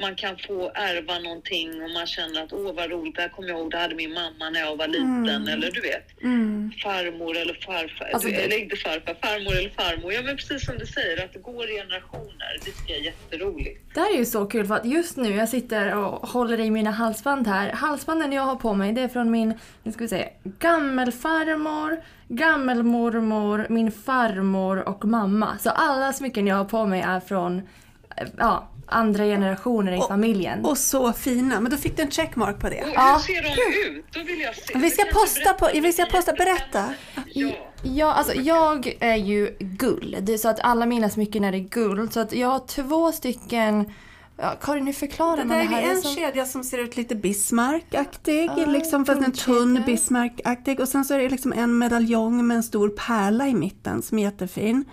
man 0.00 0.14
kan 0.14 0.38
få 0.38 0.70
ärva 0.74 1.18
någonting 1.18 1.82
och 1.82 1.90
man 1.90 2.06
känner 2.06 2.42
att 2.42 2.52
åh 2.52 2.74
vad 2.74 2.90
roligt, 2.90 3.16
det 3.16 3.22
här 3.22 3.28
kommer 3.28 3.48
jag 3.48 3.58
ihåg, 3.58 3.70
det 3.70 3.78
hade 3.78 3.94
min 3.94 4.12
mamma 4.14 4.50
när 4.50 4.60
jag 4.60 4.76
var 4.76 4.88
liten. 4.88 5.48
Eller 5.48 5.70
du 5.70 5.80
vet, 5.80 6.08
farmor 6.82 7.36
eller 7.36 7.54
farfar, 7.54 8.10
Alltså, 8.12 8.28
det- 8.28 8.34
eller 8.44 8.58
inte 8.58 8.76
farfar, 8.76 9.14
farmor 9.22 9.56
eller 9.58 9.70
farmor. 9.70 10.12
Ja 10.12 10.22
men 10.22 10.36
precis 10.36 10.66
som 10.66 10.78
du 10.78 10.86
säger, 10.86 11.24
att 11.24 11.32
det 11.32 11.38
går 11.38 11.70
i 11.70 11.74
generationer. 11.76 12.58
Det 12.64 12.70
tycker 12.70 12.92
jag 12.92 13.00
är 13.00 13.04
jätteroligt. 13.04 13.80
Det 13.94 14.00
här 14.00 14.14
är 14.14 14.18
ju 14.18 14.24
så 14.24 14.46
kul 14.46 14.66
för 14.66 14.74
att 14.74 14.84
just 14.86 15.16
nu 15.16 15.36
jag 15.36 15.48
sitter 15.48 15.94
och 15.96 16.28
håller 16.28 16.60
i 16.60 16.70
mina 16.70 16.90
halsband 16.90 17.46
här. 17.46 17.70
Halsbanden 17.72 18.32
jag 18.32 18.42
har 18.42 18.56
på 18.56 18.74
mig 18.74 18.92
det 18.92 19.00
är 19.00 19.08
från 19.08 19.30
min, 19.30 19.54
nu 19.82 19.92
ska 19.92 20.04
vi 20.04 20.08
se, 20.08 20.28
gammelfarmor, 20.58 22.02
gammelmormor, 22.36 23.66
min 23.70 23.92
farmor 23.92 24.88
och 24.88 25.04
mamma. 25.04 25.58
Så 25.60 25.70
alla 25.70 26.12
smycken 26.12 26.46
jag 26.46 26.56
har 26.56 26.64
på 26.64 26.86
mig 26.86 27.00
är 27.00 27.20
från 27.20 27.58
eh, 28.16 28.28
ja, 28.38 28.68
andra 28.86 29.24
generationer 29.24 29.92
i 29.92 30.00
familjen. 30.08 30.64
Och 30.64 30.78
så 30.78 31.12
fina, 31.12 31.60
men 31.60 31.70
då 31.70 31.76
fick 31.78 31.96
du 31.96 32.02
en 32.02 32.10
checkmark 32.10 32.58
på 32.60 32.68
det. 32.68 32.82
Och 32.82 32.88
Ja. 32.94 33.20
hur 33.28 33.34
ser 33.34 33.42
de 33.42 33.88
ut? 33.98 34.04
Då 34.12 34.20
vill 34.22 34.40
jag 34.40 34.54
se. 34.56 34.78
Vi 34.78 34.90
ska 34.90 35.04
posta 35.12 35.52
på, 35.52 35.68
vi 35.74 35.92
ska 35.92 36.04
posta, 36.04 36.32
berätta. 36.32 36.84
Ja. 37.34 37.50
Ja, 37.84 38.12
alltså 38.12 38.34
jag 38.34 38.96
är 39.00 39.16
ju 39.16 39.56
guld. 39.60 40.16
Det 40.20 40.32
är 40.34 40.38
så 40.38 40.48
att 40.48 40.60
alla 40.60 40.86
mina 40.86 41.10
smycken 41.10 41.44
är 41.44 41.54
i 41.54 41.60
guld. 41.60 42.12
Så 42.12 42.20
att 42.20 42.32
jag 42.32 42.48
har 42.48 42.58
två 42.66 43.12
stycken... 43.12 43.92
Ja, 44.36 44.54
Karin, 44.62 44.86
hur 44.86 44.92
förklarar 44.92 45.36
Det 45.36 45.44
man 45.44 45.58
det 45.58 45.64
här? 45.64 45.82
är 45.82 45.90
en 45.90 46.02
som- 46.02 46.14
kedja 46.14 46.44
som 46.44 46.64
ser 46.64 46.78
ut 46.78 46.96
lite 46.96 47.14
Bismarck-aktig, 47.14 48.50
Ja, 48.56 48.66
liksom, 48.66 49.04
fast 49.04 49.22
en 49.22 49.32
tunn 49.32 49.82
Bismarck-aktig. 49.86 50.80
Och 50.80 50.88
sen 50.88 51.04
så 51.04 51.14
är 51.14 51.18
det 51.18 51.28
liksom 51.28 51.52
en 51.52 51.78
medaljong 51.78 52.46
med 52.46 52.56
en 52.56 52.62
stor 52.62 52.88
pärla 52.88 53.48
i 53.48 53.54
mitten 53.54 54.02
som 54.02 54.18
är 54.18 54.22
jättefin. 54.22 54.84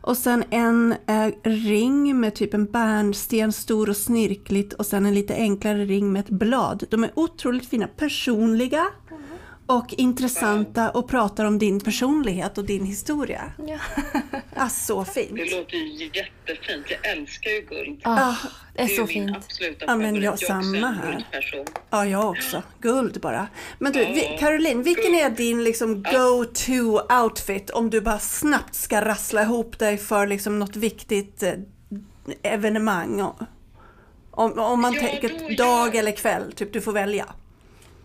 Och 0.00 0.16
sen 0.16 0.44
en 0.50 0.94
eh, 1.06 1.28
ring 1.42 2.20
med 2.20 2.34
typ 2.34 2.54
en 2.54 2.64
bärnsten, 2.66 3.52
stor 3.52 3.88
och 3.90 3.96
snirkligt 3.96 4.72
och 4.72 4.86
sen 4.86 5.06
en 5.06 5.14
lite 5.14 5.34
enklare 5.34 5.84
ring 5.84 6.12
med 6.12 6.20
ett 6.20 6.30
blad. 6.30 6.84
De 6.90 7.04
är 7.04 7.10
otroligt 7.14 7.66
fina, 7.68 7.86
personliga 7.86 8.86
och 9.66 9.94
intressanta 9.98 10.90
och 10.90 11.08
pratar 11.08 11.44
om 11.44 11.58
din 11.58 11.80
personlighet 11.80 12.58
och 12.58 12.64
din 12.64 12.84
historia. 12.84 13.52
Ja. 13.68 13.78
Ah, 14.58 14.68
så 14.68 15.04
Det 15.04 15.10
fint! 15.10 15.30
låter 15.52 15.76
ju 15.76 16.04
jättefint. 16.14 16.86
Jag 16.88 17.06
älskar 17.12 17.50
ju 17.50 17.60
guld. 17.60 18.00
Ah, 18.04 18.34
det 18.74 18.82
är 18.82 18.86
Det 18.86 18.92
är 18.92 18.96
så 18.96 19.06
fint. 19.06 19.36
absoluta 19.36 19.84
Ja, 19.88 19.96
men 19.96 20.22
jag 20.22 20.32
en 20.32 20.38
samma 20.38 20.86
här. 20.90 21.12
guldperson. 21.12 21.64
Ja, 21.90 22.06
jag 22.06 22.30
också. 22.30 22.62
Guld 22.80 23.20
bara. 23.20 23.46
Men 23.78 23.92
du, 23.92 23.98
vi, 24.04 24.36
Caroline, 24.40 24.82
vilken 24.82 25.14
är 25.14 25.30
din 25.30 25.64
liksom 25.64 26.02
go-to 26.02 27.00
outfit 27.22 27.70
om 27.70 27.90
du 27.90 28.00
bara 28.00 28.18
snabbt 28.18 28.74
ska 28.74 29.04
rassla 29.04 29.42
ihop 29.42 29.78
dig 29.78 29.98
för 29.98 30.26
liksom 30.26 30.58
något 30.58 30.76
viktigt 30.76 31.42
eh, 31.42 31.52
evenemang? 32.42 33.20
Om, 34.30 34.58
om 34.58 34.80
man 34.80 34.94
Ja, 34.94 35.00
tänker 35.00 35.56
dag 35.56 35.88
jag- 35.88 35.96
eller 35.96 36.12
kväll, 36.12 36.52
typ 36.52 36.72
du 36.72 36.80
får 36.80 36.92
välja. 36.92 37.26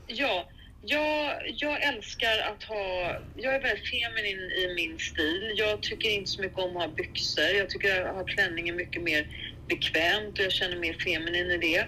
Ja, 0.08 0.46
jag, 0.82 1.42
jag 1.58 1.84
älskar 1.84 2.40
att 2.40 2.64
ha... 2.64 3.16
Jag 3.36 3.56
är 3.56 3.62
väldigt 3.62 3.90
feminin 3.90 4.40
i 4.40 4.74
min 4.76 5.00
stil. 5.00 5.54
Jag 5.56 5.82
tycker 5.82 6.10
inte 6.10 6.32
så 6.32 6.42
mycket 6.42 6.60
om 6.60 6.78
att 6.78 6.84
ha 6.84 6.96
byxor. 6.96 7.44
Jag 7.44 7.70
tycker 7.70 8.06
att 8.06 8.16
ha 8.16 8.24
klänning 8.24 8.70
är 8.70 8.74
mycket 8.74 9.02
mer 9.02 9.28
bekvämt 9.68 10.40
och 10.40 10.46
jag 10.46 10.52
känner 10.52 10.78
mer 10.78 10.94
feminin 10.94 11.52
i 11.52 11.58
det. 11.58 11.86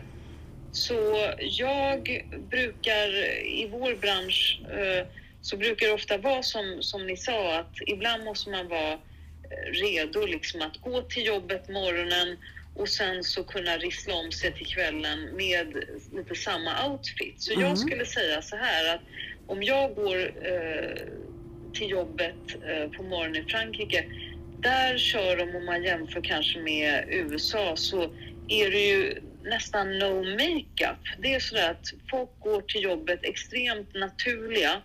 Så 0.72 1.30
jag 1.40 2.24
brukar, 2.50 3.10
i 3.46 3.68
vår 3.72 3.96
bransch, 3.96 4.62
eh, 4.72 5.08
så 5.42 5.58
brukar 5.58 5.88
det 5.88 5.94
ofta 5.94 6.18
vara 6.18 6.44
som, 6.44 6.78
som 6.82 7.08
ni 7.08 7.18
sa, 7.18 7.60
att 7.60 7.74
ibland 7.88 8.24
måste 8.24 8.50
man 8.50 8.68
vara 8.68 8.94
eh, 8.94 9.72
redo 9.72 10.26
liksom 10.26 10.62
att 10.62 10.78
gå 10.78 11.02
till 11.02 11.26
jobbet 11.26 11.70
morgonen 11.70 12.38
och 12.76 12.90
sen 12.90 13.24
så 13.24 13.44
kunna 13.44 13.78
rissla 13.78 14.16
om 14.16 14.32
sig 14.32 14.54
till 14.54 14.66
kvällen 14.66 15.36
med 15.36 15.74
lite 16.14 16.36
samma 16.36 16.88
outfit. 16.88 17.42
Så 17.42 17.54
jag 17.62 17.78
skulle 17.78 18.06
säga 18.06 18.42
så 18.42 18.56
här 18.56 18.96
att 18.96 19.02
om 19.48 19.64
jag 19.64 19.96
går 19.96 20.18
eh, 20.20 21.08
till 21.74 21.90
jobbet 21.90 22.36
eh, 22.68 22.92
på 22.98 23.04
morgonen 23.04 23.36
i 23.36 23.52
Frankrike, 23.52 24.06
där 24.60 24.98
kör 24.98 25.38
de, 25.38 25.56
om 25.56 25.66
man 25.66 25.84
jämför 25.84 26.22
kanske 26.22 26.60
med 26.60 27.06
USA, 27.08 27.76
så 27.76 28.02
är 28.48 28.72
det 28.72 28.88
ju 28.88 29.22
nästan 29.44 30.00
no 30.00 30.24
makeup. 30.24 31.00
Det 31.20 31.34
är 31.34 31.40
sådär 31.40 31.72
att 31.72 31.94
folk 32.10 32.30
går 32.40 32.62
till 32.62 32.82
jobbet 32.84 33.20
extremt 33.24 33.94
naturliga 33.94 34.82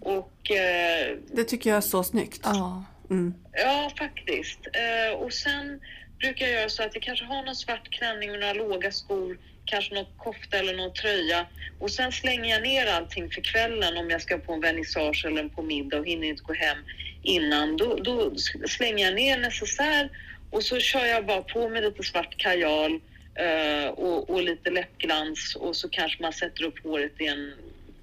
och 0.00 0.50
eh, 0.50 1.16
Det 1.32 1.44
tycker 1.44 1.70
jag 1.70 1.76
är 1.76 1.80
så 1.80 2.04
snyggt. 2.04 2.40
Ja. 2.44 2.84
Mm. 3.10 3.34
Ja, 3.52 3.92
faktiskt. 3.98 4.60
Eh, 4.66 5.18
och 5.18 5.32
sen 5.32 5.80
brukar 6.18 6.46
jag 6.46 6.54
göra 6.54 6.68
så 6.68 6.82
att 6.82 6.94
jag 6.94 7.02
kanske 7.02 7.24
har 7.24 7.42
någon 7.42 7.56
svart 7.56 7.90
klänning 7.90 8.30
med 8.30 8.40
några 8.40 8.52
låga 8.52 8.92
skor, 8.92 9.38
kanske 9.64 9.94
någon 9.94 10.06
kofta 10.16 10.58
eller 10.58 10.76
någon 10.76 10.92
tröja. 10.92 11.46
Och 11.78 11.90
sen 11.90 12.12
slänger 12.12 12.50
jag 12.50 12.62
ner 12.62 12.86
allting 12.86 13.30
för 13.30 13.40
kvällen 13.40 13.96
om 13.96 14.10
jag 14.10 14.22
ska 14.22 14.38
på 14.38 14.52
en 14.52 14.60
vernissage 14.60 15.24
eller 15.26 15.48
på 15.48 15.62
middag 15.62 15.98
och 15.98 16.06
hinner 16.06 16.28
inte 16.28 16.42
gå 16.42 16.52
hem 16.52 16.78
innan. 17.22 17.76
Då, 17.76 17.96
då 17.96 18.32
slänger 18.68 19.04
jag 19.04 19.14
ner 19.14 19.38
necessär 19.38 20.10
och 20.50 20.62
så 20.62 20.80
kör 20.80 21.04
jag 21.04 21.26
bara 21.26 21.42
på 21.42 21.68
med 21.68 21.82
lite 21.82 22.02
svart 22.02 22.36
kajal 22.36 23.00
eh, 23.34 23.88
och, 23.88 24.30
och 24.30 24.42
lite 24.42 24.70
läppglans 24.70 25.56
och 25.60 25.76
så 25.76 25.88
kanske 25.88 26.22
man 26.22 26.32
sätter 26.32 26.64
upp 26.64 26.84
håret 26.84 27.20
i 27.20 27.26
en 27.26 27.54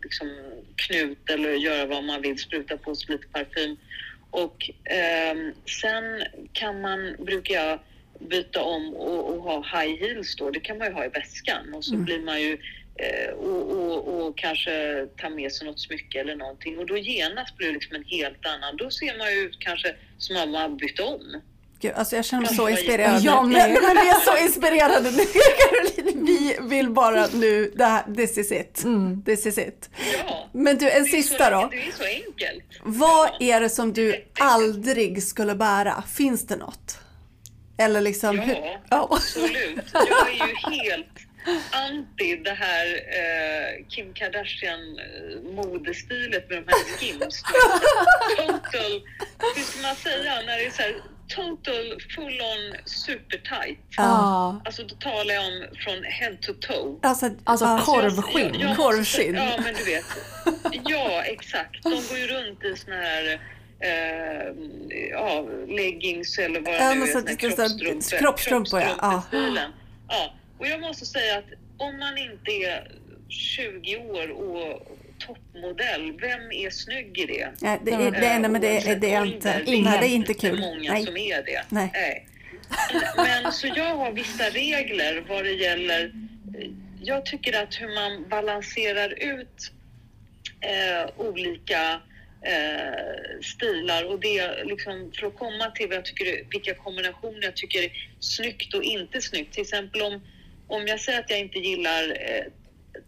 liksom, 0.04 0.36
knut 0.76 1.30
eller 1.30 1.54
gör 1.54 1.86
vad 1.86 2.04
man 2.04 2.22
vill, 2.22 2.40
spruta 2.40 2.78
på 2.78 2.96
sig 2.96 3.16
lite 3.16 3.28
parfym. 3.28 3.78
Och 4.30 4.70
eh, 4.84 5.36
sen 5.82 6.24
kan 6.54 6.82
man, 6.82 7.16
brukar 7.20 7.56
jag 7.56 7.80
byta 8.30 8.64
om 8.64 8.94
och, 8.96 9.30
och 9.30 9.44
ha 9.44 9.56
high 9.80 10.00
heels 10.02 10.36
då. 10.36 10.50
Det 10.52 10.60
kan 10.60 10.78
man 10.78 10.88
ju 10.88 10.94
ha 10.94 11.06
i 11.06 11.10
väskan 11.10 11.74
och 11.74 11.86
så 11.86 11.96
blir 11.98 12.20
man 12.20 12.42
ju 12.42 12.58
eh, 12.96 13.34
och, 13.34 13.72
och, 13.72 14.28
och 14.28 14.38
kanske 14.38 15.08
ta 15.22 15.30
med 15.30 15.52
sig 15.52 15.68
något 15.68 15.80
smycke 15.80 16.20
eller 16.20 16.36
någonting 16.36 16.80
och 16.80 16.86
då 16.86 16.98
genast 16.98 17.58
blir 17.58 17.68
det 17.68 17.74
liksom 17.74 17.96
en 17.96 18.04
helt 18.04 18.46
annan. 18.46 18.78
Då 18.78 18.92
ser 18.92 19.18
man 19.18 19.32
ju 19.32 19.38
ut 19.40 19.60
kanske 19.60 19.96
som 20.18 20.36
om 20.36 20.52
man 20.52 20.62
har 20.62 20.70
bytt 20.70 21.00
om. 21.00 21.42
Gud, 21.80 21.92
alltså 21.96 22.16
jag 22.16 22.26
känner 22.26 22.44
mig 22.44 22.56
så 22.56 22.62
Ja, 22.64 22.70
inspirerad. 22.70 23.24
med. 23.24 23.34
Men, 23.36 23.52
men 23.74 23.96
vi 24.04 24.10
är 24.10 24.20
så 24.20 24.44
inspirerade 24.44 25.12
nu 25.12 25.18
Caroline. 25.60 26.26
Vi 26.26 26.58
vill 26.62 26.90
bara 26.90 27.28
nu, 27.34 27.72
det 27.76 27.86
här, 27.86 28.16
this 28.16 28.38
is 28.38 28.52
it. 28.52 28.86
This 29.26 29.46
is 29.46 29.58
it. 29.58 29.90
Ja, 30.28 30.50
Men 30.52 30.78
du, 30.78 30.90
en 30.92 31.06
sista 31.06 31.46
så, 31.46 31.52
då. 31.52 31.68
Det 31.72 31.78
är 31.88 31.92
så 31.92 32.04
enkelt. 32.04 32.64
Vad 32.84 33.30
är 33.40 33.62
det 33.62 33.70
som 33.70 33.94
du 33.94 34.26
aldrig 34.40 35.24
skulle 35.24 35.56
bära? 35.56 36.04
Finns 36.16 36.48
det 36.48 36.56
något? 36.56 37.00
Eller 37.78 38.02
liksom... 38.02 38.38
Ja, 38.38 38.80
Ja. 38.90 39.08
absolut. 39.12 39.84
Jag 39.94 40.30
är 40.30 40.48
ju 40.48 40.82
helt 40.82 41.08
anti 41.72 42.36
det 42.36 42.52
här 42.60 42.86
eh, 42.96 43.86
Kim 43.90 44.14
Kardashian 44.14 44.80
eh, 45.00 45.54
modestilet 45.56 46.50
med 46.50 46.64
de 46.64 46.72
här 46.72 46.98
skims. 46.98 47.44
Total, 48.38 49.02
hur 49.56 49.62
ska 49.64 49.82
man 49.88 49.96
säga, 49.96 50.36
när 50.46 50.58
det 50.58 50.66
är 50.66 50.72
så 50.72 50.82
här 50.82 50.96
total 51.28 52.00
full 52.16 52.42
on 52.42 52.76
super 52.86 53.38
tight. 53.38 53.80
Ja. 53.98 54.62
Alltså 54.66 54.84
då 54.84 54.96
talar 54.96 55.34
jag 55.34 55.44
om 55.44 55.66
från 55.84 56.04
head 56.04 56.38
to 56.42 56.54
toe. 56.54 57.00
Alltså, 57.04 57.30
Alltså 57.44 57.66
ja. 57.66 57.82
korvskinn. 57.86 58.76
Korvskinn. 58.76 59.36
Ja, 59.36 59.60
men 59.64 59.74
du 59.74 59.84
vet. 59.84 60.06
Ja, 60.86 61.22
exakt. 61.24 61.84
De 61.84 61.90
går 61.90 62.18
ju 62.18 62.28
runt 62.28 62.64
i 62.64 62.76
såna 62.76 62.96
här 62.96 63.40
eh, 63.80 64.54
ja, 65.12 65.46
leggings 65.68 66.38
eller 66.40 66.60
vad 66.60 66.74
Ja, 66.76 66.90
det 66.90 66.96
nu 66.96 67.02
är. 67.06 67.16
det- 67.16 67.22
det- 67.22 67.36
kroppstrumpor. 67.36 68.18
kroppstrumpor, 68.18 68.80
ja. 68.82 68.96
Ja. 69.02 69.24
Ja. 70.10 70.34
Och 70.60 70.68
jag 70.68 70.82
måste 70.82 71.06
säga 71.06 71.38
att 71.38 71.46
om 71.78 72.00
man 72.00 72.18
inte 72.18 72.52
är 72.52 72.92
20 73.30 73.98
år 73.98 74.30
och 74.32 74.88
toppmodell. 75.20 76.18
Vem 76.22 76.52
är 76.52 76.70
snygg 76.70 77.18
i 77.20 77.26
det? 77.26 77.50
Nej, 77.62 77.80
det 77.84 77.92
är, 77.92 78.12
det 78.12 78.28
är, 78.28 78.40
nej, 78.40 78.50
men 78.50 78.62
det 78.62 78.78
är, 78.78 78.96
det 78.96 79.14
är 79.14 79.26
inte, 79.26 79.62
Ingen. 79.66 79.84
nej, 79.84 80.00
det 80.00 80.08
är 80.08 80.16
inte 80.16 80.34
kul. 80.34 80.60
många 80.60 80.94
Nej. 80.94 81.04
som 81.06 81.18
är 81.18 81.44
det. 81.44 81.64
Nej. 81.70 82.28
Men 83.18 83.52
så 83.52 83.68
jag 83.68 83.96
har 83.96 84.12
vissa 84.12 84.44
regler 84.50 85.26
vad 85.30 85.44
det 85.44 85.52
gäller. 85.52 86.12
Jag 87.02 87.26
tycker 87.26 87.64
att 87.64 87.82
hur 87.82 87.96
man 87.96 88.30
balanserar 88.30 89.24
ut 89.24 89.72
eh, 90.62 91.10
olika 91.18 92.00
eh, 92.46 93.42
stilar 93.42 94.06
och 94.06 94.20
det 94.20 94.64
liksom 94.64 95.12
för 95.20 95.28
att 95.28 95.38
komma 95.38 95.72
till 95.72 95.88
vad 95.88 95.98
jag 95.98 96.06
tycker, 96.06 96.46
vilka 96.52 96.76
kombinationer 96.76 97.44
jag 97.44 97.56
tycker 97.56 97.84
är 97.84 97.92
snyggt 98.20 98.74
och 98.74 98.84
inte 98.84 99.22
snyggt. 99.22 99.54
Till 99.54 99.62
exempel 99.62 100.02
om, 100.02 100.22
om 100.68 100.88
jag 100.88 101.00
säger 101.00 101.20
att 101.20 101.30
jag 101.30 101.40
inte 101.40 101.60
gillar 101.60 102.04
eh, 102.10 102.46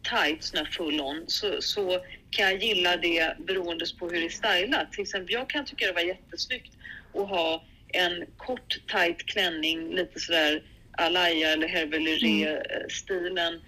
tights 0.03 0.53
när 0.53 0.65
full 0.65 1.01
on 1.01 1.23
så, 1.27 1.61
så 1.61 2.05
kan 2.29 2.45
jag 2.45 2.63
gilla 2.63 2.97
det 2.97 3.37
beroende 3.39 3.85
på 3.99 4.09
hur 4.09 4.19
det 4.19 4.25
är 4.25 4.29
stylat. 4.29 4.91
Till 4.91 5.01
exempel 5.01 5.33
jag 5.33 5.49
kan 5.49 5.65
tycka 5.65 5.85
det 5.85 5.93
var 5.93 6.01
jättesnyggt 6.01 6.73
att 7.13 7.29
ha 7.29 7.63
en 7.87 8.25
kort 8.37 8.79
tight 8.87 9.25
klänning 9.25 9.95
lite 9.95 10.19
sådär 10.19 10.63
Alaya 10.91 11.49
eller 11.49 11.67
Hervé 11.67 12.61
stilen. 12.89 13.61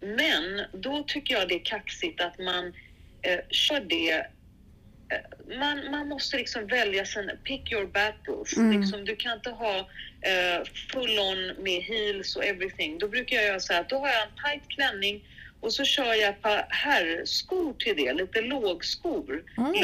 Men 0.00 0.62
då 0.72 1.04
tycker 1.06 1.34
jag 1.34 1.48
det 1.48 1.54
är 1.54 1.64
kaxigt 1.64 2.20
att 2.20 2.38
man 2.38 2.66
eh, 3.22 3.40
kör 3.50 3.80
det 3.80 4.10
eh, 4.10 4.24
man, 5.58 5.90
man 5.90 6.08
måste 6.08 6.36
liksom 6.36 6.66
välja 6.66 7.04
sin, 7.06 7.30
pick 7.44 7.72
your 7.72 7.86
battles. 7.86 8.56
Liksom, 8.56 9.04
du 9.04 9.16
kan 9.16 9.32
inte 9.32 9.50
ha 9.50 9.78
eh, 10.22 10.64
full 10.92 11.18
on 11.18 11.46
med 11.64 11.82
heels 11.82 12.36
och 12.36 12.44
everything. 12.44 12.98
Då 12.98 13.08
brukar 13.08 13.36
jag 13.36 13.46
göra 13.46 13.60
så 13.60 13.72
här 13.72 13.80
att 13.80 13.88
då 13.88 13.98
har 13.98 14.08
jag 14.08 14.22
en 14.22 14.28
tight 14.44 14.68
klänning 14.68 15.24
och 15.60 15.72
så 15.72 15.84
kör 15.84 16.14
jag 16.14 16.28
ett 16.28 16.42
par 16.42 16.66
herrskor 16.70 17.74
till 17.78 17.96
det, 17.96 18.12
lite 18.12 18.40
lågskor. 18.40 19.42
Mm. 19.58 19.74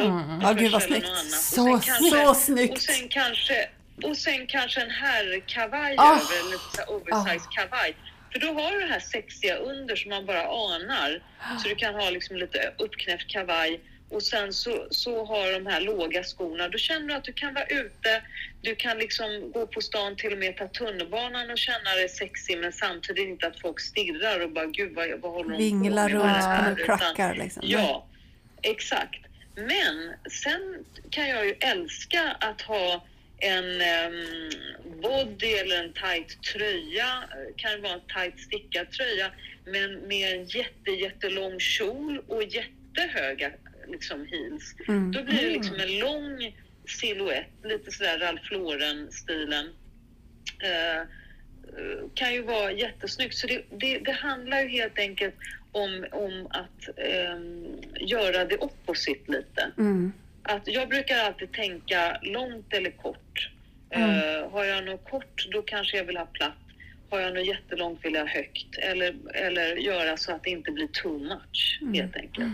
Ja, 0.43 0.53
gud 0.53 0.73
vad 0.73 0.83
snyggt. 0.83 1.07
Så- 1.31 1.81
så 2.11 2.35
snyggt. 2.35 2.73
Och 2.73 2.81
sen 2.81 3.09
kanske, 3.09 3.69
och 4.05 4.17
sen 4.17 4.47
kanske 4.47 4.81
en 4.81 4.91
herrkavaj 4.91 5.95
Ah. 5.99 6.13
över, 6.13 6.41
en 6.45 6.51
lite 6.51 6.85
oversized 6.89 7.51
kavaj. 7.51 7.97
För 8.33 8.39
då 8.41 8.47
har 8.53 8.73
du 8.73 8.81
det 8.81 8.87
här 8.87 9.01
sexiga 9.01 9.57
under 9.57 9.97
som 9.97 10.09
man 10.11 10.27
bara 10.27 10.43
anar. 10.43 11.23
Så 11.63 11.69
du 11.69 11.75
kan 11.75 11.95
ha 11.95 12.11
liksom 12.11 12.37
lite 12.37 12.73
uppknäppt 12.79 13.27
kavaj 13.27 13.81
och 14.11 14.23
sen 14.23 14.53
så, 14.53 14.87
så 14.91 15.25
har 15.25 15.53
de 15.53 15.67
här 15.67 15.81
låga 15.81 16.25
skorna. 16.25 16.69
Då 16.69 16.79
känner 16.79 17.09
du 17.09 17.15
att 17.15 17.25
du 17.25 17.33
kan 17.33 17.55
vara 17.55 17.65
ute, 17.67 18.23
du 18.63 18.75
kan 18.75 18.99
liksom 18.99 19.53
gå 19.53 19.67
på 19.67 19.81
stan, 19.81 20.17
till 20.17 20.33
och 20.33 20.39
med 20.39 20.57
ta 20.57 20.69
tunnelbanan 20.69 21.51
och 21.51 21.59
känna 21.59 21.91
dig 21.95 22.09
sexig 22.09 22.59
men 22.59 22.73
samtidigt 22.73 23.29
inte 23.29 23.47
att 23.47 23.61
folk 23.61 23.81
stirrar 23.81 24.41
och 24.41 24.51
bara 24.51 24.67
gud 24.67 24.95
vad, 24.95 25.21
vad 25.21 25.33
håller 25.33 25.51
de 25.51 25.57
Vinglar 25.57 26.09
på 26.09 26.15
med? 26.15 26.25
Det 26.25 26.29
runt 26.29 26.45
här?" 26.45 26.59
på 26.65 26.71
några 26.71 26.83
Utan- 26.83 26.99
klackar 26.99 27.35
liksom. 27.35 27.63
Ja, 27.67 28.07
exakt. 28.63 29.21
Men 29.55 30.13
sen 30.31 30.85
kan 31.11 31.29
jag 31.29 31.47
ju 31.47 31.53
älska 31.61 32.37
att 32.41 32.61
ha 32.63 33.05
en 33.39 33.81
em, 33.81 34.51
body 35.03 35.53
eller 35.53 35.85
en 35.85 35.93
tight 35.93 36.43
tröja, 36.43 37.25
kan 37.57 37.83
vara 37.83 37.93
en 37.93 38.01
tight 38.01 38.41
stickad 38.41 38.91
tröja, 38.91 39.31
men 39.65 39.95
med 40.09 40.37
en 40.37 40.45
jätte, 40.45 40.91
jättelång 40.91 41.61
kjol 41.61 42.19
och 42.29 42.43
jättehöga 42.43 43.51
liksom 43.89 44.27
heels. 44.27 44.75
Mm. 44.89 45.13
Då 45.13 45.23
blir 45.23 45.43
det 45.43 45.51
liksom 45.51 45.77
en 45.77 45.99
lång 45.99 46.57
silhuett, 47.01 47.51
lite 47.65 47.91
sådär 47.91 48.19
Ralph 48.19 48.53
Lauren-stilen. 48.53 49.67
Eh, 50.63 51.01
eh, 51.01 51.05
kan 52.15 52.35
ju 52.35 52.43
vara 52.43 52.73
jättesnyggt. 52.73 53.35
Så 53.35 53.47
det, 53.47 53.65
det, 53.71 53.99
det 53.99 54.13
handlar 54.13 54.63
ju 54.63 54.69
helt 54.69 54.99
enkelt 54.99 55.35
om, 55.73 56.07
om 56.13 56.47
att 56.51 56.99
ehm, 56.99 57.67
göra 58.01 58.45
det 58.45 58.57
opposite 58.59 59.33
lite. 59.33 59.71
Mm. 59.79 60.13
Att 60.43 60.69
jag 60.69 60.89
brukar 60.89 61.19
alltid 61.19 61.53
tänka 61.53 62.19
långt 62.23 62.73
eller 62.75 62.91
kort. 62.91 63.51
Mm. 63.91 64.11
Eh, 64.11 64.51
har 64.51 64.65
jag 64.65 64.85
något 64.85 65.11
kort, 65.11 65.47
då 65.53 65.63
kanske 65.63 65.97
jag 65.97 66.05
vill 66.05 66.17
ha 66.17 66.27
platt. 66.27 66.53
Har 67.11 67.21
jag 67.21 67.35
något 67.35 67.47
jättelångt 67.47 68.05
vill 68.05 68.15
jag 68.15 68.21
ha 68.21 68.29
högt. 68.29 68.79
Eller, 68.79 69.15
eller 69.35 69.77
göra 69.77 70.17
så 70.17 70.33
att 70.33 70.43
det 70.43 70.51
inte 70.51 70.71
blir 70.71 70.87
too 70.87 71.19
much, 71.19 71.79
Mm. 71.83 71.95
helt 71.95 72.17
enkelt. 72.17 72.47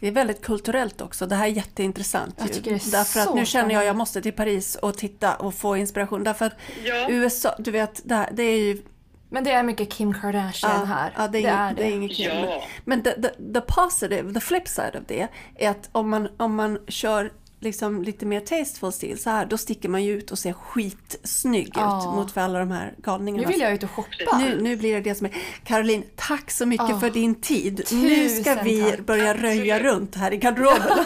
Det 0.00 0.08
är 0.08 0.12
väldigt 0.12 0.42
kulturellt 0.42 1.00
också. 1.00 1.26
Det 1.26 1.34
här 1.34 1.44
är 1.44 1.50
jätteintressant. 1.50 2.34
Jag 2.38 2.48
ju. 2.48 2.54
tycker 2.54 2.70
det 2.70 2.76
är 2.86 2.90
Därför 2.92 3.20
att 3.20 3.26
så 3.26 3.34
nu 3.34 3.46
känner 3.46 3.62
jag 3.62 3.68
spännande. 3.68 3.84
jag 3.86 3.96
måste 3.96 4.22
till 4.22 4.32
Paris 4.32 4.76
och 4.76 4.96
titta 4.98 5.34
och 5.36 5.54
få 5.54 5.76
inspiration. 5.76 6.24
Därför 6.24 6.44
att 6.46 6.54
Ja. 6.84 7.06
USA, 7.10 7.54
du 7.58 7.70
vet, 7.70 8.00
det, 8.04 8.14
här, 8.14 8.28
det 8.32 8.42
är 8.42 8.58
ju... 8.58 8.82
Men 9.30 9.44
det 9.44 9.50
är 9.50 9.62
mycket 9.62 9.90
Kim 9.92 10.14
Kardashian 10.14 10.86
här. 10.86 11.12
ja, 11.16 11.28
det, 11.28 11.44
är, 11.46 11.74
det 11.74 11.82
är 11.82 11.90
inget 11.90 12.16
kul. 12.16 12.26
Ja. 12.26 12.62
Men 12.84 13.02
the, 13.02 13.10
the, 13.22 13.28
the 13.54 13.60
positive, 13.60 14.34
the 14.34 14.40
flip 14.40 14.68
side 14.68 14.96
av 14.96 15.04
det, 15.08 15.28
är 15.58 15.70
att 15.70 15.88
om 15.92 16.10
man, 16.10 16.28
om 16.36 16.54
man 16.54 16.78
kör 16.88 17.32
liksom 17.60 18.02
lite 18.02 18.26
mer 18.26 18.40
tasteful 18.40 18.92
stil 18.92 19.22
så 19.22 19.30
här, 19.30 19.46
då 19.46 19.58
sticker 19.58 19.88
man 19.88 20.04
ju 20.04 20.12
ut 20.18 20.30
och 20.30 20.38
ser 20.38 20.52
skitsnygg 20.52 21.72
Ja. 21.74 21.98
ut 21.98 22.14
mot 22.16 22.32
för 22.32 22.40
alla 22.40 22.58
de 22.58 22.70
här 22.70 22.94
galningarna. 22.98 23.46
Nu 23.46 23.52
vill 23.52 23.60
jag 23.60 23.72
ut 23.72 23.82
och 23.82 23.90
shoppa. 23.90 24.38
Nu, 24.38 24.62
nu 24.62 24.76
blir 24.76 24.94
det 24.94 25.00
det 25.00 25.14
som 25.14 25.26
är... 25.26 25.32
Caroline, 25.64 26.02
tack 26.16 26.50
så 26.50 26.66
mycket 26.66 26.88
Ja. 26.88 27.00
för 27.00 27.10
din 27.10 27.34
tid. 27.40 27.86
Nu 27.92 28.28
ska 28.28 28.50
Tusen 28.54 28.64
vi 28.64 28.82
tack. 28.90 29.00
börja 29.00 29.34
röja 29.34 29.80
runt 29.80 30.14
här 30.14 30.32
i 30.32 30.36
garderoben. 30.36 30.82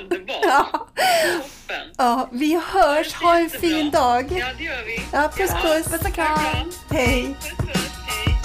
Underbart! 0.00 0.38
Ja. 0.42 0.66
Toppen! 0.72 1.92
ja, 1.98 2.28
vi 2.32 2.60
hörs. 2.72 3.14
Ha 3.14 3.38
en 3.38 3.50
fin 3.50 3.90
dag. 3.90 4.26
Ja, 4.38 4.46
det 4.58 4.64
gör 4.64 4.84
vi. 4.86 5.00
Ja, 5.12 5.30
puss 5.36 5.50
puss. 5.62 5.92
Puss 5.92 6.08
och 6.08 6.14
kram. 6.14 6.38
Hej. 6.90 7.36
Puss, 7.40 7.52
puss. 7.58 7.90
Hej, 8.06 8.38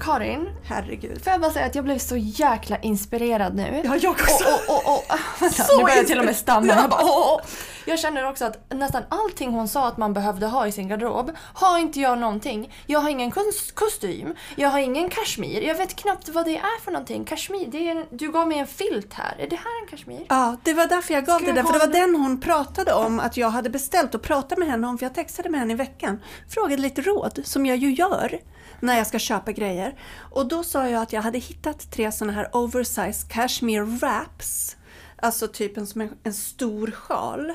Karin, 0.00 0.48
Herregud. 0.64 1.24
får 1.24 1.30
jag 1.32 1.40
bara 1.40 1.50
säga 1.52 1.66
att 1.66 1.74
jag 1.74 1.84
blev 1.84 1.98
så 1.98 2.16
jäkla 2.16 2.78
inspirerad 2.78 3.54
nu. 3.54 3.82
Ja, 3.84 3.96
jag 4.02 4.10
också. 4.12 4.44
Och, 4.68 4.74
och, 4.76 4.86
och, 4.92 4.98
och, 4.98 5.18
vänta, 5.40 5.62
Så 5.64 5.76
nu 5.76 5.82
börjar 5.82 5.96
jag 5.96 6.06
till 6.06 6.18
och 6.18 6.24
med 6.24 6.36
stamma. 6.36 6.66
Ja. 6.66 6.80
Jag, 6.80 6.90
bara, 6.90 7.00
åh, 7.04 7.32
åh. 7.34 7.40
Jag 7.88 7.98
känner 7.98 8.28
också 8.28 8.44
att 8.44 8.72
nästan 8.74 9.02
allting 9.08 9.50
hon 9.50 9.68
sa 9.68 9.88
att 9.88 9.96
man 9.96 10.12
behövde 10.12 10.46
ha 10.46 10.66
i 10.66 10.72
sin 10.72 10.88
garderob 10.88 11.30
har 11.54 11.78
inte 11.78 12.00
jag 12.00 12.18
någonting. 12.18 12.74
Jag 12.86 13.00
har 13.00 13.10
ingen 13.10 13.30
kos- 13.30 13.72
kostym, 13.74 14.34
jag 14.56 14.68
har 14.68 14.78
ingen 14.78 15.08
kashmir, 15.10 15.60
jag 15.62 15.74
vet 15.74 15.96
knappt 15.96 16.28
vad 16.28 16.44
det 16.44 16.56
är 16.56 16.80
för 16.84 16.90
någonting. 16.92 17.24
Kashmir, 17.24 17.66
det 17.66 17.88
är 17.88 17.96
en, 17.96 18.04
du 18.10 18.32
gav 18.32 18.48
mig 18.48 18.58
en 18.58 18.66
filt 18.66 19.14
här. 19.14 19.36
Är 19.38 19.46
det 19.50 19.56
här 19.56 19.82
en 19.82 19.88
kashmir? 19.90 20.26
Ja, 20.28 20.56
det 20.62 20.74
var 20.74 20.86
därför 20.86 21.14
jag 21.14 21.26
gav 21.26 21.38
Ska 21.38 21.46
det 21.46 21.52
där. 21.52 21.58
jag 21.58 21.66
För 21.66 21.72
det 21.72 21.86
var 21.86 21.92
den 21.92 22.14
hon 22.16 22.40
pratade 22.40 22.92
om 22.92 23.20
att 23.20 23.36
jag 23.36 23.50
hade 23.50 23.70
beställt 23.70 24.14
och 24.14 24.22
pratat 24.22 24.58
med 24.58 24.68
henne 24.68 24.86
om. 24.86 24.98
För 24.98 25.06
jag 25.06 25.14
textade 25.14 25.48
med 25.50 25.60
henne 25.60 25.72
i 25.72 25.76
veckan. 25.76 26.20
Frågade 26.48 26.82
lite 26.82 27.02
råd, 27.02 27.40
som 27.44 27.66
jag 27.66 27.76
ju 27.76 27.92
gör 27.92 28.38
när 28.80 28.96
jag 28.98 29.06
ska 29.06 29.18
köpa 29.18 29.52
grejer. 29.52 29.94
Och 30.30 30.46
då 30.48 30.62
sa 30.64 30.88
jag 30.88 31.02
att 31.02 31.12
jag 31.12 31.22
hade 31.22 31.38
hittat 31.38 31.90
tre 31.90 32.12
sådana 32.12 32.32
här 32.32 32.56
oversized 32.56 33.30
cashmere 33.32 33.84
wraps. 33.84 34.76
Alltså 35.22 35.48
typ 35.48 35.76
en, 35.76 35.86
som 35.86 36.00
en, 36.00 36.10
en 36.22 36.34
stor 36.34 36.90
sjal 36.90 37.52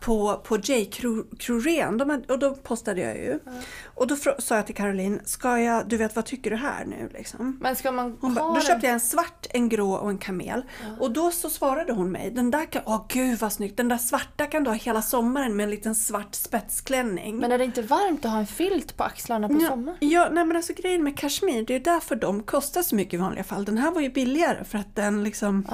på, 0.00 0.40
på 0.44 0.56
J. 0.56 0.90
Cru- 0.92 1.36
Crurén. 1.38 1.98
De 1.98 2.22
Och 2.28 2.38
då 2.38 2.54
postade 2.54 3.00
jag 3.00 3.16
ju. 3.16 3.38
Och 3.84 4.06
då 4.06 4.16
sa 4.38 4.56
jag 4.56 4.66
till 4.66 4.74
Caroline, 4.74 5.20
ska 5.24 5.58
jag, 5.58 5.88
du 5.88 5.96
vet 5.96 6.16
vad 6.16 6.24
tycker 6.24 6.50
du 6.50 6.56
här 6.56 6.84
nu 6.84 7.10
liksom? 7.12 7.58
Men 7.60 7.76
ska 7.76 7.92
man 7.92 8.18
Hon 8.20 8.36
ha 8.36 8.54
då 8.54 8.60
köpte 8.60 8.86
jag 8.86 8.92
en 8.94 9.00
svart, 9.00 9.46
en 9.50 9.68
grå 9.68 9.92
och 9.92 10.10
en 10.10 10.18
kamel. 10.18 10.64
Och 11.00 11.10
då 11.10 11.30
så 11.30 11.50
svarade 11.50 11.92
hon 11.92 12.12
mig, 12.12 12.30
den 12.30 12.50
där 12.50 12.64
kan, 12.64 12.82
åh 12.86 13.04
gud 13.08 13.38
vad 13.38 13.52
snyggt, 13.52 13.76
den 13.76 13.88
där 13.88 13.98
svarta 13.98 14.46
kan 14.46 14.64
du 14.64 14.70
ha 14.70 14.76
hela 14.76 15.02
sommaren 15.02 15.56
med 15.56 15.64
en 15.64 15.70
liten 15.70 15.94
svart 15.94 16.34
spetsklänning. 16.34 17.36
Men 17.36 17.52
är 17.52 17.58
det 17.58 17.64
inte 17.64 17.82
varmt 17.82 18.24
att 18.24 18.30
ha 18.30 18.38
en 18.38 18.46
filt 18.46 18.96
på 18.96 19.04
axlarna 19.04 19.48
på 19.48 19.54
ja, 19.60 19.68
sommaren? 19.68 19.98
ja, 20.00 20.28
nej 20.32 20.44
men 20.44 20.56
alltså 20.56 20.72
grejen 20.72 21.04
med 21.04 21.18
kashmir, 21.18 21.64
det 21.66 21.74
är 21.74 21.80
därför 21.80 22.16
de 22.16 22.42
kostar 22.42 22.82
så 22.82 22.94
mycket 22.94 23.14
i 23.14 23.16
vanliga 23.16 23.44
fall. 23.44 23.64
Den 23.64 23.78
här 23.78 23.90
var 23.90 24.00
ju 24.00 24.10
billigare 24.10 24.64
för 24.64 24.78
att 24.78 24.96
den 24.96 25.24
liksom. 25.24 25.66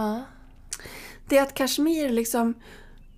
Det 1.30 1.38
är 1.38 1.42
att 1.42 1.54
kashmir 1.54 2.08
liksom, 2.08 2.54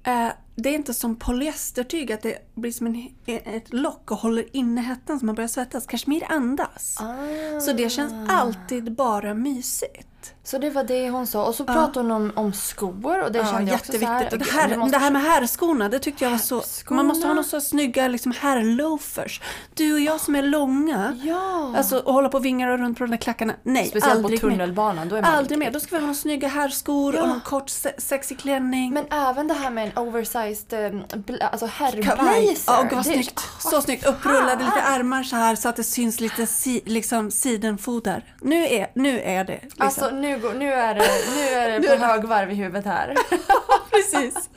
eh, 0.03 0.29
det 0.55 0.69
är 0.69 0.75
inte 0.75 0.95
som 0.95 1.17
polyestertyg 1.17 2.13
att 2.13 2.23
det 2.23 2.39
blir 2.55 2.73
som 2.73 2.87
en, 2.87 3.09
ett 3.27 3.73
lock 3.73 4.11
och 4.11 4.17
håller 4.17 4.57
inne 4.57 4.81
hettan 4.81 5.21
så 5.21 5.27
man 5.27 5.35
börjar 5.35 5.49
svettas. 5.49 5.87
Kashmir 5.87 6.25
andas. 6.29 6.99
Ah. 7.01 7.61
Så 7.61 7.73
det 7.73 7.91
känns 7.91 8.13
alltid 8.29 8.95
bara 8.95 9.35
mysigt. 9.35 10.35
Så 10.45 10.59
det 10.59 10.71
var 10.71 10.85
det 10.85 11.11
hon 11.11 11.27
sa. 11.27 11.45
Och 11.47 11.55
så 11.55 11.65
pratade 11.65 11.99
hon 11.99 12.11
om, 12.11 12.33
om 12.35 12.53
skor 12.53 13.23
och 13.25 13.33
det 13.33 13.39
Ja, 13.39 13.45
kände 13.47 13.71
jag 13.71 13.81
också 13.81 13.93
så 13.93 13.99
här. 14.07 14.23
jätteviktigt. 14.23 14.33
Och 14.33 14.39
det, 14.39 14.45
"Gud, 14.45 14.71
här, 14.71 14.77
måste 14.77 14.99
det 14.99 15.05
här 15.05 15.11
med 15.11 15.23
herrskorna, 15.23 15.89
det 15.89 15.99
tyckte 15.99 16.25
jag 16.25 16.31
var 16.31 16.39
så... 16.39 16.55
Herrskorna. 16.57 16.97
Man 16.97 17.07
måste 17.07 17.27
ha 17.27 17.35
några 17.35 17.49
så 17.49 17.61
snygga 17.61 18.09
liksom, 18.09 18.33
herrloafers. 18.41 19.41
Du 19.75 19.93
och 19.93 20.01
jag 20.01 20.21
som 20.21 20.35
är 20.37 20.43
långa, 20.43 21.19
Ja. 21.23 21.75
alltså 21.77 21.99
och 21.99 22.15
hålla 22.15 22.29
på 22.29 22.37
och 22.39 22.45
vinga 22.45 22.69
runt 22.77 22.99
på 22.99 23.05
de 23.05 23.11
där 23.11 23.17
klackarna. 23.19 23.53
Nej, 23.63 23.87
Speciellt 23.87 24.13
på 24.13 24.19
aldrig 24.27 24.45
mer. 24.45 24.51
tunnelbanan. 24.51 25.09
Då 25.09 25.17
är 25.17 25.23
man 25.23 25.35
Aldrig 25.35 25.59
mer. 25.59 25.71
Då 25.71 25.81
ska 25.81 25.91
vi 25.91 25.97
ha 25.97 26.01
några 26.01 26.15
snygga 26.15 26.49
herrskor 26.49 27.15
Ja. 27.15 27.23
och 27.23 27.29
någon 27.29 27.41
kort 27.41 27.69
se- 27.71 27.95
sexig 28.01 28.39
klänning. 28.39 28.93
Men 28.95 29.05
även 29.11 29.49
det 29.49 29.55
här 29.55 29.71
med 29.71 29.85
en 29.87 29.99
oversized 29.99 30.73
eh, 30.73 31.49
alltså 31.53 31.67
herrblazer. 31.67 32.63
Ja, 32.67 32.83
gud 32.83 32.93
vad 32.93 32.99
Det- 32.99 33.05
snyggt. 33.05 33.41
Så 33.59 33.83
snyggt. 33.83 34.07
Upprullade 34.07 34.65
lite 34.65 34.81
ärmar 34.81 35.23
så 35.23 35.37
här 35.37 35.57
så 35.57 35.69
att 35.69 35.77
det 35.77 35.85
syns 35.85 36.21
lite 36.21 36.47
si, 36.47 36.83
liksom 36.87 37.31
sidenfoder. 37.31 38.35
Nu 38.41 38.67
är, 38.67 38.91
nu 38.95 39.21
är 39.21 39.45
det 39.45 39.59
liksom. 39.63 39.83
Alltså 39.87 40.11
nu, 40.11 40.32
går, 40.39 40.55
nu 40.55 40.73
är 40.73 40.95
det, 40.95 41.09
nu 41.37 41.41
är 41.49 41.81
det 41.81 41.89
på 41.89 42.05
högvarv 42.05 42.51
i 42.51 42.55
huvudet 42.55 42.85
här. 42.85 43.15
Precis. 43.91 44.51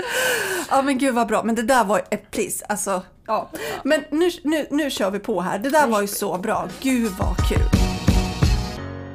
Ja 0.70 0.82
men 0.82 0.98
gud 0.98 1.14
vad 1.16 1.28
bra. 1.28 1.44
Men 1.44 1.56
det 1.56 1.62
där 1.62 1.84
var 1.84 2.02
ett 2.12 2.32
please. 2.32 2.66
Alltså, 2.70 3.02
ja. 3.28 3.50
Men 3.84 4.04
nu, 4.10 4.30
nu, 4.44 4.68
nu 4.72 4.90
kör 4.90 5.12
vi 5.12 5.20
på 5.20 5.42
här. 5.42 5.60
Det 5.60 5.70
där 5.70 5.88
var 5.88 6.02
ju 6.02 6.08
så 6.08 6.38
bra. 6.38 6.68
Gud 6.82 7.12
vad 7.20 7.38
kul. 7.50 7.70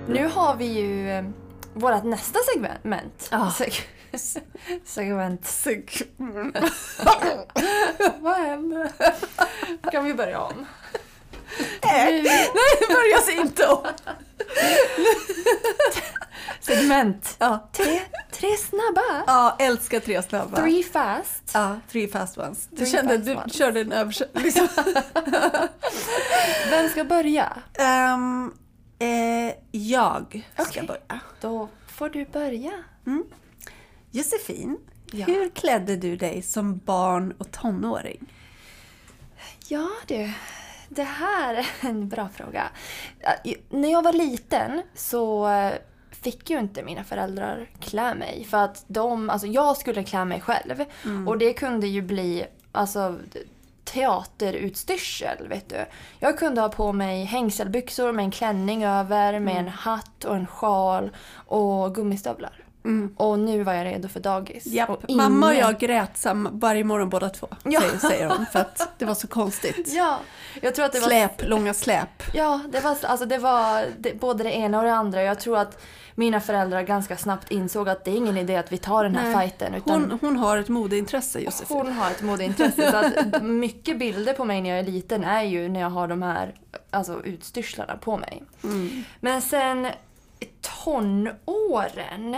Nu 0.09 0.29
har 0.35 0.57
vi 0.57 0.65
ju 0.65 1.11
eh, 1.11 1.25
vårt 1.75 2.05
nästa 2.05 2.39
segment. 2.55 3.29
Ja. 3.31 3.53
Seg- 3.59 3.83
segment. 4.85 5.47
Vad 8.21 8.37
hände? 8.37 8.93
Kan 9.93 10.05
vi 10.05 10.15
börja 10.15 10.41
om? 10.41 10.67
Nej, 11.85 12.23
nej, 12.23 12.49
börja 12.89 13.21
sig 13.25 13.35
inte 13.37 13.67
om. 13.67 13.87
Segment. 16.61 17.37
Ja. 17.39 17.69
Tre, 17.73 18.01
tre 18.33 18.57
snabba. 18.57 19.25
ja, 19.27 19.57
älskar 19.59 20.01
tre 20.01 20.23
snabba. 20.23 20.57
Three 20.57 20.83
fast. 20.83 21.51
Ja, 21.55 21.77
three 21.93 22.09
fast 22.09 22.39
ones. 22.39 22.67
Du 22.71 22.77
Three 22.77 22.87
kände 22.91 23.19
du 23.19 23.35
ones. 23.37 23.55
körde 23.55 23.81
en 23.81 23.93
översättning. 23.93 24.45
Liksom. 24.45 24.69
Vem 26.71 26.89
ska 26.89 27.05
börja? 27.05 27.57
Ehm, 27.79 28.53
eh, 28.99 29.55
jag 29.71 30.45
ska 30.55 30.63
Okej. 30.63 30.83
börja. 30.87 31.21
Då 31.41 31.69
får 31.89 32.09
du 32.09 32.25
börja. 32.25 32.73
Josefin, 34.11 34.79
Ja. 35.13 35.27
hur 35.27 35.51
klädde 35.51 35.97
du 35.97 36.17
dig 36.17 36.43
som 36.43 36.79
barn 36.79 37.35
och 37.39 37.51
tonåring? 37.53 38.33
Ja 39.69 39.89
du, 40.07 40.33
det 40.93 41.03
här 41.03 41.55
är 41.55 41.67
en 41.81 42.09
bra 42.09 42.29
fråga. 42.29 42.71
När 43.69 43.93
jag 43.93 44.03
var 44.03 44.13
liten 44.13 44.83
så 44.95 45.49
eh, 45.49 45.73
fick 46.11 46.51
ju 46.51 46.59
inte 46.59 46.83
mina 46.83 47.05
föräldrar 47.05 47.71
klä 47.81 48.15
mig. 48.15 48.47
För 48.51 48.59
att 48.59 48.85
de, 48.87 49.31
alltså 49.31 49.47
jag 49.47 49.77
skulle 49.77 50.05
klä 50.05 50.25
mig 50.25 50.41
själv. 50.41 50.85
Och 51.27 51.39
det 51.39 51.53
kunde 51.53 51.87
ju 51.87 52.03
bli 52.03 52.47
alltså, 52.73 53.19
teaterutstyrsel, 53.85 55.49
vet 55.49 55.69
du. 55.69 55.87
Jag 56.19 56.39
kunde 56.39 56.61
ha 56.61 56.69
på 56.69 56.93
mig 56.93 57.25
hängselbyxor 57.25 58.13
med 58.13 58.25
en 58.25 58.31
klänning 58.31 58.85
över, 58.85 59.39
med 59.39 59.57
en 59.57 59.69
hatt 59.69 60.25
och 60.25 60.37
en 60.37 60.47
sjal 60.47 61.11
och 61.47 61.95
gummistövlar. 61.95 62.65
Och 63.17 63.39
nu 63.39 63.63
var 63.63 63.73
jag 63.75 63.85
redo 63.87 64.09
för 64.09 64.21
dagis. 64.21 64.67
Japp, 64.67 64.89
Och 64.91 65.11
Mamma 65.11 65.47
och 65.47 65.53
ingen- 65.55 65.65
jag 65.67 65.79
grät 65.79 66.17
sam- 66.17 66.49
varje 66.53 66.85
morgon 66.85 67.09
båda 67.11 67.29
två, 67.29 67.49
Ja. 67.65 67.81
säger, 67.81 67.99
säger 67.99 68.29
hon. 68.29 68.47
För 68.47 68.59
att 68.61 68.89
det 68.99 69.05
var 69.05 69.15
så 69.15 69.27
konstigt. 69.29 69.89
Ja, 69.95 70.19
jag 70.63 70.75
tror 70.75 70.85
att 70.85 70.93
det 70.93 71.01
var 71.01 71.09
Släp, 71.09 71.49
långa 71.49 71.75
släp. 71.75 72.23
Ja, 72.35 72.61
det 72.73 72.81
var, 72.81 72.97
alltså 73.03 73.27
det 73.27 73.39
var 73.39 73.85
det, 73.99 74.21
både 74.21 74.45
det 74.45 74.53
ena 74.53 74.79
och 74.79 74.85
det 74.85 74.93
andra. 74.95 75.23
Jag 75.23 75.41
tror 75.41 75.59
att 75.59 75.83
mina 76.15 76.41
föräldrar 76.41 76.83
ganska 76.83 77.17
snabbt 77.17 77.51
insåg 77.51 77.89
att 77.89 78.05
det 78.05 78.11
är 78.11 78.17
ingen 78.17 78.37
idé 78.37 78.57
att 78.57 78.73
vi 78.73 78.79
tar 78.79 79.05
den 79.05 79.17
här 79.17 79.25
Nej. 79.37 79.41
fighten. 79.49 79.75
Utan 79.75 80.01
Hon, 80.11 80.19
hon 80.21 80.37
har 80.37 80.59
ett 80.59 80.69
modeintresse, 80.69 81.39
Josefin. 81.41 81.77
hon 81.77 81.93
har 81.93 82.11
ett 82.11 82.23
modeintresse. 82.23 82.91
Så 82.91 82.97
att 82.97 83.43
mycket 83.43 83.99
bilder 83.99 84.35
på 84.35 84.45
mig 84.45 84.61
när 84.61 84.71
jag 84.71 84.79
är 84.79 84.83
liten 84.85 85.25
är 85.25 85.43
ju 85.43 85.69
när 85.69 85.81
jag 85.81 85.91
har 85.91 86.09
de 86.09 86.23
här 86.23 86.55
alltså, 86.91 87.25
utstyrslarna 87.25 87.97
på 87.97 88.17
mig. 88.17 88.43
Mm. 88.65 89.05
Men 89.21 89.43
sen 89.43 89.89
tonåren. 90.85 92.37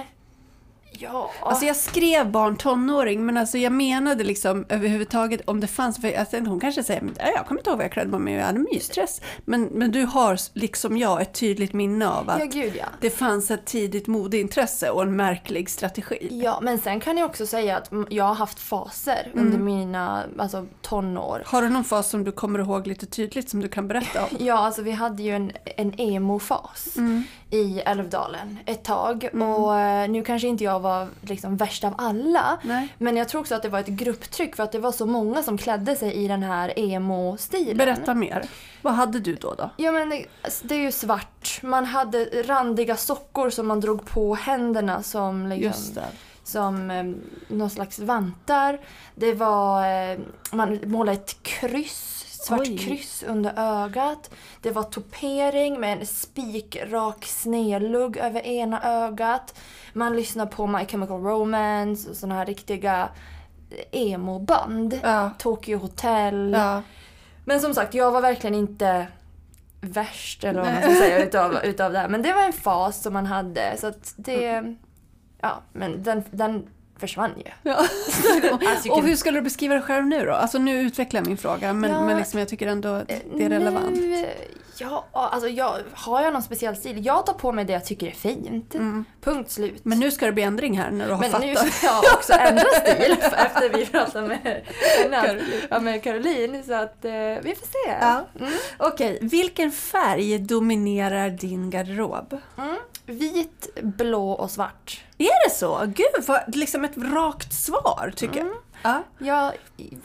Ja. 0.99 1.31
Alltså 1.41 1.65
jag 1.65 1.77
skrev 1.77 2.31
barn 2.31 2.57
tonåring, 2.57 3.27
men 3.27 3.37
alltså 3.37 3.59
jag 3.59 3.73
menade 3.73 4.25
liksom 4.25 4.65
överhuvudtaget 4.69 5.41
om 5.45 5.61
det 5.61 5.67
fanns, 5.67 6.01
för 6.01 6.09
jag 6.09 6.31
tänkte, 6.31 6.51
hon 6.51 6.61
kanske 6.61 6.83
säger 6.83 7.01
"Men, 7.01 7.15
jag 7.19 7.47
kommer 7.47 7.61
inte 7.61 7.71
ihåg 7.71 7.77
vad 7.77 7.85
jag 7.85 7.93
klädde 7.93 8.11
mig 8.11 8.21
med, 8.21 8.41
jag 8.41 8.47
hade 8.47 8.59
mysdress. 8.59 9.21
Men, 9.45 9.63
men 9.63 9.91
du 9.93 10.05
har 10.05 10.39
liksom 10.59 10.97
jag 10.97 11.23
ett 11.23 11.35
tydligt 11.35 11.73
minne 11.73 12.09
av 12.09 12.31
att 12.31 12.39
ja, 12.39 12.45
gud 12.45 12.73
ja. 12.77 12.85
det 13.01 13.11
fanns 13.11 13.51
ett 13.51 13.65
tidigt 13.65 14.07
modeintresse 14.07 14.91
och 14.91 15.03
en 15.03 15.17
märklig 15.17 15.71
strategi. 15.71 16.29
Ja, 16.31 16.59
men 16.63 16.79
sen 16.79 17.01
kan 17.01 17.19
jag 17.19 17.31
också 17.31 17.47
säga 17.47 17.77
att 17.77 17.93
mm, 17.93 18.07
jag 18.11 18.25
har 18.25 18.35
haft 18.35 18.59
faser 18.61 19.31
under 19.35 19.59
mina 19.59 20.23
alltså, 20.39 20.67
tonår. 20.83 21.43
Har 21.47 21.63
du 21.63 21.69
någon 21.69 21.85
fas 21.85 22.09
som 22.09 22.25
du 22.25 22.33
kommer 22.33 22.59
ihåg 22.59 22.87
lite 22.87 23.07
tydligt 23.07 23.51
som 23.51 23.61
du 23.61 23.69
kan 23.69 23.89
berätta 23.89 24.23
om? 24.23 24.29
Ja, 24.39 24.59
alltså 24.59 24.83
vi 24.83 24.91
hade 24.91 25.23
ju 25.23 25.31
en, 25.31 25.53
en 25.77 25.93
emo-fas 26.01 26.97
i 27.53 27.81
Älvdalen 27.81 28.59
ett 28.67 28.85
tag. 28.85 29.29
Och 29.33 29.79
eh, 29.79 30.11
nu 30.11 30.25
kanske 30.25 30.49
inte 30.49 30.65
jag 30.65 30.81
var 30.81 31.09
liksom 31.21 31.57
värst 31.57 31.85
av 31.85 31.95
alla. 31.99 32.59
Nej. 32.63 32.89
Men 32.99 33.17
jag 33.17 33.29
tror 33.29 33.41
också 33.41 33.55
att 33.55 33.63
det 33.63 33.69
var 33.69 33.81
ett 33.81 33.87
grupptryck 33.87 34.57
för 34.57 34.63
att 34.63 34.73
det 34.73 34.79
var 34.79 34.93
så 34.93 35.07
många 35.07 35.43
som 35.43 35.59
klädde 35.59 35.97
sig 35.97 36.15
i 36.15 36.29
den 36.29 36.43
här 36.43 36.73
emo-stilen. 36.77 37.77
Berätta 37.77 38.15
mer. 38.15 38.45
Vad 38.83 38.95
hade 38.95 39.21
du 39.21 39.35
då? 39.35 39.55
då? 39.55 39.71
Ja 39.77 39.93
men 39.93 40.11
det, 40.11 40.27
det 40.63 40.75
är 40.75 40.79
ju 40.79 40.93
svart. 40.93 41.61
Man 41.63 41.85
hade 41.85 42.25
randiga 42.25 42.97
sockor 42.97 43.51
som 43.51 43.67
man 43.67 43.81
drog 43.81 44.07
på 44.07 44.35
händerna 44.35 45.03
som 45.03 45.47
liksom, 45.47 46.03
som 46.45 46.91
eh, 46.91 47.05
någon 47.49 47.71
slags 47.71 47.99
vantar. 47.99 48.81
Det 49.15 49.35
var, 49.35 49.87
eh, 50.13 50.19
man 50.53 50.81
målade 50.87 51.19
ett 51.19 51.43
kryss, 51.43 52.22
svart 52.43 52.61
Oj. 52.61 52.79
kryss 52.79 53.23
under 53.23 53.53
ögat. 53.57 54.31
Det 54.61 54.71
var 54.71 54.83
topering 54.83 55.81
med 55.81 55.99
en 55.99 56.07
spikrak 56.07 57.25
snedlugg 57.25 58.17
över 58.17 58.47
ena 58.47 58.83
ögat. 58.83 59.59
Man 59.93 60.17
lyssnade 60.17 60.51
på 60.51 60.67
My 60.67 60.87
Chemical 60.87 61.23
Romance 61.23 62.11
och 62.11 62.17
såna 62.17 62.35
här 62.35 62.47
riktiga 62.47 63.09
emo-band. 63.91 65.01
Ja. 65.03 65.31
Tokyo 65.39 65.79
Hotel. 65.79 66.53
Ja. 66.59 66.83
Men 67.45 67.61
som 67.61 67.75
sagt, 67.75 67.95
jag 67.95 68.11
var 68.11 68.21
verkligen 68.21 68.55
inte 68.55 69.07
värst 69.81 70.45
eller 70.45 70.61
vad 70.61 70.73
man 70.73 70.83
ska 70.83 70.95
säga 70.95 71.25
utav, 71.25 71.59
utav 71.65 71.93
det 71.93 71.99
här. 71.99 72.09
Men 72.09 72.23
det 72.23 72.33
var 72.33 72.43
en 72.43 72.53
fas 72.53 73.03
som 73.03 73.13
man 73.13 73.27
hade. 73.27 73.77
Så 73.79 73.87
att 73.87 74.15
det... 74.17 74.75
Ja, 75.41 75.63
men 75.73 76.03
den, 76.03 76.25
den 76.31 76.67
försvann 77.03 77.33
ju. 77.37 77.51
Ja. 77.71 77.77
Alltså, 78.71 78.91
och 78.93 79.03
hur 79.03 79.17
skulle 79.17 79.39
du 79.39 79.43
beskriva 79.43 79.75
dig 79.75 79.83
själv 79.83 80.07
nu 80.07 80.25
då? 80.27 80.33
Alltså 80.33 80.59
nu 80.59 80.81
utvecklar 80.81 81.21
jag 81.21 81.27
min 81.29 81.37
fråga, 81.37 81.73
men, 81.73 81.91
Ja. 81.91 82.07
men 82.07 82.17
liksom 82.19 82.39
jag 82.41 82.49
tycker 82.49 82.67
ändå 82.67 82.89
att 82.89 83.09
det 83.09 83.45
är 83.45 83.49
relevant. 83.49 83.91
Nu, 83.91 84.27
ja, 84.79 85.05
alltså 85.13 85.49
jag, 85.49 85.77
har 85.93 86.23
jag 86.23 86.33
någon 86.33 86.43
speciell 86.43 86.77
stil? 86.77 87.07
Jag 87.07 87.27
tar 87.27 87.33
på 87.35 87.53
mig 87.53 87.65
det 87.65 87.73
jag 87.73 87.85
tycker 87.85 88.07
är 88.07 88.11
fint. 88.11 88.75
Punkt 89.21 89.51
slut. 89.51 89.71
Mm. 89.71 89.81
Men 89.83 89.99
nu 90.01 90.11
ska 90.11 90.27
det 90.27 90.33
bli 90.33 90.43
ändring 90.43 90.79
här 90.79 90.91
när 90.91 91.07
du 91.07 91.13
har 91.13 91.21
Men 91.21 91.31
fattat. 91.31 91.47
nu 91.47 91.55
ska 91.57 91.87
jag 91.87 92.05
också 92.15 92.33
ändra 92.33 92.65
stil 92.65 93.17
efter 93.23 93.79
vi 93.79 93.87
pratade 93.87 94.29
med, 94.29 94.63
med, 95.11 95.23
Caroline. 95.25 95.61
ja, 95.71 95.79
med 95.81 96.03
Caroline. 96.03 96.63
Så 96.67 96.75
att 96.75 97.05
eh, 97.05 97.13
vi 97.43 97.55
får 97.55 97.67
se. 97.67 97.97
Ja. 98.01 98.27
Mm. 98.41 98.53
Okej, 98.79 99.19
vilken 99.23 99.73
färg 99.73 100.39
dominerar 100.39 101.31
din 101.31 101.71
garderob? 101.71 102.39
Mm. 102.59 102.77
Vit, 103.13 103.69
blå 103.83 104.31
och 104.33 104.51
svart. 104.51 105.01
Är 105.19 105.49
det 105.49 105.55
så? 105.55 105.81
Gud, 105.87 106.27
vad, 106.27 106.57
liksom 106.57 106.85
ett 106.85 106.97
rakt 106.97 107.53
svar 107.53 108.13
tycker 108.17 108.41
Mm. 108.41 108.53
jag. 108.53 108.63
Ja. 108.83 109.03
Jag, 109.19 109.53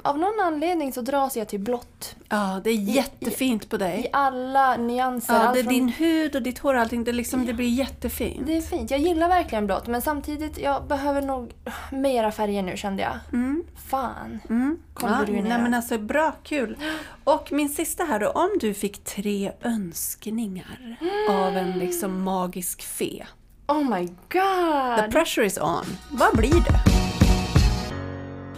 av 0.01 0.17
någon 0.19 0.39
anledning 0.41 0.93
så 0.93 1.01
dras 1.01 1.37
jag 1.37 1.47
till 1.47 1.59
blått. 1.59 2.15
ja, 2.29 2.61
det 2.63 2.69
är 2.69 2.73
jättefint 2.75 3.69
på 3.69 3.75
I 3.75 3.79
dig. 3.79 4.09
alla 4.13 4.77
nyanser. 4.77 5.33
Ja, 5.33 5.51
det 5.53 5.59
är 5.59 5.63
från- 5.63 5.73
din 5.73 5.89
hud 5.89 6.35
och 6.35 6.41
ditt 6.41 6.59
hår 6.59 6.73
och 6.75 6.81
allting, 6.81 7.03
det, 7.03 7.11
liksom, 7.11 7.45
det 7.45 7.53
blir 7.53 7.67
jättefint. 7.69 8.47
det 8.47 8.57
är 8.57 8.61
fint. 8.61 8.91
Jag 8.91 8.99
gillar 8.99 9.27
verkligen 9.27 9.65
blått 9.65 9.87
men 9.87 10.01
samtidigt, 10.01 10.57
jag 10.57 10.83
behöver 10.87 11.21
nog 11.21 11.51
mera 11.91 12.31
färger 12.31 12.63
nu 12.63 12.77
kände 12.77 13.03
jag. 13.03 13.19
Mm. 13.33 13.63
Fan. 13.89 14.39
Mm. 14.49 14.77
Kommer 14.93 15.25
du 15.25 15.31
ner? 15.31 15.41
nej 15.43 15.61
men 15.61 15.73
alltså 15.73 15.97
bra, 15.97 16.31
kul. 16.43 16.77
Och 17.23 17.51
min 17.51 17.69
sista 17.69 18.03
här 18.03 18.19
då, 18.19 18.29
om 18.29 18.49
du 18.59 18.73
fick 18.73 19.03
tre 19.03 19.51
önskningar 19.61 20.97
av 21.29 21.57
en 21.57 21.71
liksom 21.71 22.23
magisk 22.23 22.81
fe. 22.81 23.27
Oh 23.67 23.89
my 23.89 24.07
The 24.07 24.13
god! 24.39 25.11
pressure 25.11 25.45
is 25.45 25.57
on. 25.57 25.85
Vad 26.11 26.37
blir 26.37 26.49
det? 26.63 27.06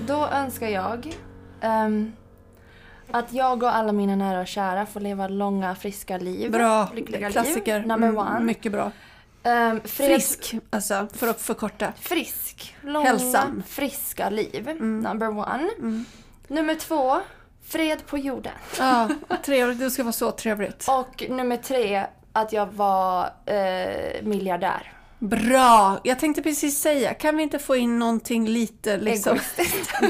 Då 0.10 0.28
önskar 0.28 0.68
jag 0.68 1.14
ehm, 1.62 2.14
att 3.12 3.34
jag 3.34 3.64
och 3.64 3.76
alla 3.76 3.92
mina 3.92 4.16
nära 4.16 4.40
och 4.42 4.48
kära 4.48 4.86
får 4.86 5.00
leva 5.00 5.28
långa, 5.28 5.76
friska 5.76 6.18
liv. 6.18 6.52
Bra, 6.52 6.90
Lyckliga 6.96 7.30
klassiker. 7.32 7.78
liv. 7.80 7.88
Number 7.88 8.08
Mm, 8.08 8.20
one. 8.28 8.40
Mycket 8.40 8.72
bra. 8.72 8.92
Fred- 9.44 9.82
Frisk, 9.88 10.56
alltså 10.70 11.08
för 11.14 11.28
att 11.28 11.42
förkorta. 11.42 11.94
Frisk. 12.00 12.76
Långa, 12.82 13.06
Hälsan. 13.08 13.64
friska 13.68 14.30
liv. 14.30 14.70
Mm. 14.70 15.00
Number 15.00 15.28
one. 15.30 15.70
Nummer 16.48 16.76
två, 16.76 17.20
fred 17.64 18.06
på 18.06 18.18
jorden. 18.18 18.54
Ja, 18.80 19.10
trevligt. 19.46 19.80
Det 19.80 19.92
ska 19.92 20.04
vara 20.04 20.14
så 20.14 20.32
trevligt. 20.32 20.86
Och 20.90 21.24
nummer 21.30 21.58
tre, 21.58 22.06
att 22.34 22.54
jag 22.54 22.66
var 22.74 23.30
eh, 23.46 24.24
miljardär. 24.24 24.94
Bra! 25.20 26.00
Jag 26.04 26.20
tänkte 26.20 26.42
precis 26.42 26.80
säga, 26.82 27.14
kan 27.14 27.38
vi 27.38 27.44
inte 27.44 27.60
få 27.60 27.76
in 27.76 28.00
någonting 28.00 28.48
lite 28.48 28.98
liksom 28.98 29.38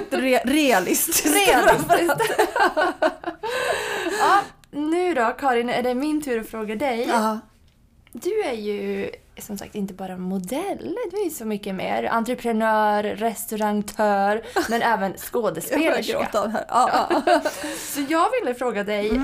re- 0.10 0.42
realistiskt? 0.46 1.26
Realistiskt. 1.26 2.22
ja, 4.20 4.42
nu 4.72 5.14
då 5.14 5.36
Karin, 5.40 5.70
är 5.70 5.84
det 5.84 5.96
min 5.96 6.22
tur 6.22 6.40
att 6.40 6.48
fråga 6.50 6.76
dig. 6.76 7.08
Ja. 7.10 7.40
Du 8.12 8.42
är 8.44 8.54
ju 8.54 9.10
som 9.38 9.58
sagt 9.58 9.76
inte 9.76 9.94
bara 9.94 10.18
modell, 10.18 10.98
du 11.12 11.18
är 11.20 11.24
ju 11.24 11.30
så 11.30 11.46
mycket 11.46 11.76
mer. 11.76 12.04
Entreprenör, 12.04 13.04
restaurantör, 13.04 14.44
men 14.70 14.82
även 14.82 15.12
Jag 15.12 15.20
skådespelerska. 15.20 16.30
det 16.32 16.50
här. 16.50 16.66
Ja. 16.70 17.10
Så 17.78 18.02
jag 18.10 18.28
ville 18.32 18.56
fråga 18.56 18.84
dig, 18.84 19.22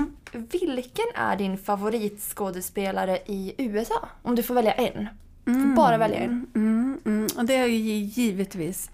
vilken 0.62 1.06
är 1.16 1.36
din 1.36 1.58
favoritskådespelare 1.58 3.18
i 3.26 3.54
USA? 3.58 4.10
Om 4.24 4.36
du 4.36 4.44
får 4.44 4.54
välja 4.54 4.74
en. 4.74 5.08
Får 5.46 5.76
bara 5.76 5.98
välja 5.98 6.20
en. 6.20 6.48
Mm, 6.56 7.00
mm. 7.06 7.28
Och 7.38 7.46
det 7.46 7.56
är 7.56 7.66
ju 7.66 7.96
givetvis, 7.96 8.92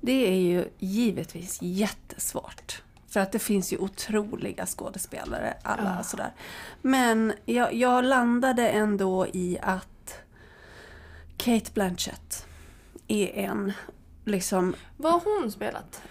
det 0.00 0.28
är 0.28 0.36
ju 0.36 0.64
givetvis 0.78 1.58
jättesvårt. 1.62 2.82
För 3.08 3.20
att 3.20 3.32
det 3.32 3.38
finns 3.38 3.72
ju 3.72 3.78
otroliga 3.78 4.66
skådespelare, 4.66 5.54
alla 5.62 6.02
sådär. 6.02 6.32
Men 6.82 7.32
jag, 7.44 7.74
jag 7.74 8.04
landade 8.04 8.68
ändå 8.68 9.26
i 9.26 9.58
att 9.62 10.14
Kate 11.36 11.70
Blanchett 11.74 12.46
är 13.08 13.28
en 13.28 13.72
liksom 14.24 14.74
Vad 14.96 15.12
har 15.12 15.40
hon 15.40 15.52
spelat? 15.52 16.02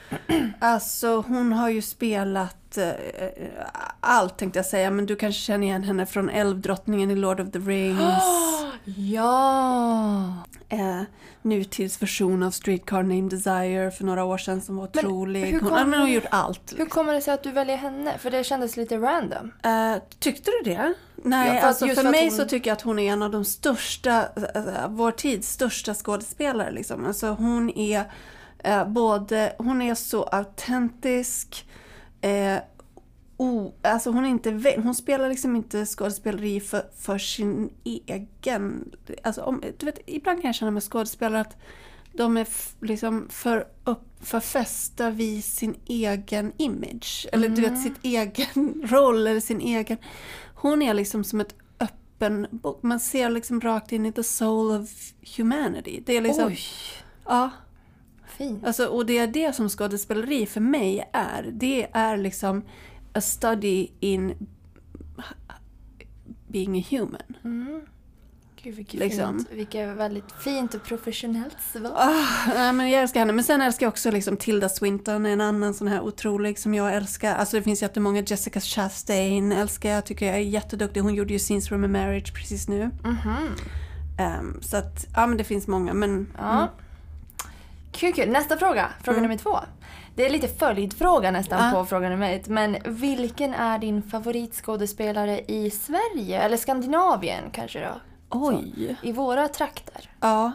Alltså 0.59 1.23
hon 1.27 1.51
har 1.51 1.69
ju 1.69 1.81
spelat 1.81 2.77
eh, 2.77 2.91
allt 3.99 4.37
tänkte 4.37 4.59
jag 4.59 4.65
säga, 4.65 4.91
men 4.91 5.05
du 5.05 5.15
kanske 5.15 5.41
känner 5.41 5.67
igen 5.67 5.83
henne 5.83 6.05
från 6.05 6.29
Älvdrottningen 6.29 7.11
i 7.11 7.15
Lord 7.15 7.39
of 7.39 7.51
the 7.51 7.59
Rings. 7.59 7.99
Ja! 8.97 10.33
eh, 10.69 11.01
nutidsversion 11.41 12.43
av 12.43 12.51
Streetcar 12.51 13.03
Named 13.03 13.29
Desire 13.29 13.91
för 13.91 14.03
några 14.03 14.23
år 14.23 14.37
sedan 14.37 14.61
som 14.61 14.75
var 14.77 14.89
Men 14.93 15.05
otrolig. 15.05 15.45
hur 15.45 15.59
Hon, 15.59 15.69
men 15.73 15.93
hon 15.93 15.99
har 16.01 16.07
gjort 16.07 16.25
allt. 16.31 16.73
Hur 16.77 16.85
kommer 16.85 17.13
det 17.13 17.21
sig 17.21 17.33
att 17.33 17.43
du 17.43 17.51
väljer 17.51 17.77
henne? 17.77 18.17
För 18.17 18.31
det 18.31 18.43
kändes 18.43 18.77
lite 18.77 18.97
random. 18.97 19.51
Eh, 19.63 19.95
tyckte 20.19 20.51
du 20.63 20.71
det? 20.71 20.93
Nej, 21.23 21.53
Ja, 21.55 21.61
för 21.61 21.67
alltså 21.67 21.87
för 21.87 22.03
mig 22.11 22.23
hon- 22.29 22.37
så 22.37 22.45
tycker 22.45 22.69
jag 22.69 22.75
att 22.75 22.81
hon 22.81 22.99
är 22.99 23.11
en 23.13 23.21
av 23.23 23.31
de 23.31 23.45
största, 23.45 24.21
uh, 24.37 24.87
vår 24.89 25.11
tids 25.11 25.49
största 25.51 25.93
skådespelare. 25.93 26.71
Liksom. 26.71 27.05
Alltså 27.05 27.27
hon 27.27 27.69
är 27.69 28.03
eh, 28.63 28.87
både, 28.87 29.55
hon 29.57 29.81
är 29.81 29.95
så 29.95 30.23
autentisk, 30.23 31.65
eh, 32.21 32.55
o, 33.39 33.73
alltså 33.81 34.11
hon, 34.11 34.25
är 34.25 34.29
inte, 34.29 34.73
hon 34.83 34.95
spelar 34.95 35.29
liksom 35.29 35.55
inte 35.55 35.85
skådespeleri 35.85 36.59
för, 36.59 36.83
för 36.97 37.17
sin 37.17 37.69
egen... 37.83 38.91
Alltså 39.23 39.41
om, 39.41 39.63
du 39.77 39.85
vet, 39.85 39.99
ibland 40.05 40.41
kan 40.41 40.47
jag 40.47 40.55
känna 40.55 40.71
med 40.71 40.83
skådespelare 40.83 41.41
att 41.41 41.57
de 42.13 42.37
är 42.37 42.47
liksom 42.81 43.27
för, 43.29 43.67
upp, 43.83 44.01
för 44.21 44.39
fästa 44.39 45.09
vid 45.09 45.43
sin 45.43 45.75
egen 45.85 46.53
image. 46.57 47.27
Eller 47.31 47.49
du 47.49 47.61
vet, 47.61 47.81
sitt 47.83 47.99
egen 48.01 48.81
roll 48.89 49.27
eller 49.27 49.39
sin 49.39 49.61
egen... 49.61 49.97
Hon 50.55 50.81
är 50.81 50.93
liksom 50.93 51.23
som 51.23 51.41
ett 51.41 51.55
öppen 51.79 52.47
bok. 52.51 52.83
Man 52.83 52.99
ser 52.99 53.29
liksom 53.29 53.61
rakt 53.61 53.91
in 53.91 54.05
i 54.05 54.11
the 54.11 54.23
soul 54.23 54.81
of 54.81 54.89
humanity. 55.37 56.03
Det 56.05 56.17
är 56.17 56.21
liksom... 56.21 56.47
Oj, 56.47 56.59
Ja, 57.25 57.49
fint. 58.37 58.65
Alltså, 58.65 58.85
och 58.87 59.05
det 59.05 59.17
är 59.17 59.27
det 59.27 59.55
som 59.55 59.69
skådespeleri 59.69 60.45
för 60.45 60.61
mig 60.61 61.09
är. 61.13 61.49
Det 61.53 61.87
är 61.93 62.17
liksom 62.17 62.63
a 63.19 63.21
study 63.21 63.87
in 63.99 64.47
being 66.47 66.79
a 66.79 66.83
human. 66.89 67.81
Gud, 68.63 68.75
vilket, 68.75 68.99
liksom. 68.99 69.37
fint, 69.37 69.51
vilket 69.51 69.97
väldigt 69.97 70.31
fint 70.31 70.73
och 70.73 70.83
professionellt 70.83 71.57
svar. 71.73 71.91
Ah, 71.95 72.25
nej, 72.55 72.73
men 72.73 72.89
jag 72.89 73.01
älskar 73.01 73.19
henne. 73.19 73.33
Men 73.33 73.43
sen 73.43 73.61
älskar 73.61 73.85
jag 73.85 73.91
också 73.91 74.11
liksom 74.11 74.37
Tilda 74.37 74.69
Swinton, 74.69 75.25
en 75.25 75.41
annan 75.41 75.73
sån 75.73 75.87
här 75.87 76.01
otrolig 76.01 76.59
som 76.59 76.73
jag 76.73 76.95
älskar. 76.95 77.35
Alltså 77.35 77.57
det 77.57 77.63
finns 77.63 77.81
jättemånga. 77.81 78.21
Jessica 78.21 78.59
Chastain 78.59 79.51
älskar 79.51 79.89
jag, 79.89 80.05
tycker 80.05 80.25
jag 80.25 80.35
är 80.35 80.39
jätteduktig. 80.39 81.01
Hon 81.01 81.15
gjorde 81.15 81.33
ju 81.33 81.39
Scenes 81.39 81.69
from 81.69 81.83
a 81.83 81.87
Marriage 81.87 82.33
precis 82.35 82.67
nu. 82.67 82.91
Ehm, 84.19 84.61
så 84.61 84.77
att, 84.77 85.05
ja 85.15 85.27
men 85.27 85.37
det 85.37 85.43
finns 85.43 85.67
många. 85.67 85.93
Men 85.93 86.27
Ja. 86.37 86.57
mm, 86.57 86.67
Kul, 87.91 88.13
kul. 88.13 88.29
Nästa 88.29 88.57
fråga, 88.57 88.89
fråga 89.03 89.21
nummer 89.21 89.37
två. 89.37 89.59
Det 90.19 90.25
är 90.25 90.29
lite 90.29 90.47
följdfråga 90.47 91.31
nästan 91.31 91.65
Ja. 91.65 91.71
på 91.71 91.85
fråga 91.85 92.09
nummer 92.09 92.33
ett. 92.33 92.47
Men 92.47 92.77
vilken 92.85 93.53
är 93.53 93.79
din 93.79 94.03
favoritskådespelare 94.03 95.39
i 95.47 95.69
Sverige? 95.71 96.41
Eller 96.41 96.57
Skandinavien 96.57 97.43
kanske 97.51 97.79
då? 97.79 98.01
oj. 98.29 98.97
I 99.03 99.11
våra 99.11 99.47
trakter? 99.47 100.11
Ja. 100.19 100.51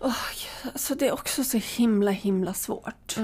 Oh, 0.00 0.16
alltså 0.64 0.94
det 0.94 1.06
är 1.08 1.12
också 1.12 1.44
så 1.44 1.58
himla 1.58 2.10
himla 2.10 2.54
svårt. 2.54 3.16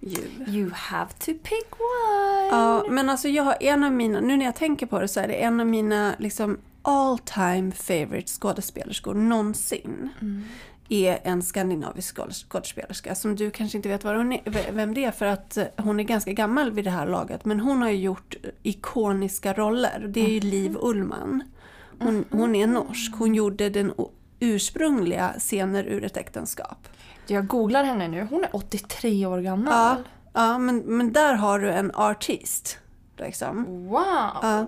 Ju. 0.00 0.44
You 0.46 0.70
have 0.74 1.10
to 1.12 1.32
pick 1.42 1.72
one! 1.72 2.48
Ja, 2.50 2.84
men 2.90 3.10
alltså 3.10 3.28
jag 3.28 3.42
har 3.42 3.56
en 3.60 3.84
av 3.84 3.92
mina, 3.92 4.20
nu 4.20 4.36
när 4.36 4.44
jag 4.44 4.56
tänker 4.56 4.86
på 4.86 5.00
det 5.00 5.08
så 5.08 5.20
är 5.20 5.28
det 5.28 5.34
en 5.34 5.60
av 5.60 5.66
mina 5.66 6.14
liksom 6.18 6.58
all 6.82 7.18
time 7.18 7.72
favorite 7.72 8.28
skådespelerskor 8.28 9.14
någonsin. 9.14 10.08
Är 10.92 11.18
en 11.24 11.42
skandinavisk 11.42 12.16
skådes- 12.16 12.44
skådespelerska 12.48 13.14
som 13.14 13.36
du 13.36 13.50
kanske 13.50 13.78
inte 13.78 13.88
vet 13.88 14.04
är, 14.04 14.72
vem 14.72 14.94
det 14.94 15.04
är 15.04 15.10
för 15.10 15.26
att 15.26 15.56
eh, 15.56 15.64
hon 15.76 16.00
är 16.00 16.04
ganska 16.04 16.32
gammal 16.32 16.70
vid 16.72 16.84
det 16.84 16.90
här 16.90 17.06
laget. 17.06 17.44
Men 17.44 17.60
hon 17.60 17.82
har 17.82 17.90
ju 17.90 17.96
gjort 17.96 18.36
ikoniska 18.62 19.52
roller. 19.52 20.06
Det 20.08 20.20
är 20.20 20.28
ju 20.28 20.40
Liv 20.40 20.76
Ullmann. 20.80 21.42
Hon, 21.98 22.24
hon 22.30 22.54
är 22.54 22.66
norsk. 22.66 23.12
Hon 23.18 23.34
gjorde 23.34 23.70
den 23.70 23.92
ursprungliga 24.40 25.34
Scener 25.38 25.84
ur 25.84 26.04
ett 26.04 26.16
äktenskap. 26.16 26.88
Jag 27.26 27.46
googlar 27.46 27.84
henne 27.84 28.08
nu. 28.08 28.26
Hon 28.30 28.44
är 28.44 28.56
83 28.56 29.26
år 29.26 29.38
gammal. 29.40 29.74
Ja, 29.74 29.96
ja 30.32 30.58
men, 30.58 30.78
men 30.78 31.12
där 31.12 31.34
har 31.34 31.58
du 31.58 31.70
en 31.70 31.90
artist. 31.94 32.78
Liksom. 33.22 33.86
Wow! 33.88 34.30
Ja. 34.42 34.66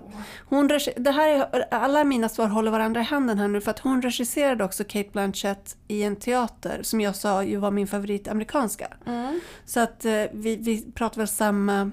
Hon 0.49 0.67
det 0.97 1.11
här 1.11 1.29
är, 1.29 1.65
alla 1.71 2.03
mina 2.03 2.29
svar 2.29 2.47
håller 2.47 2.71
varandra 2.71 3.01
i 3.01 3.03
handen 3.03 3.39
här 3.39 3.47
nu 3.47 3.61
för 3.61 3.71
att 3.71 3.79
hon 3.79 4.01
regisserade 4.01 4.63
också 4.63 4.83
Kate 4.83 5.09
Blanchett 5.11 5.77
i 5.87 6.03
en 6.03 6.15
teater 6.15 6.79
som 6.83 7.01
jag 7.01 7.15
sa 7.15 7.43
ju 7.43 7.57
var 7.57 7.71
min 7.71 7.87
favorit 7.87 8.27
amerikanska. 8.27 8.87
Mm. 9.05 9.39
Så 9.65 9.79
att 9.79 10.05
eh, 10.05 10.23
vi, 10.31 10.55
vi 10.55 10.91
pratar 10.91 11.17
väl 11.17 11.27
samma 11.27 11.91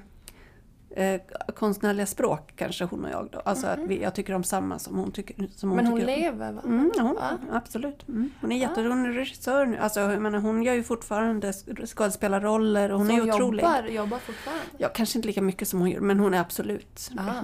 eh, 0.96 1.20
konstnärliga 1.54 2.06
språk 2.06 2.52
kanske 2.56 2.84
hon 2.84 3.04
och 3.04 3.10
jag 3.10 3.28
då. 3.32 3.38
Alltså 3.44 3.66
att 3.66 3.78
vi, 3.78 4.02
jag 4.02 4.14
tycker 4.14 4.34
om 4.34 4.44
samma 4.44 4.78
som 4.78 4.96
hon 4.98 5.12
tycker 5.12 5.48
som 5.56 5.68
hon 5.68 5.76
Men 5.76 5.86
hon 5.86 6.00
tycker 6.00 6.16
lever 6.16 6.52
va? 6.52 6.62
Mm, 6.64 6.92
ja, 6.96 7.02
hon, 7.02 7.14
Va? 7.14 7.38
absolut. 7.52 8.08
Mm. 8.08 8.30
Hon 8.40 8.52
är 8.52 8.56
jätte, 8.56 8.80
hon 8.82 9.06
är 9.06 9.12
regissör 9.12 9.66
nu. 9.66 9.76
Alltså, 9.78 10.00
jag 10.00 10.22
menar, 10.22 10.38
hon 10.38 10.62
gör 10.62 10.74
ju 10.74 10.82
fortfarande 10.82 11.52
skådespelarroller 11.86 12.92
och 12.92 12.98
hon 12.98 13.06
Så 13.08 13.12
är 13.12 13.16
ju 13.16 13.32
otrolig. 13.32 13.62
jobbar, 13.62 13.82
jobbar 13.82 14.18
fortfarande? 14.18 14.62
Ja, 14.78 14.88
kanske 14.88 15.18
inte 15.18 15.26
lika 15.28 15.42
mycket 15.42 15.68
som 15.68 15.80
hon 15.80 15.90
gör, 15.90 16.00
men 16.00 16.18
hon 16.20 16.34
är 16.34 16.40
absolut. 16.40 17.10
Ah, 17.18 17.42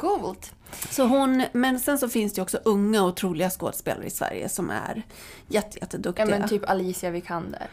Coolt! 0.00 0.54
Så 0.90 1.02
hon, 1.06 1.42
men 1.52 1.80
sen 1.80 1.98
så 1.98 2.08
finns 2.08 2.32
det 2.32 2.38
ju 2.38 2.42
också 2.42 2.58
unga 2.64 3.04
otroliga 3.04 3.50
skådespelare 3.50 4.06
i 4.06 4.10
Sverige 4.10 4.48
som 4.48 4.70
är 4.70 5.02
jätte, 5.48 5.68
Ja 5.72 5.78
jätteduktiga. 5.80 6.26
men 6.26 6.48
typ 6.48 6.70
Alicia 6.70 7.10
Vikander. 7.10 7.66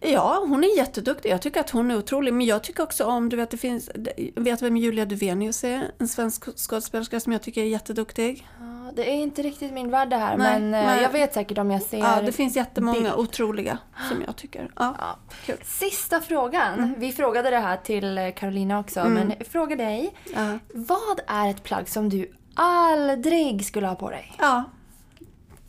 Ja, 0.00 0.44
hon 0.48 0.64
är 0.64 0.76
jätteduktig. 0.76 1.30
Jag 1.30 1.42
tycker 1.42 1.60
att 1.60 1.70
hon 1.70 1.90
är 1.90 1.96
otrolig. 1.98 2.34
Men 2.34 2.46
jag 2.46 2.62
tycker 2.62 2.82
också 2.82 3.04
om, 3.04 3.28
du 3.28 3.36
vet, 3.36 3.50
det 3.50 3.56
finns, 3.56 3.90
vet 4.36 4.62
vem 4.62 4.76
Julia 4.76 5.04
Duvenius 5.04 5.64
är? 5.64 5.90
En 5.98 6.08
svensk 6.08 6.58
skådespelerska 6.58 7.20
som 7.20 7.32
jag 7.32 7.42
tycker 7.42 7.60
är 7.60 7.66
jätteduktig. 7.66 8.48
Ja, 8.60 8.92
det 8.96 9.10
är 9.10 9.14
inte 9.14 9.42
riktigt 9.42 9.72
min 9.72 9.90
värld 9.90 10.10
det 10.10 10.16
här 10.16 10.36
Nej, 10.36 10.60
men 10.60 10.74
eh, 10.74 10.86
nej. 10.86 11.02
jag 11.02 11.10
vet 11.10 11.34
säkert 11.34 11.58
om 11.58 11.70
jag 11.70 11.82
ser 11.82 11.98
Ja, 11.98 12.20
det 12.22 12.32
finns 12.32 12.56
jättemånga 12.56 12.98
bild. 12.98 13.14
otroliga 13.14 13.78
som 14.08 14.22
jag 14.26 14.36
tycker. 14.36 14.70
Ja. 14.76 14.94
Ja. 14.98 15.16
Kul. 15.46 15.56
Sista 15.64 16.20
frågan. 16.20 16.74
Mm. 16.78 16.94
Vi 16.98 17.12
frågade 17.12 17.50
det 17.50 17.58
här 17.58 17.76
till 17.76 18.18
eh, 18.18 18.30
Carolina 18.36 18.78
också, 18.78 19.04
men 19.04 19.32
jag 19.38 19.46
frågar 19.46 19.76
dig. 19.76 20.14
Ja. 20.34 20.58
Vad 20.74 21.20
är 21.26 21.50
ett 21.50 21.62
plagg 21.62 21.88
som 21.88 22.08
du 22.08 22.30
aldrig 22.54 23.66
skulle 23.66 23.86
ha 23.86 23.94
på 23.94 24.10
dig? 24.10 24.32
Ja. 24.38 24.64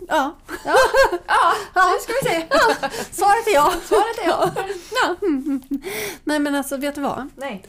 Ja. 0.07 0.35
Ja, 0.65 0.75
ja 1.73 1.91
nu 1.91 1.99
ska 2.01 2.13
vi 2.21 2.29
se. 2.29 2.47
Svaret 3.11 3.47
är 3.47 3.53
ja. 3.53 3.73
Svaret 3.83 4.17
är 4.23 4.27
ja. 4.27 4.51
ja. 5.01 5.15
Nej 6.23 6.39
men 6.39 6.55
alltså, 6.55 6.77
vet 6.77 6.95
du 6.95 7.01
vad? 7.01 7.29
Nej. 7.35 7.65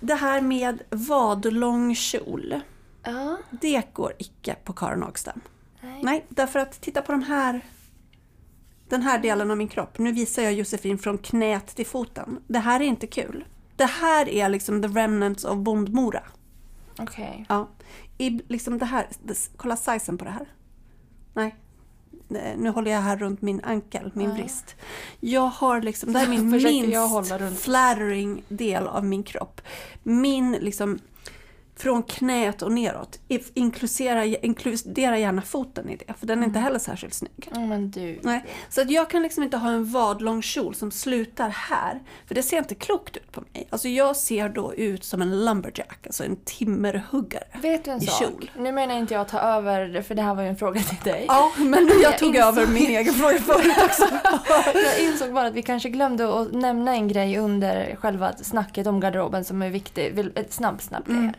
Det 0.00 0.14
här 0.14 0.40
med 0.40 0.82
vadlång 0.90 1.94
kjol. 1.94 2.60
Ja. 3.02 3.36
Det 3.50 3.82
går 3.92 4.12
icke 4.18 4.54
på 4.64 4.72
Karin 4.72 5.02
Agstam. 5.02 5.40
Nej. 5.80 6.00
Nej, 6.02 6.26
därför 6.28 6.58
att 6.58 6.80
titta 6.80 7.02
på 7.02 7.12
de 7.12 7.22
här 7.22 7.60
den 8.88 9.02
här 9.02 9.18
delen 9.18 9.50
av 9.50 9.56
min 9.56 9.68
kropp. 9.68 9.98
Nu 9.98 10.12
visar 10.12 10.42
jag 10.42 10.52
Josefin 10.52 10.98
från 10.98 11.18
knät 11.18 11.66
till 11.66 11.86
foten. 11.86 12.38
Det 12.46 12.58
här 12.58 12.80
är 12.80 12.84
inte 12.84 13.06
kul. 13.06 13.44
Det 13.76 13.84
här 13.84 14.28
är 14.28 14.48
liksom 14.48 14.82
the 14.82 14.88
remnants 14.88 15.44
of 15.44 15.58
Bondmora. 15.58 16.22
Okej. 16.98 17.46
Ja. 17.48 17.68
I 18.18 18.30
liksom 18.30 18.78
det 18.78 18.84
här, 18.84 19.06
det, 19.22 19.50
kolla 19.56 19.76
sizen 19.76 20.18
på 20.18 20.24
det 20.24 20.30
här. 20.30 20.46
Nej. 21.36 21.54
Eh, 22.30 22.56
Nu 22.58 22.70
håller 22.70 22.90
jag 22.90 23.00
här 23.00 23.16
runt 23.16 23.42
min 23.42 23.60
ankel, 23.64 24.10
min 24.14 24.30
vrist. 24.30 24.74
Jag 25.20 25.46
har 25.46 25.80
liksom, 25.82 26.12
det 26.12 26.18
här 26.18 26.26
är 26.26 26.30
min 26.38 26.50
minst 26.50 27.62
flattering 27.64 28.42
del 28.48 28.86
av 28.86 29.04
min 29.04 29.22
kropp. 29.22 29.60
Min 30.02 30.52
liksom, 30.52 30.98
från 31.78 32.02
knät 32.02 32.62
och 32.62 32.72
neråt, 32.72 33.18
inkludera, 33.54 34.24
inkludera 34.24 35.18
gärna 35.18 35.42
foten 35.42 35.88
i 35.88 35.96
det, 35.96 36.14
för 36.18 36.26
den 36.26 36.40
är 36.42 36.44
inte 36.46 36.58
heller 36.58 36.78
särskilt 36.78 37.14
snygg. 37.14 37.50
Du. 37.94 38.18
Nej, 38.22 38.44
så 38.68 38.80
att 38.80 38.90
jag 38.90 39.10
kan 39.10 39.22
liksom 39.22 39.42
inte 39.42 39.56
ha 39.56 39.70
en 39.70 39.84
vadlång 39.92 40.42
kjol 40.42 40.74
som 40.74 40.90
slutar 40.90 41.48
här. 41.48 42.00
För 42.26 42.34
det 42.34 42.42
ser 42.42 42.58
inte 42.58 42.74
klokt 42.74 43.16
ut 43.16 43.32
på 43.32 43.42
mig. 43.52 43.66
Alltså 43.70 43.88
jag 43.88 44.16
ser 44.16 44.48
då 44.48 44.74
ut 44.74 45.04
som 45.04 45.22
en 45.22 45.44
lumberjack, 45.44 46.06
alltså 46.06 46.24
en 46.24 46.36
timmerhuggare. 46.44 47.44
Vet 47.62 47.84
du 47.84 47.90
en 47.90 48.02
I 48.02 48.06
sak? 48.06 48.20
kjol. 48.22 48.50
Nu 48.58 48.72
menar 48.72 48.94
inte 48.98 49.14
jag 49.14 49.20
att 49.20 49.28
ta 49.28 49.38
över, 49.40 50.02
för 50.02 50.14
det 50.14 50.22
här 50.22 50.34
var 50.34 50.42
ju 50.42 50.48
en 50.48 50.56
fråga 50.56 50.80
till 50.80 50.98
dig. 51.04 51.24
Ja, 51.28 51.52
men 51.58 51.90
jag 52.02 52.18
tog 52.18 52.34
insåg- 52.36 52.48
över 52.48 52.66
min 52.66 52.86
egen 52.90 53.14
fråga 53.14 53.38
förut 53.38 53.76
också. 53.84 54.04
Jag 54.74 55.00
insåg 55.02 55.32
bara 55.32 55.46
att 55.46 55.54
vi 55.54 55.62
kanske 55.62 55.88
glömde 55.88 56.40
att 56.40 56.52
nämna 56.52 56.92
en 56.94 57.08
grej 57.08 57.38
under 57.38 57.96
själva 57.96 58.32
snacket 58.36 58.86
om 58.86 59.00
garderoben 59.00 59.44
som 59.44 59.62
är 59.62 59.70
viktig. 59.70 60.30
Ett 60.34 60.52
snabb, 60.52 60.82
snabb 60.82 61.06
grej 61.06 61.16
Mm. 61.16 61.32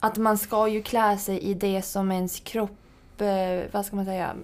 Att 0.00 0.16
man 0.16 0.38
ska 0.38 0.68
ju 0.68 0.82
klä 0.82 1.18
sig 1.18 1.38
i 1.38 1.54
det 1.54 1.82
som 1.82 2.12
ens 2.12 2.40
kropp 2.40 2.70
eh, 3.18 3.26
vad 3.72 3.86
ska 3.86 3.96
man 3.96 4.04
säga, 4.04 4.34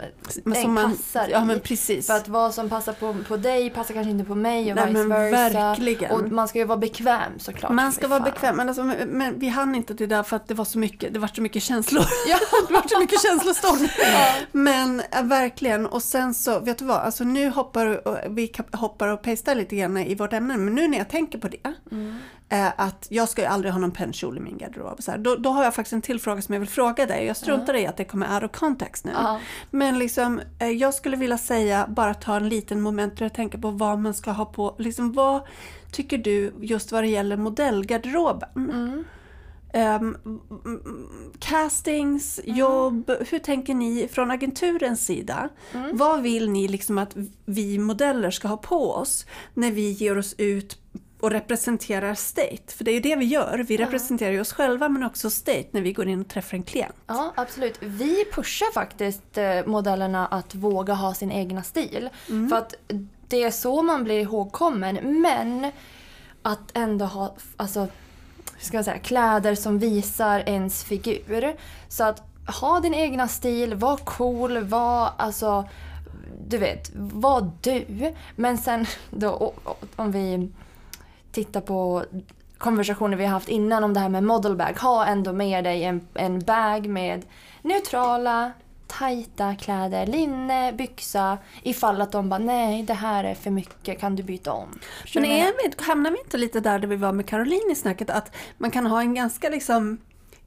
Men 0.44 0.56
en 0.56 0.62
som 0.62 0.74
man- 0.74 0.90
passar 0.90 1.28
ja, 1.30 1.44
men 1.44 1.60
precis. 1.60 2.06
För 2.06 2.14
att 2.16 2.28
vad 2.28 2.54
som 2.54 2.68
passar 2.68 2.92
på, 2.92 3.16
på 3.28 3.36
dig 3.36 3.70
passar 3.70 3.94
kanske 3.94 4.10
inte 4.10 4.24
på 4.24 4.34
mig 4.34 4.70
och 4.70 4.76
Nej, 4.76 4.86
vice 4.88 5.04
versa. 5.04 5.58
verkligen. 5.58 6.10
Och 6.10 6.32
man 6.32 6.48
ska 6.48 6.58
ju 6.58 6.64
vara 6.64 6.78
bekväm 6.78 7.38
såklart. 7.38 7.72
Man 7.72 7.92
ska 7.92 8.08
vara 8.08 8.20
bekväm, 8.20 8.56
men, 8.56 8.68
alltså, 8.68 8.84
men, 8.84 9.08
men 9.08 9.38
vi 9.38 9.48
hann 9.48 9.74
inte 9.74 9.94
det 9.94 10.06
där 10.06 10.22
för 10.22 10.36
att 10.36 10.48
det 10.48 10.54
var 10.54 10.64
så 10.64 10.78
mycket, 10.78 11.14
det 11.14 11.18
var 11.18 11.28
så 11.28 11.42
mycket 11.42 11.62
känslor. 11.62 12.04
Ja. 12.28 12.38
det 12.68 12.74
var 12.74 12.88
så 12.88 12.98
mycket 12.98 13.22
känslostorm. 13.22 13.88
Men 14.52 15.02
äh, 15.10 15.22
verkligen, 15.22 15.86
och 15.86 16.02
sen 16.02 16.34
så, 16.34 16.60
vet 16.60 16.78
du 16.78 16.84
vad, 16.84 16.96
alltså 16.96 17.24
nu 17.24 17.48
hoppar 17.50 18.00
vi 18.28 18.52
hoppar 18.72 19.08
och 19.08 19.22
pastar 19.22 19.54
lite 19.54 19.76
grann 19.76 19.96
i 19.96 20.14
vårt 20.14 20.32
ämne, 20.32 20.56
men 20.56 20.74
nu 20.74 20.88
när 20.88 20.98
jag 20.98 21.08
tänker 21.08 21.38
på 21.38 21.48
det, 21.48 21.72
Mm. 21.92 22.18
Eh, 22.48 22.68
att 22.76 23.06
jag 23.10 23.28
ska 23.28 23.42
ju 23.42 23.48
aldrig 23.48 23.72
ha 23.72 23.80
någon 23.80 23.90
pennkjol 23.90 24.36
i 24.36 24.40
min 24.40 24.58
garderob, 24.58 25.02
så 25.02 25.10
här, 25.10 25.18
då, 25.18 25.36
då 25.36 25.50
har 25.50 25.64
jag 25.64 25.74
faktiskt 25.74 25.92
en 25.92 26.02
till 26.02 26.20
fråga 26.20 26.42
som 26.42 26.52
jag 26.52 26.60
vill 26.60 26.68
fråga 26.68 27.06
dig. 27.06 27.26
Jag 27.26 27.36
struntar 27.36 27.74
i 27.74 27.86
att 27.86 27.96
det 27.96 28.04
kommer 28.04 28.34
out 28.34 28.44
of 28.44 28.60
context 28.60 29.04
nu. 29.04 29.12
Ja. 29.14 29.40
Men 29.70 29.98
liksom, 29.98 30.40
eh, 30.58 30.68
jag 30.68 30.94
skulle 30.94 31.16
vilja 31.16 31.38
säga, 31.38 31.86
bara 31.88 32.14
ta 32.14 32.36
en 32.36 32.48
liten 32.48 32.80
moment 32.80 33.18
där 33.18 33.24
jag 33.24 33.34
tänker 33.34 33.58
på 33.58 33.70
vad 33.70 33.98
man 33.98 34.14
ska 34.14 34.30
ha 34.30 34.44
på, 34.44 34.74
liksom 34.78 35.12
vad 35.12 35.42
tycker 35.92 36.18
du 36.18 36.54
just 36.60 36.92
vad 36.92 37.02
det 37.02 37.08
gäller 37.08 37.36
modellgarderoben? 37.36 38.48
Mm. 38.56 39.04
Mm, 39.72 40.16
castings, 41.38 42.40
jobb, 42.44 43.10
hur 43.28 43.38
tänker 43.38 43.74
ni 43.74 44.08
från 44.12 44.30
agenturens 44.30 45.06
sida? 45.06 45.48
Mm. 45.74 45.96
Vad 45.96 46.22
vill 46.22 46.50
ni 46.50 46.68
liksom 46.68 46.98
att 46.98 47.16
vi 47.44 47.78
modeller 47.78 48.30
ska 48.30 48.48
ha 48.48 48.56
på 48.56 48.92
oss 48.92 49.26
när 49.54 49.70
vi 49.70 49.90
ger 49.90 50.18
oss 50.18 50.34
ut 50.38 50.78
och 51.20 51.30
representerar 51.30 52.14
State? 52.14 52.72
För 52.76 52.84
det 52.84 52.90
är 52.90 52.94
ju 52.94 53.00
det 53.00 53.16
vi 53.16 53.24
gör, 53.24 53.64
vi 53.68 53.76
representerar 53.76 54.32
ju 54.32 54.40
oss 54.40 54.52
själva 54.52 54.88
men 54.88 55.02
också 55.02 55.30
State 55.30 55.66
när 55.70 55.80
vi 55.80 55.92
går 55.92 56.08
in 56.08 56.20
och 56.20 56.28
träffar 56.28 56.56
en 56.56 56.62
klient. 56.62 56.94
Ja, 57.06 57.32
absolut. 57.36 57.78
Vi 57.80 58.24
pushar 58.32 58.72
faktiskt 58.72 59.38
eh, 59.38 59.66
modellerna 59.66 60.26
att 60.26 60.54
våga 60.54 60.94
ha 60.94 61.14
sin 61.14 61.32
egna 61.32 61.62
stil. 61.62 62.08
Mm. 62.28 62.48
För 62.48 62.56
att 62.56 62.74
det 63.28 63.42
är 63.42 63.50
så 63.50 63.82
man 63.82 64.04
blir 64.04 64.20
ihågkommen. 64.20 65.20
Men 65.22 65.72
att 66.42 66.76
ändå 66.76 67.04
ha 67.04 67.34
alltså, 67.56 67.88
ska 68.58 68.76
jag 68.76 68.84
säga, 68.84 68.98
kläder 68.98 69.54
som 69.54 69.78
visar 69.78 70.42
ens 70.46 70.84
figur. 70.84 71.56
Så 71.88 72.04
att 72.04 72.22
ha 72.60 72.80
din 72.80 72.94
egna 72.94 73.28
stil, 73.28 73.74
var 73.74 73.96
cool, 73.96 74.58
var 74.58 75.10
alltså 75.16 75.68
du 76.48 76.58
vet, 76.58 76.90
var 76.94 77.50
du. 77.60 78.14
Men 78.36 78.58
sen 78.58 78.86
då 79.10 79.52
om 79.96 80.12
vi 80.12 80.50
tittar 81.36 81.60
på 81.60 82.04
konversationer 82.58 83.16
vi 83.16 83.24
har 83.24 83.30
haft 83.30 83.48
innan 83.48 83.84
om 83.84 83.94
det 83.94 84.00
här 84.00 84.08
med 84.08 84.24
modelbag. 84.24 84.76
Ha 84.80 85.06
ändå 85.06 85.32
med 85.32 85.64
dig 85.64 85.84
en, 85.84 86.08
en 86.14 86.38
bag 86.40 86.86
med 86.86 87.24
neutrala, 87.62 88.52
tajta 88.86 89.54
kläder, 89.54 90.06
linne, 90.06 90.72
byxa. 90.72 91.38
Ifall 91.62 92.00
att 92.00 92.12
de 92.12 92.28
bara 92.28 92.38
nej 92.38 92.82
det 92.82 92.94
här 92.94 93.24
är 93.24 93.34
för 93.34 93.50
mycket, 93.50 94.00
kan 94.00 94.16
du 94.16 94.22
byta 94.22 94.52
om? 94.52 94.78
Men 95.14 95.24
är 95.24 95.46
vi, 95.46 95.84
hamnar 95.84 96.10
vi 96.10 96.18
inte 96.18 96.36
lite 96.36 96.60
där, 96.60 96.78
där 96.78 96.88
vi 96.88 96.96
var 96.96 97.12
med 97.12 97.26
Caroline 97.26 97.70
i 97.72 97.74
snacket, 97.74 98.10
att 98.10 98.36
man 98.58 98.70
kan 98.70 98.86
ha 98.86 99.00
en 99.00 99.14
ganska 99.14 99.48
liksom 99.48 99.98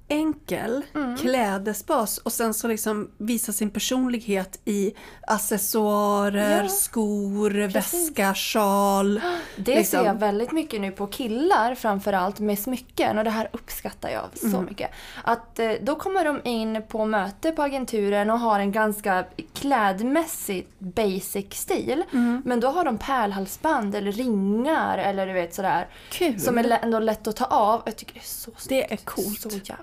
enkel 0.09 0.83
Mm. 0.95 1.17
klädesbas 1.17 2.17
och 2.17 2.33
sen 2.33 2.53
så 2.53 2.67
liksom 2.67 3.11
visa 3.17 3.51
sin 3.53 3.69
personlighet 3.69 4.59
i 4.65 4.93
accessoarer, 5.27 6.63
Ja, 6.63 6.69
skor, 6.69 7.67
väska, 7.67 8.33
sjal. 8.35 9.21
Det 9.55 9.75
liksom. 9.75 9.99
ser 9.99 10.05
jag 10.05 10.19
väldigt 10.19 10.51
mycket 10.51 10.81
nu 10.81 10.91
på 10.91 11.07
killar 11.07 11.75
framförallt 11.75 12.39
med 12.39 12.59
smycken 12.59 13.17
och 13.17 13.23
det 13.23 13.29
här 13.29 13.49
uppskattar 13.53 14.09
jag 14.09 14.25
så 14.33 14.47
Mm. 14.47 14.65
mycket. 14.65 14.91
Att 15.23 15.59
eh, 15.59 15.71
då 15.81 15.95
kommer 15.95 16.25
de 16.25 16.41
in 16.43 16.81
på 16.87 17.05
möte 17.05 17.51
på 17.51 17.61
agenturen 17.63 18.29
och 18.29 18.39
har 18.39 18.59
en 18.59 18.71
ganska 18.71 19.25
klädmässigt 19.53 20.79
basic 20.79 21.53
stil. 21.53 22.03
Mm. 22.13 22.41
Men 22.45 22.59
då 22.59 22.67
har 22.67 22.85
de 22.85 22.97
pärlhalsband 22.97 23.95
eller 23.95 24.11
ringar 24.11 24.97
eller 24.97 25.27
du 25.27 25.33
vet 25.33 25.53
sådär. 25.55 25.87
Kul. 26.11 26.39
Som 26.39 26.57
är 26.57 26.79
ändå 26.83 26.99
lätt 26.99 27.27
att 27.27 27.35
ta 27.35 27.45
av. 27.45 27.81
Jag 27.85 27.95
tycker 27.95 28.13
det 28.13 28.19
är 28.19 28.23
så 28.23 28.51
snyggt. 28.57 28.69
Det 28.89 28.93
är 28.93 28.97
coolt. 28.97 29.41
Så 29.41 29.49
jävla 29.49 29.75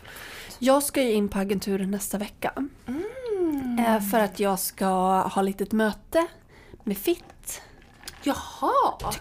Jag 0.58 0.82
ska 0.82 1.02
ju 1.02 1.12
in 1.12 1.28
på 1.28 1.38
agenturen 1.38 1.90
nästa 1.90 2.18
vecka. 2.18 2.52
Mm. 2.86 3.78
Eh, 3.78 4.00
För 4.10 4.18
att 4.20 4.40
jag 4.40 4.58
ska 4.58 4.86
ha 5.20 5.42
lite 5.42 5.64
ett 5.64 5.72
möte 5.72 6.26
med 6.84 6.98
Fitt. 6.98 7.62
Jaha! 8.22 8.72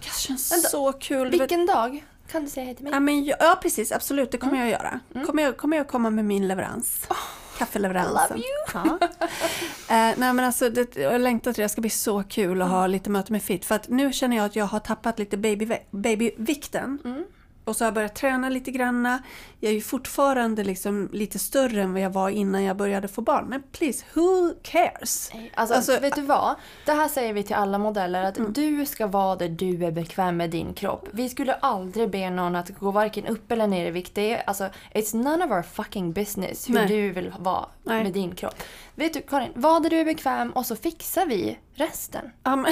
Det 0.01 0.13
känns 0.13 0.51
Vänta, 0.51 0.69
så 0.69 0.93
kul. 0.93 1.29
Vilken 1.31 1.65
dag? 1.65 2.05
Kan 2.31 2.43
du 2.43 2.49
säga 2.49 2.65
hej 2.65 2.75
till 2.75 2.83
mig? 2.83 2.93
Ja, 2.93 2.99
men, 2.99 3.25
jag- 3.25 3.37
ja 3.39 3.59
precis, 3.61 3.91
absolut. 3.91 4.31
Det 4.31 4.37
kommer 4.37 4.53
Mm. 4.53 4.69
jag 4.69 4.71
göra. 4.71 5.25
Kommer, 5.25 5.43
jag, 5.43 5.57
kommer 5.57 5.77
jag 5.77 5.87
komma 5.87 6.09
med 6.09 6.25
min 6.25 6.47
leverans. 6.47 7.07
Kaffeleveransen. 7.57 8.37
I 8.37 8.41
love 8.73 8.87
Ja. 8.89 8.97
eh, 9.95 10.13
nej 10.17 10.33
men 10.33 10.39
alltså, 10.39 10.69
det, 10.69 10.95
jag 10.95 11.21
längtar 11.21 11.53
till 11.53 11.61
det. 11.61 11.65
Det 11.65 11.69
ska 11.69 11.81
bli 11.81 11.89
så 11.89 12.23
kul 12.23 12.61
att 12.61 12.65
Mm. 12.67 12.79
ha 12.79 12.87
lite 12.87 13.09
möte 13.09 13.31
med 13.31 13.43
Fit. 13.43 13.65
För 13.65 13.75
att 13.75 13.87
nu 13.89 14.13
känner 14.13 14.37
jag 14.37 14.45
att 14.45 14.55
jag 14.55 14.65
har 14.65 14.79
tappat 14.79 15.19
lite 15.19 15.37
baby, 15.37 15.77
babyvikten. 15.91 16.99
Mm. 17.05 17.23
Och 17.65 17.75
så 17.75 17.83
har 17.83 17.87
jag 17.87 17.93
börjat 17.93 18.15
träna 18.15 18.49
lite 18.49 18.71
granna. 18.71 19.23
Jag 19.59 19.69
är 19.69 19.75
ju 19.75 19.81
fortfarande 19.81 20.63
liksom 20.63 21.09
lite 21.13 21.39
större 21.39 21.81
än 21.81 21.93
vad 21.93 22.01
jag 22.01 22.09
var 22.09 22.29
innan 22.29 22.63
jag 22.63 22.77
började 22.77 23.07
få 23.07 23.21
barn. 23.21 23.45
Men 23.49 23.63
please, 23.71 24.05
who 24.13 24.53
cares? 24.63 25.31
Alltså, 25.53 25.75
Alltså- 25.75 25.99
vet 25.99 26.15
du 26.15 26.21
vad? 26.21 26.55
Det 26.85 26.91
här 26.91 27.07
säger 27.07 27.33
vi 27.33 27.43
till 27.43 27.55
alla 27.55 27.77
modeller 27.77 28.23
att 28.23 28.37
Mm. 28.37 28.53
du 28.53 28.85
ska 28.85 29.07
vara 29.07 29.35
där 29.35 29.49
du 29.49 29.85
är 29.85 29.91
bekväm 29.91 30.37
med 30.37 30.49
din 30.49 30.73
kropp. 30.73 31.07
Vi 31.11 31.29
skulle 31.29 31.53
aldrig 31.53 32.09
be 32.09 32.29
någon 32.29 32.55
att 32.55 32.69
gå 32.79 32.91
varken 32.91 33.25
upp 33.25 33.51
eller 33.51 33.67
ner 33.67 33.85
i 33.87 33.91
vikt. 33.91 34.15
Det 34.15 34.33
är, 34.33 34.43
alltså, 34.49 34.69
it's 34.93 35.15
none 35.15 35.45
of 35.45 35.51
our 35.51 35.61
fucking 35.61 36.13
business 36.13 36.69
hur 36.69 36.73
Nej. 36.73 36.87
du 36.87 37.09
vill 37.11 37.33
vara 37.39 37.65
Nej. 37.83 38.03
med 38.03 38.13
din 38.13 38.35
kropp. 38.35 38.55
Vet 38.95 39.13
du 39.13 39.21
Karin, 39.21 39.51
var 39.55 39.79
där 39.79 39.89
du 39.89 39.99
är 39.99 40.05
bekväm 40.05 40.51
och 40.51 40.65
så 40.65 40.75
fixar 40.75 41.25
vi 41.25 41.59
resten. 41.75 42.31
Ja, 42.43 42.55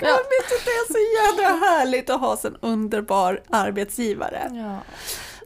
men... 0.00 0.08
Ja. 0.10 0.18
Inte, 0.42 0.64
det 0.64 0.70
är 0.70 0.92
så 0.92 0.98
jävla 1.42 1.66
härligt 1.66 2.10
att 2.10 2.20
ha 2.20 2.38
en 2.44 2.56
underbar 2.60 3.40
arbetsgivare. 3.50 4.50
Ja. 4.52 4.78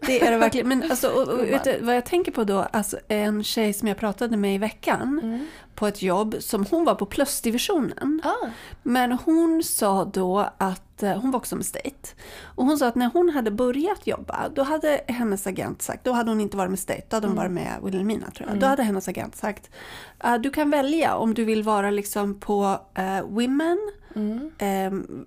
Det 0.00 0.26
är 0.26 0.30
det 0.30 0.38
verkligen. 0.38 0.68
Men 0.68 0.82
alltså, 0.90 1.08
och, 1.08 1.28
och, 1.28 1.40
vet 1.44 1.64
du, 1.64 1.78
vad 1.80 1.96
jag 1.96 2.04
tänker 2.06 2.32
på 2.32 2.44
då? 2.44 2.66
Alltså, 2.72 2.98
en 3.08 3.44
tjej 3.44 3.72
som 3.72 3.88
jag 3.88 3.96
pratade 3.98 4.36
med 4.36 4.54
i 4.54 4.58
veckan 4.58 5.20
Mm. 5.22 5.46
på 5.74 5.86
ett 5.86 6.02
jobb 6.02 6.36
som 6.40 6.66
hon 6.70 6.84
var 6.84 6.94
på 6.94 7.06
plusdivisionen. 7.06 8.20
Ah. 8.24 8.46
Men 8.82 9.12
hon 9.12 9.62
sa 9.64 10.04
då 10.04 10.48
att, 10.58 11.02
eh, 11.02 11.12
hon 11.20 11.30
var 11.30 11.38
också 11.38 11.56
med 11.56 11.66
State, 11.66 12.08
och 12.42 12.64
hon 12.64 12.78
sa 12.78 12.86
att 12.86 12.94
när 12.94 13.10
hon 13.12 13.30
hade 13.30 13.50
börjat 13.50 14.06
jobba, 14.06 14.48
då 14.54 14.62
hade 14.62 15.00
hennes 15.08 15.46
agent 15.46 15.82
sagt, 15.82 16.04
då 16.04 16.12
hade 16.12 16.30
hon 16.30 16.40
inte 16.40 16.56
varit 16.56 16.70
med 16.70 16.78
State, 16.78 17.02
då 17.08 17.16
hade 17.16 17.26
hon 17.26 17.36
varit 17.36 17.50
med 17.50 17.72
Wilhelmina 17.82 18.30
tror 18.30 18.48
jag. 18.48 18.58
Då 18.60 18.66
hade 18.66 18.82
hennes 18.82 19.08
agent 19.08 19.36
sagt, 19.36 19.70
eh, 20.24 20.34
du 20.34 20.50
kan 20.50 20.70
välja 20.70 21.14
om 21.16 21.34
du 21.34 21.44
vill 21.44 21.62
vara 21.62 21.90
liksom 21.90 22.40
på 22.40 22.80
eh, 22.94 23.20
Women, 23.22 23.78
ehm, 24.58 25.26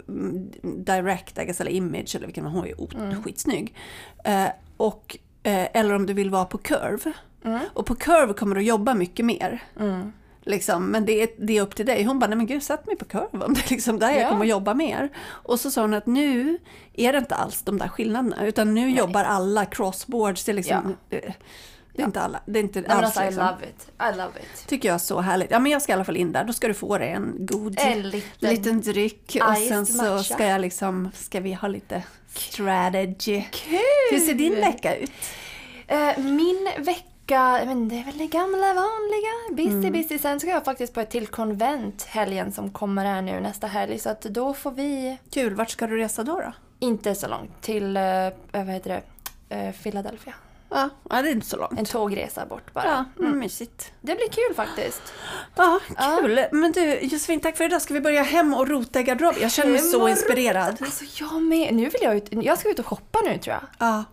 Direct, 0.62 1.38
I 1.38 1.46
guess, 1.46 1.62
eller 1.62 1.72
Image, 1.72 2.16
eller 2.16 2.26
vilken, 2.26 2.46
hon 2.46 2.60
var 2.62 2.68
ju 2.68 2.74
o- 2.78 2.90
skitsnygg. 3.24 3.76
Eh, 4.24 4.48
och, 4.78 5.18
eh, 5.44 5.68
eller 5.74 5.94
om 5.94 6.06
du 6.06 6.14
vill 6.14 6.30
vara 6.30 6.46
på 6.46 6.58
Curve. 6.58 7.14
Och 7.74 7.86
på 7.86 7.96
Curve 7.96 8.34
kommer 8.34 8.56
du 8.56 8.62
jobba 8.62 8.94
mycket 8.94 9.26
mer. 9.26 9.64
Liksom, 10.44 10.86
men 10.86 11.06
det 11.06 11.22
är, 11.24 11.30
det 11.38 11.58
är 11.58 11.62
upp 11.62 11.76
till 11.76 11.86
dig. 11.86 12.04
Hon 12.04 12.20
bara, 12.20 12.28
nej 12.28 12.38
men 12.38 12.46
gud, 12.46 12.64
sätt 12.64 12.86
mig 12.88 12.96
på 12.96 13.06
kurv 13.06 13.44
om 13.44 13.54
det 13.54 13.60
är 13.60 13.70
liksom 13.70 14.00
där 14.00 14.12
jag 14.12 14.22
Ja. 14.22 14.30
kommer 14.30 14.46
att 14.46 14.50
jobba 14.50 14.74
mer. 14.74 15.10
Och 15.28 15.60
så 15.60 15.72
sa 15.72 15.82
hon 15.82 15.94
att 15.94 16.06
nu 16.06 16.58
är 16.94 17.12
det 17.14 17.18
inte 17.20 17.36
alls 17.36 17.62
de 17.62 17.78
där 17.78 17.88
skillnaderna, 17.88 18.46
utan 18.46 18.74
nu 18.74 18.92
jobbar 18.92 19.24
alla 19.24 19.66
crossboards. 19.66 20.44
Det 20.46 20.52
är 20.52 20.54
liksom, 20.54 20.96
det, 21.10 21.34
det 22.02 22.06
är 22.06 22.08
inte 22.08 22.22
alla, 22.22 22.42
det 22.46 22.60
är 22.60 22.64
inte 22.64 22.82
Nej, 22.82 22.90
alls 22.92 23.06
alltså, 23.06 23.22
I 23.22 23.26
liksom. 23.26 23.46
love 23.46 23.66
it. 23.70 23.88
I 24.14 24.18
love 24.18 24.32
it. 24.40 24.68
Tycker 24.68 24.90
jag 24.90 24.94
är 24.96 25.00
så 25.00 25.22
härligt. 25.22 25.52
Ja 25.52 25.60
men 25.60 25.72
jag 25.72 25.82
ska 25.82 25.92
i 25.92 25.96
alla 25.96 26.06
fall 26.06 26.18
in 26.18 26.32
där, 26.32 26.44
då 26.44 26.54
ska 26.54 26.68
du 26.68 26.74
få 26.74 26.98
dig 26.98 27.10
en 27.12 27.36
god 27.40 27.76
En 27.80 28.10
liten 28.10 28.50
liten 28.50 28.82
dryck. 28.82 29.38
Och 29.50 29.58
sen 29.58 29.86
så 29.86 30.04
matcha. 30.04 30.24
ska 30.24 30.46
jag 30.46 30.62
liksom, 30.62 31.12
ska 31.16 31.40
vi 31.40 31.54
ha 31.54 31.68
lite 31.68 32.04
strategy. 32.34 33.42
Kul! 33.52 33.80
Hur 34.12 34.20
ser 34.20 34.34
din 34.34 34.56
vecka 34.56 34.96
ut? 34.96 35.12
Eh, 35.88 36.18
min 36.18 36.70
vecka, 36.78 37.62
men 37.66 37.90
det 37.90 37.96
är 38.00 38.04
väl 38.04 38.18
det 38.18 38.28
gamla 38.28 38.68
vanliga. 38.74 39.32
Busy, 39.52 39.88
Mm. 39.88 39.92
busy. 39.94 40.18
Sen 40.20 40.40
ska 40.40 40.50
jag 40.50 40.66
faktiskt 40.66 40.94
på 40.94 41.02
ett 41.02 41.10
till 41.10 41.28
konvent 41.28 42.04
helgen 42.04 42.52
som 42.52 42.72
kommer 42.72 43.06
här 43.06 43.22
nu 43.22 43.40
nästa 43.40 43.68
helg. 43.68 44.00
Så 44.00 44.10
att 44.10 44.22
då 44.22 44.54
får 44.54 44.72
vi, 44.72 45.18
Kul, 45.32 45.56
vart 45.56 45.70
ska 45.70 45.88
du 45.88 45.98
resa 45.98 46.24
då? 46.24 46.36
då? 46.40 46.54
inte 46.84 47.16
så 47.16 47.28
långt, 47.28 47.62
till 47.62 47.98
eh, 47.98 48.04
vad 48.52 48.66
heter 48.70 49.02
det, 49.50 49.56
eh, 49.56 49.72
Philadelphia. 49.84 50.34
Ja, 50.72 50.90
ja, 51.10 51.22
det 51.22 51.30
är 51.30 51.32
inte 51.32 51.48
så 51.48 51.58
långt. 51.58 51.80
En 51.80 51.86
tågresa 51.86 52.46
bort 52.46 52.74
bara. 52.74 53.06
Ja, 53.18 53.26
mm. 53.26 53.40
mysigt. 53.40 53.92
Det 54.02 54.16
blir 54.16 54.30
kul 54.30 54.56
faktiskt. 54.56 55.02
Ja, 55.56 55.80
kul. 56.20 56.46
Men 56.52 56.72
du 56.72 57.00
Josefin, 57.00 57.40
tack 57.40 57.58
för 57.58 57.64
idag. 57.64 57.82
Ska 57.82 57.94
vi 57.94 58.02
börja 58.02 58.24
hem 58.24 58.54
och 58.54 58.68
rota 58.68 59.00
i 59.00 59.04
garderoben? 59.04 59.42
Jag 59.42 59.52
känner 59.52 59.72
mig 59.72 59.82
så 59.82 60.08
inspirerad. 60.08 60.78
Alltså 60.82 61.06
jag 61.24 61.42
med. 61.42 61.74
Nu 61.74 61.84
vill 61.84 62.02
jag 62.02 62.16
ut, 62.16 62.28
jag 62.32 62.60
ska 62.60 62.70
ut 62.70 62.80
och 62.80 62.88
shoppa 62.88 63.20
nu 63.26 63.38
tror 63.38 63.54
jag. 63.54 63.64
Ja. 63.88 64.04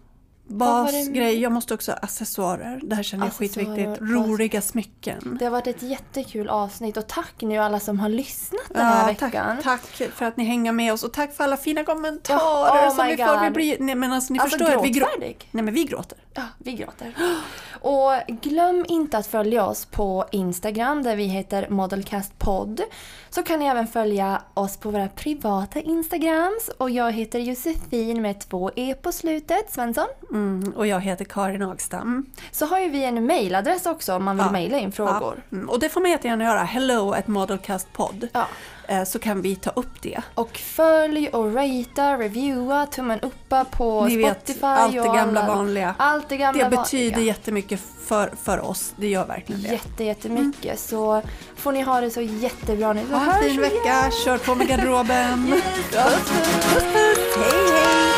Basgrej. 0.51 1.41
Jag 1.41 1.53
måste 1.53 1.75
också 1.75 1.93
ha 1.93 1.99
accessoarer. 1.99 2.81
Det 2.83 2.95
här 2.95 3.03
känner 3.03 3.27
jag 3.27 3.35
skitviktigt. 3.35 4.01
Roliga 4.01 4.61
smycken. 4.61 5.37
Det 5.39 5.45
har 5.45 5.53
varit 5.53 5.67
ett 5.67 5.83
jättekul 5.83 6.49
avsnitt 6.49 6.97
och 6.97 7.07
tack 7.07 7.35
nu 7.39 7.59
alla 7.59 7.81
som 7.81 8.01
har 8.01 8.09
lyssnat 8.09 8.61
den 8.69 8.87
här 8.87 9.09
Ja, 9.09 9.15
tack, 9.15 9.35
veckan. 9.35 9.57
tack 9.63 9.81
för 10.15 10.25
att 10.25 10.37
ni 10.37 10.45
hänger 10.45 10.73
med 10.73 10.93
oss 10.93 11.05
och 11.05 11.13
tack 11.13 11.35
för 11.35 11.45
alla 11.45 11.57
fina 11.57 11.85
kommentarer 11.85 12.39
Ja, 12.39 12.89
oh 12.89 12.97
som 12.97 13.07
vi 13.07 13.17
får. 13.17 13.45
Vi 13.45 13.51
blir, 13.51 13.77
nej, 13.81 13.95
men 13.95 14.13
alltså, 14.13 14.33
ni 14.33 14.39
Alltså 14.39 14.59
förstår 14.59 14.77
att 14.79 14.85
vi, 14.85 14.91
grå- 14.91 15.07
nej, 15.19 15.37
men 15.65 15.75
vi 15.75 15.85
gråter. 15.85 16.19
Ja, 16.35 16.43
vi 16.59 16.73
gråter. 16.73 17.15
Och 17.81 18.13
glöm 18.43 18.85
inte 18.89 19.19
att 19.19 19.27
följa 19.27 19.67
oss 19.67 19.85
på 19.85 20.25
Instagram 20.33 21.03
där 21.03 21.17
vi 21.17 21.25
heter 21.25 21.69
Modelcastpodd. 21.71 22.81
Så 23.31 23.43
kan 23.43 23.59
ni 23.59 23.67
även 23.67 23.87
följa 23.87 24.43
oss 24.55 24.77
på 24.77 24.91
våra 24.91 25.09
privata 25.09 25.81
Instagrams. 25.81 26.71
Och 26.79 26.91
jag 26.91 27.13
heter 27.13 27.39
Josefin 27.39 28.23
med 28.23 28.41
två 28.41 28.71
E 28.77 28.95
på 29.03 29.13
slutet. 29.13 29.73
Svensson. 29.73 30.07
Mm, 30.31 30.73
och 30.77 30.87
jag 30.87 31.01
heter 31.01 31.25
Karin 31.25 31.63
Agstam. 31.63 32.27
Så 32.53 32.67
har 32.67 32.79
ju 32.81 32.89
vi 32.89 33.05
en 33.05 33.27
mailadress 33.27 33.87
också 33.87 34.15
om 34.15 34.25
man 34.25 34.37
vill 34.37 34.47
Ja. 34.47 34.53
mejla 34.53 34.79
in 34.79 34.93
frågor. 34.93 35.43
Ja, 35.51 35.57
mm, 35.57 35.69
och 35.69 35.81
det 35.81 35.89
får 35.89 36.01
man 36.01 36.11
jättegärna 36.11 36.45
göra. 36.45 36.63
Hello 36.63 37.13
at 37.13 37.27
Modelcastpodd. 37.27 38.29
Ja. 38.33 38.47
Eh, 38.91 39.05
Så 39.05 39.19
kan 39.19 39.43
vi 39.43 39.57
ta 39.57 39.71
upp 39.71 40.03
det. 40.03 40.21
Och 40.35 40.57
följ 40.59 41.29
och 41.29 41.55
ratea, 41.55 42.19
reviewa, 42.19 42.87
tummen 42.87 43.21
uppa 43.21 43.65
på 43.65 44.05
Ni 44.07 44.17
vet, 44.17 44.37
Spotify. 44.45 44.67
allt 44.67 44.93
det 44.93 44.99
gamla 44.99 45.41
alla- 45.43 45.55
vanliga. 45.55 45.95
Allt 45.99 46.29
det 46.29 46.37
gamla 46.37 46.65
Det 46.65 46.77
betyder 46.77 47.11
vanliga. 47.11 47.27
jättemycket 47.27 47.81
för, 48.07 48.33
för 48.43 48.61
oss. 48.61 48.93
Det 48.97 49.09
gör 49.09 49.27
verkligen 49.27 49.63
det. 49.63 49.69
Jätte, 49.69 50.05
jättemycket. 50.05 50.79
Så 50.81 51.23
får 51.57 51.73
ni 51.73 51.83
ha 51.83 52.01
det 52.01 52.11
så 52.11 52.21
jättebra 52.21 52.93
nu. 52.93 53.05
Ha 53.13 53.33
en 53.35 53.43
fin 53.43 53.43
vi 53.43 53.47
igen. 53.49 53.61
vecka. 53.61 54.11
Kör 54.25 54.39
på 54.39 54.55
med 54.55 54.69
garderoben. 54.69 55.47
Puss. 55.51 55.63
Puss, 55.93 56.85
puss. 56.95 57.37
Hej, 57.37 57.73
hej. 57.73 58.18